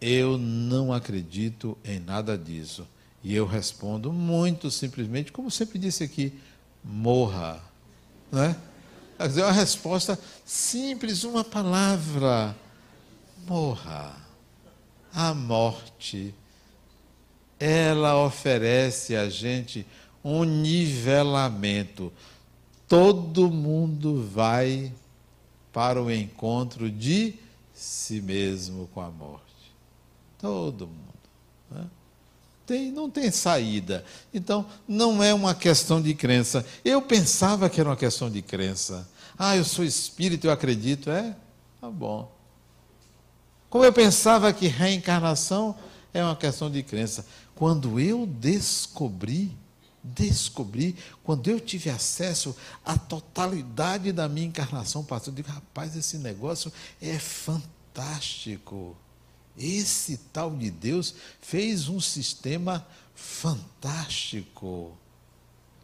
eu 0.01 0.39
não 0.39 0.93
acredito 0.93 1.77
em 1.85 1.99
nada 1.99 2.37
disso. 2.37 2.87
E 3.27 3.35
eu 3.35 3.45
respondo 3.45 4.13
muito 4.13 4.71
simplesmente, 4.71 5.33
como 5.33 5.51
sempre 5.51 5.81
disse 5.81 6.05
aqui, 6.05 6.33
morra. 6.85 7.61
Não 8.31 8.41
é? 8.41 8.57
Dizer, 9.19 9.43
uma 9.43 9.51
resposta 9.51 10.17
simples, 10.45 11.25
uma 11.25 11.43
palavra. 11.43 12.57
Morra. 13.45 14.15
A 15.13 15.35
morte, 15.35 16.33
ela 17.59 18.17
oferece 18.25 19.17
a 19.17 19.29
gente 19.29 19.85
um 20.23 20.45
nivelamento. 20.45 22.13
Todo 22.87 23.51
mundo 23.51 24.23
vai 24.23 24.93
para 25.73 26.01
o 26.01 26.13
encontro 26.13 26.89
de 26.89 27.35
si 27.75 28.21
mesmo 28.21 28.87
com 28.95 29.01
a 29.01 29.11
morte. 29.11 29.75
Todo 30.39 30.87
mundo. 30.87 31.03
Né? 31.73 31.91
Tem, 32.67 32.91
não 32.91 33.09
tem 33.09 33.31
saída. 33.31 34.05
Então, 34.35 34.67
não 34.89 35.23
é 35.23 35.33
uma 35.33 35.55
questão 35.55 36.03
de 36.03 36.15
crença. 36.15 36.67
Eu 36.85 37.01
pensava 37.01 37.71
que 37.71 37.81
era 37.81 37.89
uma 37.89 37.97
questão 37.97 38.29
de 38.29 38.43
crença. 38.43 39.09
Ah, 39.39 39.57
eu 39.57 39.65
sou 39.65 39.85
espírito, 39.85 40.47
eu 40.47 40.51
acredito. 40.51 41.11
É? 41.11 41.37
Tá 41.81 41.89
bom. 41.89 42.31
Como 43.71 43.85
eu 43.85 43.93
pensava 43.93 44.53
que 44.53 44.67
reencarnação 44.67 45.77
é 46.13 46.25
uma 46.25 46.35
questão 46.35 46.71
de 46.71 46.83
crença. 46.83 47.25
Quando 47.55 48.01
eu 48.01 48.27
descobri 48.27 49.57
descobri, 50.15 50.95
quando 51.25 51.49
eu 51.49 51.59
tive 51.59 51.91
acesso 51.91 52.55
à 52.85 52.97
totalidade 52.97 54.13
da 54.13 54.29
minha 54.29 54.47
encarnação 54.47 55.03
passada, 55.05 55.31
eu 55.31 55.35
digo, 55.35 55.49
rapaz, 55.49 55.97
esse 55.97 56.19
negócio 56.19 56.73
é 57.03 57.19
fantástico. 57.19 58.97
Esse 59.59 60.19
tal 60.33 60.51
de 60.51 60.71
Deus 60.71 61.15
fez 61.41 61.89
um 61.89 62.01
sistema 62.01 62.87
fantástico. 63.15 64.97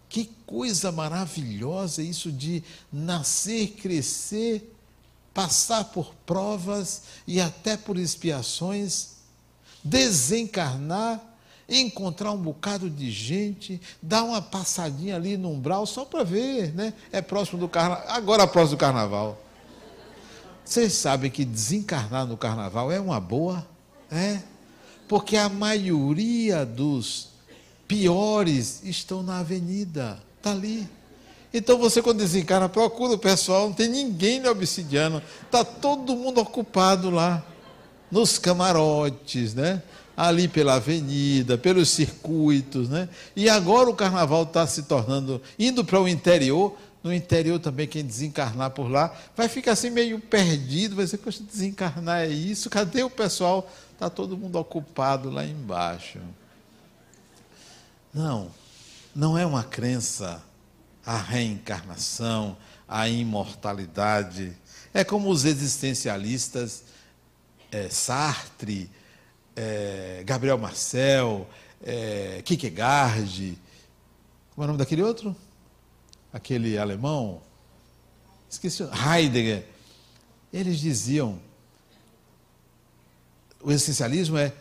Que 0.08 0.26
coisa 0.46 0.92
maravilhosa 0.92 2.02
isso 2.02 2.30
de 2.30 2.62
nascer, 2.92 3.68
crescer, 3.72 4.74
passar 5.32 5.84
por 5.84 6.14
provas 6.26 7.02
e 7.26 7.40
até 7.40 7.76
por 7.76 7.98
expiações, 7.98 9.12
desencarnar 9.82 11.32
encontrar 11.68 12.32
um 12.32 12.38
bocado 12.38 12.90
de 12.90 13.10
gente, 13.10 13.80
dar 14.00 14.24
uma 14.24 14.42
passadinha 14.42 15.16
ali 15.16 15.36
no 15.36 15.50
umbral 15.50 15.86
só 15.86 16.04
para 16.04 16.24
ver, 16.24 16.74
né? 16.74 16.92
É 17.10 17.22
próximo 17.22 17.58
do 17.58 17.68
carnaval, 17.68 18.04
agora 18.08 18.46
próximo 18.46 18.76
do 18.76 18.80
carnaval. 18.80 19.38
Vocês 20.64 20.92
sabem 20.92 21.30
que 21.30 21.44
desencarnar 21.44 22.26
no 22.26 22.36
carnaval 22.36 22.90
é 22.90 23.00
uma 23.00 23.20
boa? 23.20 23.66
É. 24.10 24.40
Porque 25.08 25.36
a 25.36 25.48
maioria 25.48 26.64
dos 26.64 27.28
piores 27.86 28.82
estão 28.84 29.22
na 29.22 29.40
avenida, 29.40 30.18
está 30.38 30.52
ali. 30.52 30.88
Então 31.52 31.76
você, 31.78 32.00
quando 32.00 32.18
desencarna, 32.18 32.68
procura 32.68 33.14
o 33.14 33.18
pessoal, 33.18 33.66
não 33.66 33.74
tem 33.74 33.88
ninguém 33.88 34.40
na 34.40 34.50
obsidiana, 34.50 35.22
está 35.44 35.62
todo 35.64 36.16
mundo 36.16 36.40
ocupado 36.40 37.10
lá, 37.10 37.44
nos 38.10 38.38
camarotes, 38.38 39.52
né? 39.54 39.82
ali 40.16 40.46
pela 40.46 40.74
avenida, 40.74 41.56
pelos 41.56 41.88
circuitos, 41.88 42.88
né? 42.88 43.08
E 43.34 43.48
agora 43.48 43.88
o 43.88 43.94
carnaval 43.94 44.42
está 44.42 44.66
se 44.66 44.82
tornando, 44.82 45.40
indo 45.58 45.84
para 45.84 46.00
o 46.00 46.08
interior, 46.08 46.76
no 47.02 47.12
interior 47.12 47.58
também, 47.58 47.86
quem 47.86 48.04
desencarnar 48.04 48.70
por 48.70 48.88
lá, 48.88 49.14
vai 49.36 49.48
ficar 49.48 49.72
assim 49.72 49.90
meio 49.90 50.20
perdido, 50.20 50.94
vai 50.94 51.04
dizer, 51.04 51.18
poxa, 51.18 51.42
desencarnar 51.42 52.20
é 52.20 52.28
isso, 52.28 52.70
cadê 52.70 53.02
o 53.02 53.10
pessoal? 53.10 53.68
Está 53.92 54.08
todo 54.08 54.36
mundo 54.36 54.56
ocupado 54.56 55.30
lá 55.30 55.44
embaixo. 55.44 56.20
Não, 58.14 58.50
não 59.14 59.36
é 59.36 59.44
uma 59.44 59.64
crença 59.64 60.42
a 61.04 61.16
reencarnação, 61.16 62.56
a 62.86 63.08
imortalidade. 63.08 64.56
É 64.94 65.02
como 65.02 65.30
os 65.30 65.44
existencialistas, 65.44 66.84
é, 67.70 67.88
Sartre, 67.88 68.90
é, 69.56 70.22
Gabriel 70.24 70.58
Marcel, 70.58 71.48
é, 71.82 72.40
Kierkegaard, 72.44 73.58
como 74.54 74.62
é 74.62 74.64
o 74.64 74.68
nome 74.68 74.78
daquele 74.78 75.02
outro? 75.02 75.34
Aquele 76.32 76.78
alemão? 76.78 77.42
Esqueci, 78.48 78.82
Heidegger. 78.82 79.66
Eles 80.52 80.78
diziam, 80.78 81.38
o 83.62 83.70
essencialismo 83.70 84.36
é 84.36 84.52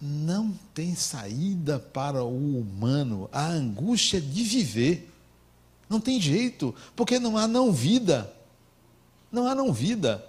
não 0.00 0.52
tem 0.74 0.94
saída 0.94 1.78
para 1.78 2.22
o 2.22 2.58
humano, 2.60 3.28
a 3.32 3.46
angústia 3.46 4.20
de 4.20 4.42
viver. 4.42 5.10
Não 5.88 6.00
tem 6.00 6.20
jeito, 6.20 6.74
porque 6.94 7.18
não 7.18 7.36
há 7.36 7.46
não 7.46 7.72
vida. 7.72 8.32
Não 9.30 9.46
há 9.46 9.54
não 9.54 9.72
vida. 9.72 10.24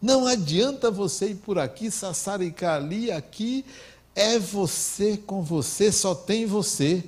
Não 0.00 0.26
adianta 0.26 0.90
você 0.90 1.30
ir 1.30 1.36
por 1.36 1.58
aqui, 1.58 1.90
sassaricar 1.90 2.76
ali, 2.82 3.10
aqui 3.10 3.64
é 4.14 4.38
você 4.38 5.16
com 5.16 5.42
você, 5.42 5.92
só 5.92 6.14
tem 6.14 6.44
você. 6.44 7.04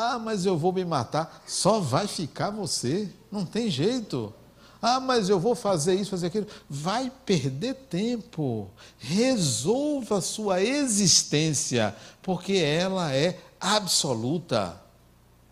Ah, 0.00 0.16
mas 0.16 0.46
eu 0.46 0.56
vou 0.56 0.72
me 0.72 0.84
matar, 0.84 1.42
só 1.44 1.80
vai 1.80 2.06
ficar 2.06 2.50
você, 2.50 3.08
não 3.32 3.44
tem 3.44 3.68
jeito. 3.68 4.32
Ah, 4.80 5.00
mas 5.00 5.28
eu 5.28 5.40
vou 5.40 5.56
fazer 5.56 5.96
isso, 5.96 6.12
fazer 6.12 6.28
aquilo. 6.28 6.46
Vai 6.70 7.10
perder 7.26 7.74
tempo. 7.74 8.70
Resolva 8.96 10.20
sua 10.20 10.62
existência, 10.62 11.96
porque 12.22 12.52
ela 12.52 13.12
é 13.12 13.40
absoluta. 13.60 14.80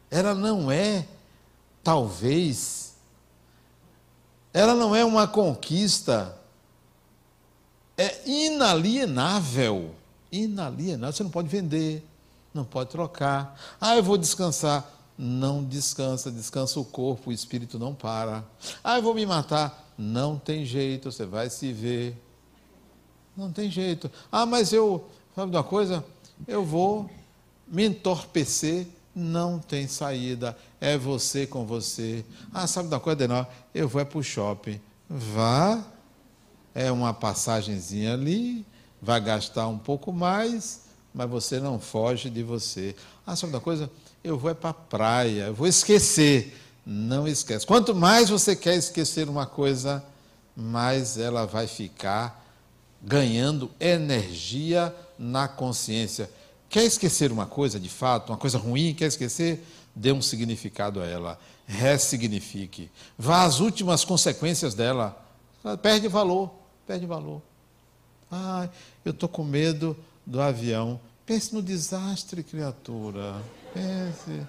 Ela 0.09 0.33
não 0.33 0.71
é, 0.71 1.05
talvez, 1.83 2.93
ela 4.55 4.77
não 4.77 4.95
é 4.95 5.05
uma 5.05 5.27
conquista, 5.27 6.39
é 7.99 8.23
inalienável. 8.25 9.93
inalienável. 10.31 11.13
Você 11.13 11.25
não 11.25 11.31
pode 11.31 11.49
vender, 11.49 12.07
não 12.57 12.65
pode 12.65 12.91
trocar. 12.91 13.59
Ah, 13.81 13.97
eu 13.97 14.03
vou 14.03 14.17
descansar. 14.17 14.93
Não 15.19 15.65
descansa, 15.65 16.31
descansa 16.31 16.79
o 16.79 16.85
corpo, 16.85 17.31
o 17.31 17.33
espírito 17.33 17.79
não 17.79 17.95
para. 17.95 18.45
Ah, 18.83 18.97
eu 18.97 19.03
vou 19.03 19.15
me 19.15 19.25
matar. 19.25 19.93
Não 19.97 20.39
tem 20.39 20.65
jeito, 20.65 21.11
você 21.11 21.25
vai 21.25 21.49
se 21.49 21.73
ver. 21.73 22.21
Não 23.37 23.51
tem 23.53 23.71
jeito. 23.71 24.11
Ah, 24.31 24.45
mas 24.45 24.73
eu, 24.73 25.09
sabe 25.35 25.51
de 25.51 25.57
uma 25.57 25.65
coisa? 25.65 26.05
Eu 26.47 26.65
vou 26.65 27.09
me 27.67 27.87
entorpecer. 27.87 28.87
Não 29.15 29.59
tem 29.59 29.89
saída. 29.89 30.57
É 30.79 30.99
você 30.99 31.47
com 31.47 31.65
você. 31.65 32.23
Ah, 32.53 32.67
sabe 32.67 32.89
uma 32.89 33.01
coisa, 33.01 33.17
Denal? 33.17 33.51
Eu 33.75 33.89
vou 33.89 34.01
é 34.03 34.05
para 34.05 34.19
o 34.19 34.23
shopping. 34.23 34.79
Vá. 35.09 35.83
É 36.75 36.93
uma 36.93 37.15
passagenzinha 37.15 38.13
ali. 38.13 38.67
Vai 39.01 39.21
gastar 39.21 39.69
um 39.69 39.79
pouco 39.79 40.13
mais, 40.13 40.86
mas 41.17 41.31
você 41.31 41.59
não 41.59 41.81
foge 41.81 42.29
de 42.29 42.43
você. 42.43 42.95
Ah, 43.27 43.35
sabe 43.35 43.55
uma 43.55 43.61
coisa? 43.61 43.91
Eu 44.23 44.37
vou 44.39 44.51
é 44.51 44.55
para 44.55 44.71
a 44.71 44.75
praia. 44.75 45.45
Eu 45.45 45.55
vou 45.55 45.67
esquecer. 45.67 46.55
Não 46.85 47.27
esquece. 47.27 47.67
Quanto 47.67 47.95
mais 47.95 48.29
você 48.29 48.55
quer 48.55 48.77
esquecer 48.77 49.27
uma 49.27 49.47
coisa, 49.47 50.05
mais 50.55 51.17
ela 51.17 51.47
vai 51.47 51.67
ficar 51.67 52.45
ganhando 53.03 53.71
energia 53.81 54.95
na 55.19 55.49
consciência. 55.49 56.31
Quer 56.69 56.85
esquecer 56.85 57.33
uma 57.33 57.47
coisa 57.47 57.81
de 57.81 57.89
fato, 57.89 58.31
uma 58.31 58.39
coisa 58.39 58.59
ruim, 58.59 58.93
quer 58.93 59.07
esquecer? 59.07 59.65
Dê 59.95 60.13
um 60.13 60.21
significado 60.21 61.01
a 61.01 61.07
ela. 61.07 61.41
Ressignifique. 61.67 62.91
Vá 63.19 63.45
às 63.45 63.59
últimas 63.59 64.05
consequências 64.05 64.75
dela. 64.75 65.17
Perde 65.81 66.09
valor, 66.09 66.51
perde 66.87 67.07
valor. 67.07 67.41
Ah, 68.31 68.69
eu 69.03 69.13
estou 69.13 69.31
com 69.31 69.43
medo 69.43 69.97
do 70.27 70.43
avião. 70.43 71.01
Pense 71.27 71.53
no 71.53 71.61
desastre, 71.61 72.45
criatura. 72.45 73.43
Pense. 73.75 74.47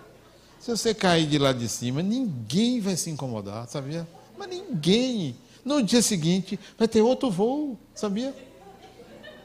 Se 0.60 0.70
você 0.70 0.94
cair 0.94 1.28
de 1.28 1.40
lá 1.40 1.52
de 1.52 1.68
cima, 1.68 2.04
ninguém 2.04 2.80
vai 2.80 2.96
se 2.96 3.10
incomodar, 3.10 3.68
sabia? 3.68 4.08
Mas 4.38 4.48
ninguém. 4.48 5.36
No 5.66 5.82
dia 5.82 6.02
seguinte 6.02 6.58
vai 6.78 6.88
ter 6.88 7.02
outro 7.02 7.32
voo, 7.32 7.78
sabia? 7.96 8.34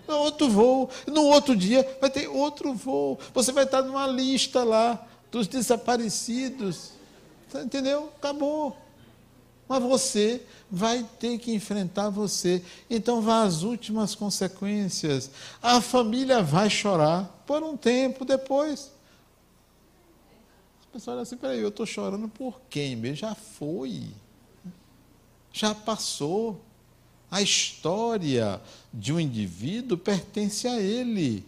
Outro 0.07 0.51
voo. 0.51 0.91
No 1.07 1.23
outro 1.25 1.57
dia 1.57 1.97
vai 2.01 2.11
ter 2.11 2.29
outro 2.29 2.75
voo. 2.75 3.19
Você 3.33 3.51
vai 3.51 3.65
estar 3.65 3.83
numa 3.83 4.07
lista 4.07 4.63
lá 4.63 5.05
dos 5.31 5.49
desaparecidos. 5.49 6.91
Entendeu? 7.55 8.13
Acabou. 8.19 8.77
Mas 9.69 9.83
você 9.83 10.43
vai 10.71 11.07
ter 11.19 11.39
que 11.39 11.53
enfrentar 11.53 12.11
você. 12.11 12.63
Então 12.91 13.23
vá 13.23 13.43
às 13.43 13.63
últimas 13.63 14.15
consequências. 14.15 15.31
A 15.63 15.81
família 15.81 16.43
vai 16.43 16.69
chorar 16.69 17.43
por 17.47 17.63
um 17.63 17.77
tempo 17.77 18.25
depois. 18.25 18.91
As 20.81 20.87
pessoas 20.93 21.09
olham 21.09 21.23
assim, 21.23 21.37
peraí, 21.37 21.61
eu 21.61 21.69
estou 21.69 21.87
chorando 21.87 22.29
por 22.29 22.61
quem? 22.69 23.15
Já 23.15 23.35
foi 23.35 24.11
já 25.53 25.75
passou. 25.75 26.61
A 27.31 27.41
história 27.41 28.61
de 28.93 29.13
um 29.13 29.19
indivíduo 29.19 29.97
pertence 29.97 30.69
a 30.69 30.79
ele. 30.79 31.47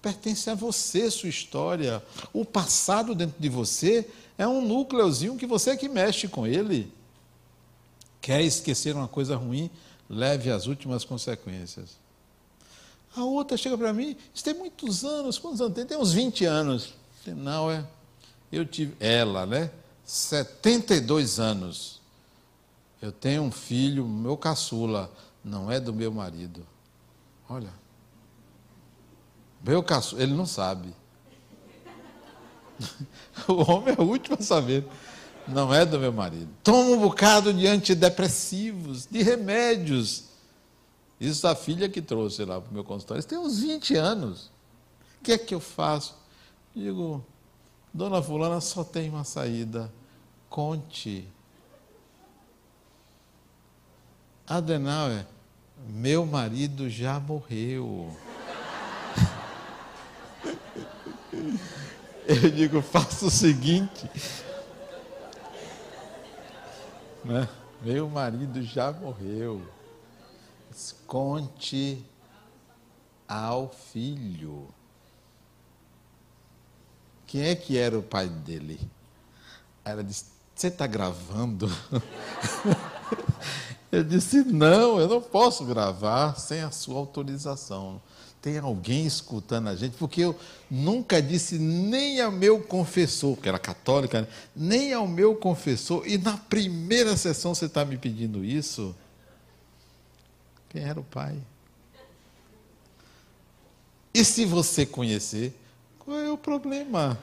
Pertence 0.00 0.48
a 0.48 0.54
você, 0.54 1.10
sua 1.10 1.28
história. 1.28 2.00
O 2.32 2.44
passado 2.44 3.12
dentro 3.12 3.40
de 3.40 3.48
você 3.48 4.08
é 4.38 4.46
um 4.46 4.60
núcleozinho 4.60 5.36
que 5.36 5.46
você 5.46 5.70
é 5.70 5.76
que 5.76 5.88
mexe 5.88 6.28
com 6.28 6.46
ele. 6.46 6.92
Quer 8.20 8.42
esquecer 8.42 8.94
uma 8.94 9.08
coisa 9.08 9.36
ruim? 9.36 9.70
Leve 10.08 10.50
as 10.50 10.66
últimas 10.66 11.04
consequências. 11.04 11.96
A 13.16 13.24
outra 13.24 13.56
chega 13.56 13.78
para 13.78 13.92
mim, 13.92 14.16
isso 14.34 14.44
tem 14.44 14.52
muitos 14.52 15.04
anos, 15.04 15.38
quantos 15.38 15.60
anos 15.60 15.74
tem? 15.74 15.86
Tem 15.86 15.96
uns 15.96 16.12
20 16.12 16.44
anos. 16.44 16.92
Não, 17.26 17.70
é. 17.70 17.84
Eu 18.52 18.66
tive, 18.66 18.94
ela, 19.00 19.46
né? 19.46 19.70
72 20.04 21.40
anos. 21.40 22.00
Eu 23.00 23.10
tenho 23.10 23.42
um 23.42 23.50
filho, 23.50 24.06
meu 24.06 24.36
caçula, 24.36 25.10
não 25.42 25.70
é 25.70 25.80
do 25.80 25.92
meu 25.94 26.12
marido. 26.12 26.64
Olha. 27.48 27.72
Meu 29.64 29.82
caçula, 29.82 30.22
ele 30.22 30.34
não 30.34 30.46
sabe. 30.46 30.94
o 33.48 33.70
homem 33.70 33.94
é 33.96 34.00
o 34.00 34.04
último 34.04 34.36
a 34.38 34.42
saber. 34.42 34.86
Não 35.46 35.72
é 35.72 35.86
do 35.86 35.98
meu 35.98 36.12
marido. 36.12 36.48
Toma 36.62 36.90
um 36.90 37.00
bocado 37.00 37.52
de 37.52 37.66
antidepressivos, 37.66 39.06
de 39.06 39.22
remédios. 39.22 40.24
Isso 41.20 41.46
a 41.46 41.54
filha 41.54 41.88
que 41.88 42.02
trouxe 42.02 42.44
lá 42.44 42.60
para 42.60 42.70
o 42.70 42.74
meu 42.74 42.84
consultório. 42.84 43.20
Isso 43.20 43.28
tem 43.28 43.38
uns 43.38 43.60
20 43.60 43.94
anos. 43.96 44.50
O 45.20 45.24
que 45.24 45.32
é 45.32 45.38
que 45.38 45.54
eu 45.54 45.60
faço? 45.60 46.16
Digo, 46.74 47.24
dona 47.94 48.20
Fulana 48.20 48.60
só 48.60 48.82
tem 48.82 49.08
uma 49.08 49.24
saída. 49.24 49.92
Conte 50.48 51.28
Adenauer, 54.46 55.26
meu 55.88 56.24
marido 56.24 56.88
já 56.88 57.18
morreu. 57.18 58.16
Eu 62.42 62.50
digo, 62.50 62.82
faça 62.82 63.26
o 63.26 63.30
seguinte. 63.30 64.10
Né? 67.24 67.48
Meu 67.82 68.08
marido 68.08 68.60
já 68.62 68.90
morreu. 68.90 69.62
Conte 71.06 72.04
ao 73.28 73.70
filho. 73.70 74.68
Quem 77.26 77.42
é 77.44 77.54
que 77.54 77.78
era 77.78 77.96
o 77.96 78.02
pai 78.02 78.28
dele? 78.28 78.80
Ela 79.84 80.02
disse: 80.02 80.26
Você 80.54 80.66
está 80.66 80.86
gravando? 80.86 81.70
Eu 83.90 84.02
disse: 84.02 84.42
Não, 84.44 85.00
eu 85.00 85.08
não 85.08 85.22
posso 85.22 85.64
gravar 85.64 86.38
sem 86.38 86.60
a 86.60 86.70
sua 86.70 86.98
autorização. 86.98 88.02
Tem 88.46 88.58
alguém 88.58 89.04
escutando 89.04 89.66
a 89.66 89.74
gente, 89.74 89.96
porque 89.96 90.20
eu 90.20 90.38
nunca 90.70 91.20
disse 91.20 91.58
nem 91.58 92.20
ao 92.20 92.30
meu 92.30 92.60
confessor, 92.60 93.36
que 93.36 93.48
era 93.48 93.58
católica, 93.58 94.20
né? 94.20 94.28
nem 94.54 94.92
ao 94.92 95.04
meu 95.08 95.34
confessor, 95.34 96.06
e 96.06 96.16
na 96.16 96.36
primeira 96.36 97.16
sessão 97.16 97.56
você 97.56 97.64
está 97.64 97.84
me 97.84 97.98
pedindo 97.98 98.44
isso? 98.44 98.94
Quem 100.68 100.80
era 100.84 101.00
o 101.00 101.02
pai? 101.02 101.36
E 104.14 104.24
se 104.24 104.44
você 104.44 104.86
conhecer, 104.86 105.52
qual 105.98 106.16
é 106.16 106.30
o 106.30 106.38
problema? 106.38 107.18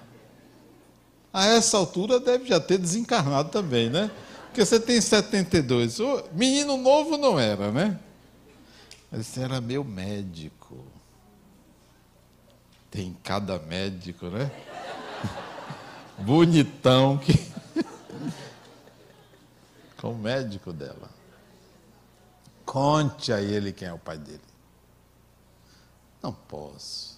A 1.32 1.46
essa 1.46 1.78
altura 1.78 2.20
deve 2.20 2.48
já 2.48 2.60
ter 2.60 2.78
desencarnado 2.78 3.48
também, 3.48 3.90
né? 3.90 4.12
Porque 4.48 4.66
você 4.66 4.78
tem 4.78 5.00
72. 5.00 6.02
O 6.02 6.26
menino 6.34 6.76
novo 6.76 7.16
não 7.16 7.40
era, 7.40 7.72
né? 7.72 7.98
Mas 9.10 9.38
era 9.38 9.62
meu 9.62 9.86
médico. 9.86 10.63
Tem 12.94 13.12
cada 13.24 13.58
médico, 13.58 14.28
né? 14.28 14.52
Bonitão 16.20 17.18
que. 17.18 17.34
Com 20.00 20.12
o 20.12 20.16
médico 20.16 20.72
dela. 20.72 21.10
Conte 22.64 23.34
a 23.34 23.42
ele 23.42 23.74
quem 23.74 23.88
é 23.88 23.94
o 23.94 23.98
pai 23.98 24.20
dele. 24.20 24.44
Não 26.22 26.32
posso. 26.32 27.18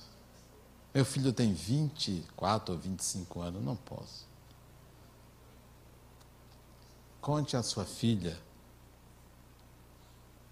Meu 0.93 1.03
filho 1.03 1.33
tem 1.33 1.53
24 1.53 2.73
ou 2.73 2.79
25 2.79 3.41
anos, 3.41 3.61
não 3.61 3.75
posso. 3.75 4.25
Conte 7.19 7.57
à 7.57 7.61
sua 7.61 7.83
filha. 7.83 8.39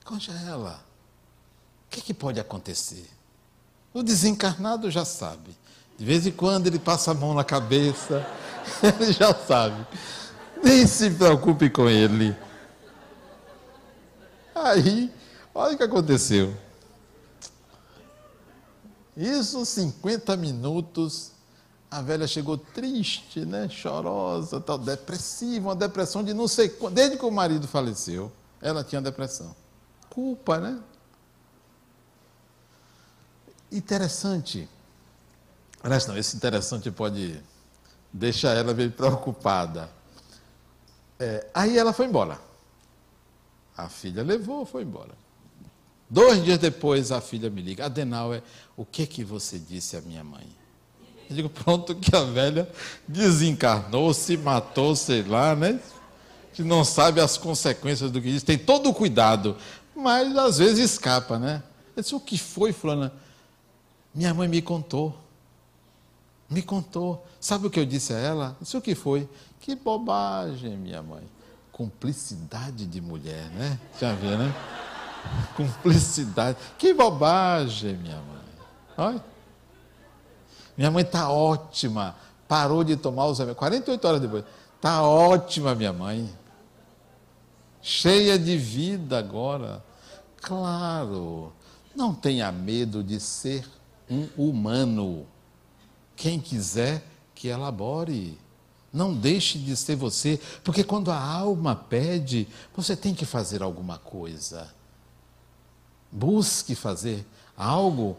Conte 0.04 0.30
a 0.32 0.42
ela. 0.42 0.86
O 1.86 1.92
que, 1.92 2.02
é 2.02 2.04
que 2.04 2.14
pode 2.14 2.42
acontecer? 2.42 3.10
O 3.94 4.02
desencarnado 4.02 4.90
já 4.90 5.06
sabe. 5.06 5.56
De 5.98 6.04
vez 6.04 6.26
em 6.26 6.32
quando 6.32 6.68
ele 6.68 6.80
passa 6.80 7.12
a 7.12 7.14
mão 7.14 7.34
na 7.34 7.44
cabeça, 7.44 8.26
ele 8.82 9.14
já 9.14 9.34
sabe. 9.34 9.86
Nem 10.64 10.88
se 10.88 11.12
preocupe 11.12 11.70
com 11.70 11.90
ele. 11.90 12.36
Aí, 14.56 15.12
olha 15.54 15.76
o 15.76 15.78
que 15.78 15.84
aconteceu. 15.84 16.56
Isso 19.16 19.64
50 19.66 20.36
minutos 20.38 21.34
a 21.94 22.02
velha 22.02 22.26
chegou 22.26 22.58
triste, 22.58 23.42
né? 23.42 23.70
chorosa, 23.70 24.60
tal, 24.60 24.80
depressiva, 24.80 25.70
uma 25.70 25.76
depressão 25.76 26.24
de 26.24 26.34
não 26.34 26.48
sei 26.48 26.68
quando. 26.68 26.96
Desde 26.96 27.18
que 27.18 27.26
o 27.26 27.30
marido 27.30 27.68
faleceu, 27.68 28.32
ela 28.60 28.84
tinha 28.84 29.00
depressão. 29.00 29.56
Culpa, 30.10 30.60
né? 30.60 30.80
Interessante. 33.74 34.70
Aliás, 35.84 36.06
não, 36.06 36.16
esse 36.16 36.36
interessante 36.38 36.92
pode 36.92 37.42
deixar 38.12 38.56
ela 38.56 38.72
bem 38.72 38.90
preocupada. 38.90 39.90
É, 41.20 41.48
aí 41.54 41.76
ela 41.78 41.92
foi 41.92 42.06
embora. 42.06 42.40
A 43.76 43.90
filha 43.90 44.22
levou, 44.22 44.64
foi 44.64 44.84
embora. 44.84 45.12
Dois 46.08 46.44
dias 46.44 46.60
depois 46.60 47.12
a 47.12 47.20
filha 47.20 47.50
me 47.50 47.64
liga, 47.64 47.86
Adenauer, 47.86 48.44
o 48.78 48.86
que 48.86 49.08
que 49.08 49.24
você 49.24 49.58
disse 49.58 49.98
à 49.98 50.02
minha 50.02 50.24
mãe? 50.24 50.48
Eu 51.28 51.36
digo, 51.36 51.50
pronto, 51.50 51.96
que 51.96 52.16
a 52.16 52.24
velha 52.24 52.70
desencarnou, 53.08 54.14
se 54.14 54.38
matou, 54.38 54.96
sei 54.96 55.24
lá, 55.24 55.56
né? 55.56 55.80
Que 56.54 56.62
não 56.62 56.86
sabe 56.86 57.20
as 57.20 57.36
consequências 57.36 58.12
do 58.12 58.22
que 58.22 58.32
diz, 58.32 58.44
tem 58.44 58.60
todo 58.60 58.92
o 58.92 58.94
cuidado, 58.94 59.58
mas 59.96 60.38
às 60.38 60.60
vezes 60.60 60.92
escapa, 60.92 61.40
né? 61.40 61.64
Eu 61.96 62.04
disse, 62.04 62.14
o 62.14 62.20
que 62.20 62.38
foi, 62.38 62.72
fulana? 62.72 63.12
Minha 64.14 64.34
mãe 64.34 64.48
me 64.48 64.62
contou. 64.62 65.16
Me 66.50 66.62
contou. 66.62 67.26
Sabe 67.40 67.68
o 67.68 67.70
que 67.70 67.80
eu 67.80 67.86
disse 67.86 68.14
a 68.14 68.18
ela? 68.18 68.58
Isso 68.62 68.78
o 68.78 68.82
que 68.82 68.94
foi? 68.94 69.28
Que 69.60 69.76
bobagem, 69.76 70.78
minha 70.78 71.02
mãe. 71.02 71.24
Cumplicidade 71.72 72.86
de 72.86 73.02
mulher, 73.02 73.50
né? 73.50 73.80
Já 74.00 74.14
viu, 74.14 74.38
né? 74.38 74.54
Cumplicidade. 75.56 76.58
Que 76.78 76.94
bobagem, 76.94 77.98
minha 77.98 78.18
mãe. 78.18 78.44
Olha. 78.98 79.24
Minha 80.78 80.92
mãe 80.92 81.04
está 81.04 81.30
ótima. 81.30 82.16
Parou 82.48 82.84
de 82.84 82.96
tomar 82.96 83.26
os 83.26 83.40
remédios. 83.40 83.58
48 83.58 84.08
horas 84.08 84.22
depois. 84.22 84.44
Está 84.76 85.02
ótima, 85.02 85.74
minha 85.74 85.94
mãe. 85.94 86.30
Cheia 87.82 88.38
de 88.38 88.58
vida 88.58 89.18
agora. 89.18 89.84
Claro. 90.42 91.52
Não 91.96 92.14
tenha 92.14 92.52
medo 92.52 93.04
de 93.04 93.20
ser 93.20 93.66
um 94.14 94.50
humano. 94.50 95.26
Quem 96.16 96.40
quiser 96.40 97.04
que 97.44 97.48
elabore. 97.50 98.40
Não 98.92 99.14
deixe 99.14 99.58
de 99.58 99.76
ser 99.76 99.96
você, 99.96 100.40
porque 100.64 100.84
quando 100.84 101.12
a 101.12 101.20
alma 101.20 101.76
pede, 101.76 102.48
você 102.74 102.96
tem 102.96 103.14
que 103.14 103.26
fazer 103.26 103.64
alguma 103.64 103.98
coisa. 103.98 104.72
Busque 106.12 106.76
fazer 106.76 107.26
algo 107.58 108.16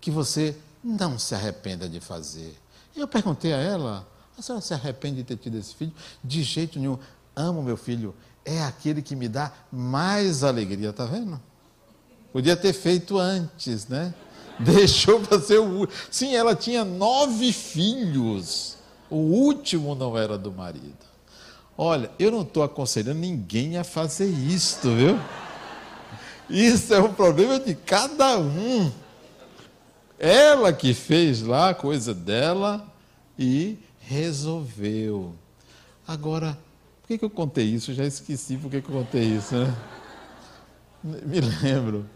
que 0.00 0.10
você 0.10 0.54
não 0.84 1.18
se 1.18 1.34
arrependa 1.34 1.88
de 1.88 2.00
fazer. 2.00 2.54
Eu 2.94 3.08
perguntei 3.08 3.54
a 3.54 3.56
ela: 3.56 4.06
a 4.38 4.42
senhora 4.42 4.62
se 4.62 4.74
arrepende 4.74 5.16
de 5.16 5.24
ter 5.24 5.36
tido 5.36 5.56
esse 5.56 5.74
filho? 5.74 5.92
De 6.22 6.42
jeito 6.42 6.78
nenhum. 6.78 6.98
Amo 7.34 7.62
meu 7.62 7.76
filho. 7.76 8.14
É 8.44 8.62
aquele 8.62 9.00
que 9.00 9.16
me 9.16 9.26
dá 9.26 9.50
mais 9.72 10.44
alegria, 10.44 10.92
tá 10.92 11.06
vendo? 11.06 11.40
Podia 12.30 12.56
ter 12.56 12.74
feito 12.74 13.18
antes, 13.18 13.88
né? 13.88 14.14
Deixou 14.58 15.20
para 15.20 15.40
ser 15.40 15.58
o 15.58 15.88
Sim, 16.10 16.34
ela 16.34 16.54
tinha 16.54 16.84
nove 16.84 17.52
filhos. 17.52 18.76
O 19.10 19.16
último 19.16 19.94
não 19.94 20.16
era 20.16 20.38
do 20.38 20.52
marido. 20.52 21.04
Olha, 21.76 22.10
eu 22.18 22.30
não 22.30 22.42
estou 22.42 22.62
aconselhando 22.62 23.18
ninguém 23.18 23.76
a 23.76 23.84
fazer 23.84 24.26
isto, 24.26 24.94
viu? 24.94 25.18
Isso 26.48 26.94
é 26.94 27.00
um 27.00 27.12
problema 27.12 27.58
de 27.58 27.74
cada 27.74 28.38
um. 28.38 28.92
Ela 30.18 30.72
que 30.72 30.94
fez 30.94 31.42
lá 31.42 31.70
a 31.70 31.74
coisa 31.74 32.14
dela 32.14 32.86
e 33.38 33.76
resolveu. 34.00 35.34
Agora, 36.06 36.56
por 37.02 37.08
que, 37.08 37.18
que 37.18 37.24
eu 37.24 37.30
contei 37.30 37.64
isso? 37.64 37.90
Eu 37.90 37.96
já 37.96 38.04
esqueci 38.04 38.56
por 38.56 38.70
que, 38.70 38.80
que 38.80 38.88
eu 38.88 38.94
contei 38.94 39.22
isso, 39.22 39.54
né? 39.56 39.74
Me 41.02 41.40
lembro 41.40 42.06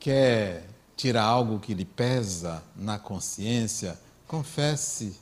quer 0.00 0.66
tirar 0.96 1.24
algo 1.24 1.60
que 1.60 1.74
lhe 1.74 1.84
pesa 1.84 2.62
na 2.74 2.98
consciência, 2.98 3.98
confesse. 4.26 5.16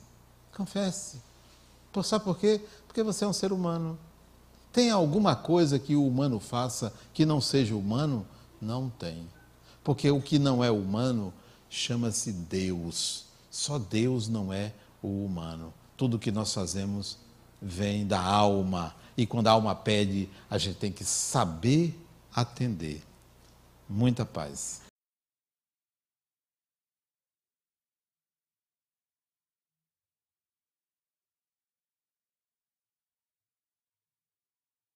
Confesse. 0.55 1.21
Sabe 2.03 2.23
por 2.23 2.37
quê? 2.37 2.61
Porque 2.87 3.03
você 3.03 3.25
é 3.25 3.27
um 3.27 3.33
ser 3.33 3.51
humano. 3.51 3.99
Tem 4.71 4.89
alguma 4.89 5.35
coisa 5.35 5.77
que 5.77 5.95
o 5.95 6.07
humano 6.07 6.39
faça 6.39 6.93
que 7.13 7.25
não 7.25 7.41
seja 7.41 7.75
humano? 7.75 8.25
Não 8.61 8.89
tem. 8.89 9.27
Porque 9.83 10.09
o 10.09 10.21
que 10.21 10.39
não 10.39 10.63
é 10.63 10.71
humano 10.71 11.33
chama-se 11.69 12.31
Deus. 12.31 13.25
Só 13.49 13.77
Deus 13.77 14.27
não 14.27 14.53
é 14.53 14.73
o 15.01 15.25
humano. 15.25 15.73
Tudo 15.97 16.19
que 16.19 16.31
nós 16.31 16.53
fazemos 16.53 17.17
vem 17.61 18.05
da 18.05 18.21
alma. 18.21 18.95
E 19.17 19.25
quando 19.25 19.47
a 19.47 19.51
alma 19.51 19.75
pede, 19.75 20.29
a 20.49 20.57
gente 20.57 20.77
tem 20.77 20.91
que 20.91 21.03
saber 21.03 21.99
atender. 22.33 23.03
Muita 23.89 24.23
paz. 24.23 24.88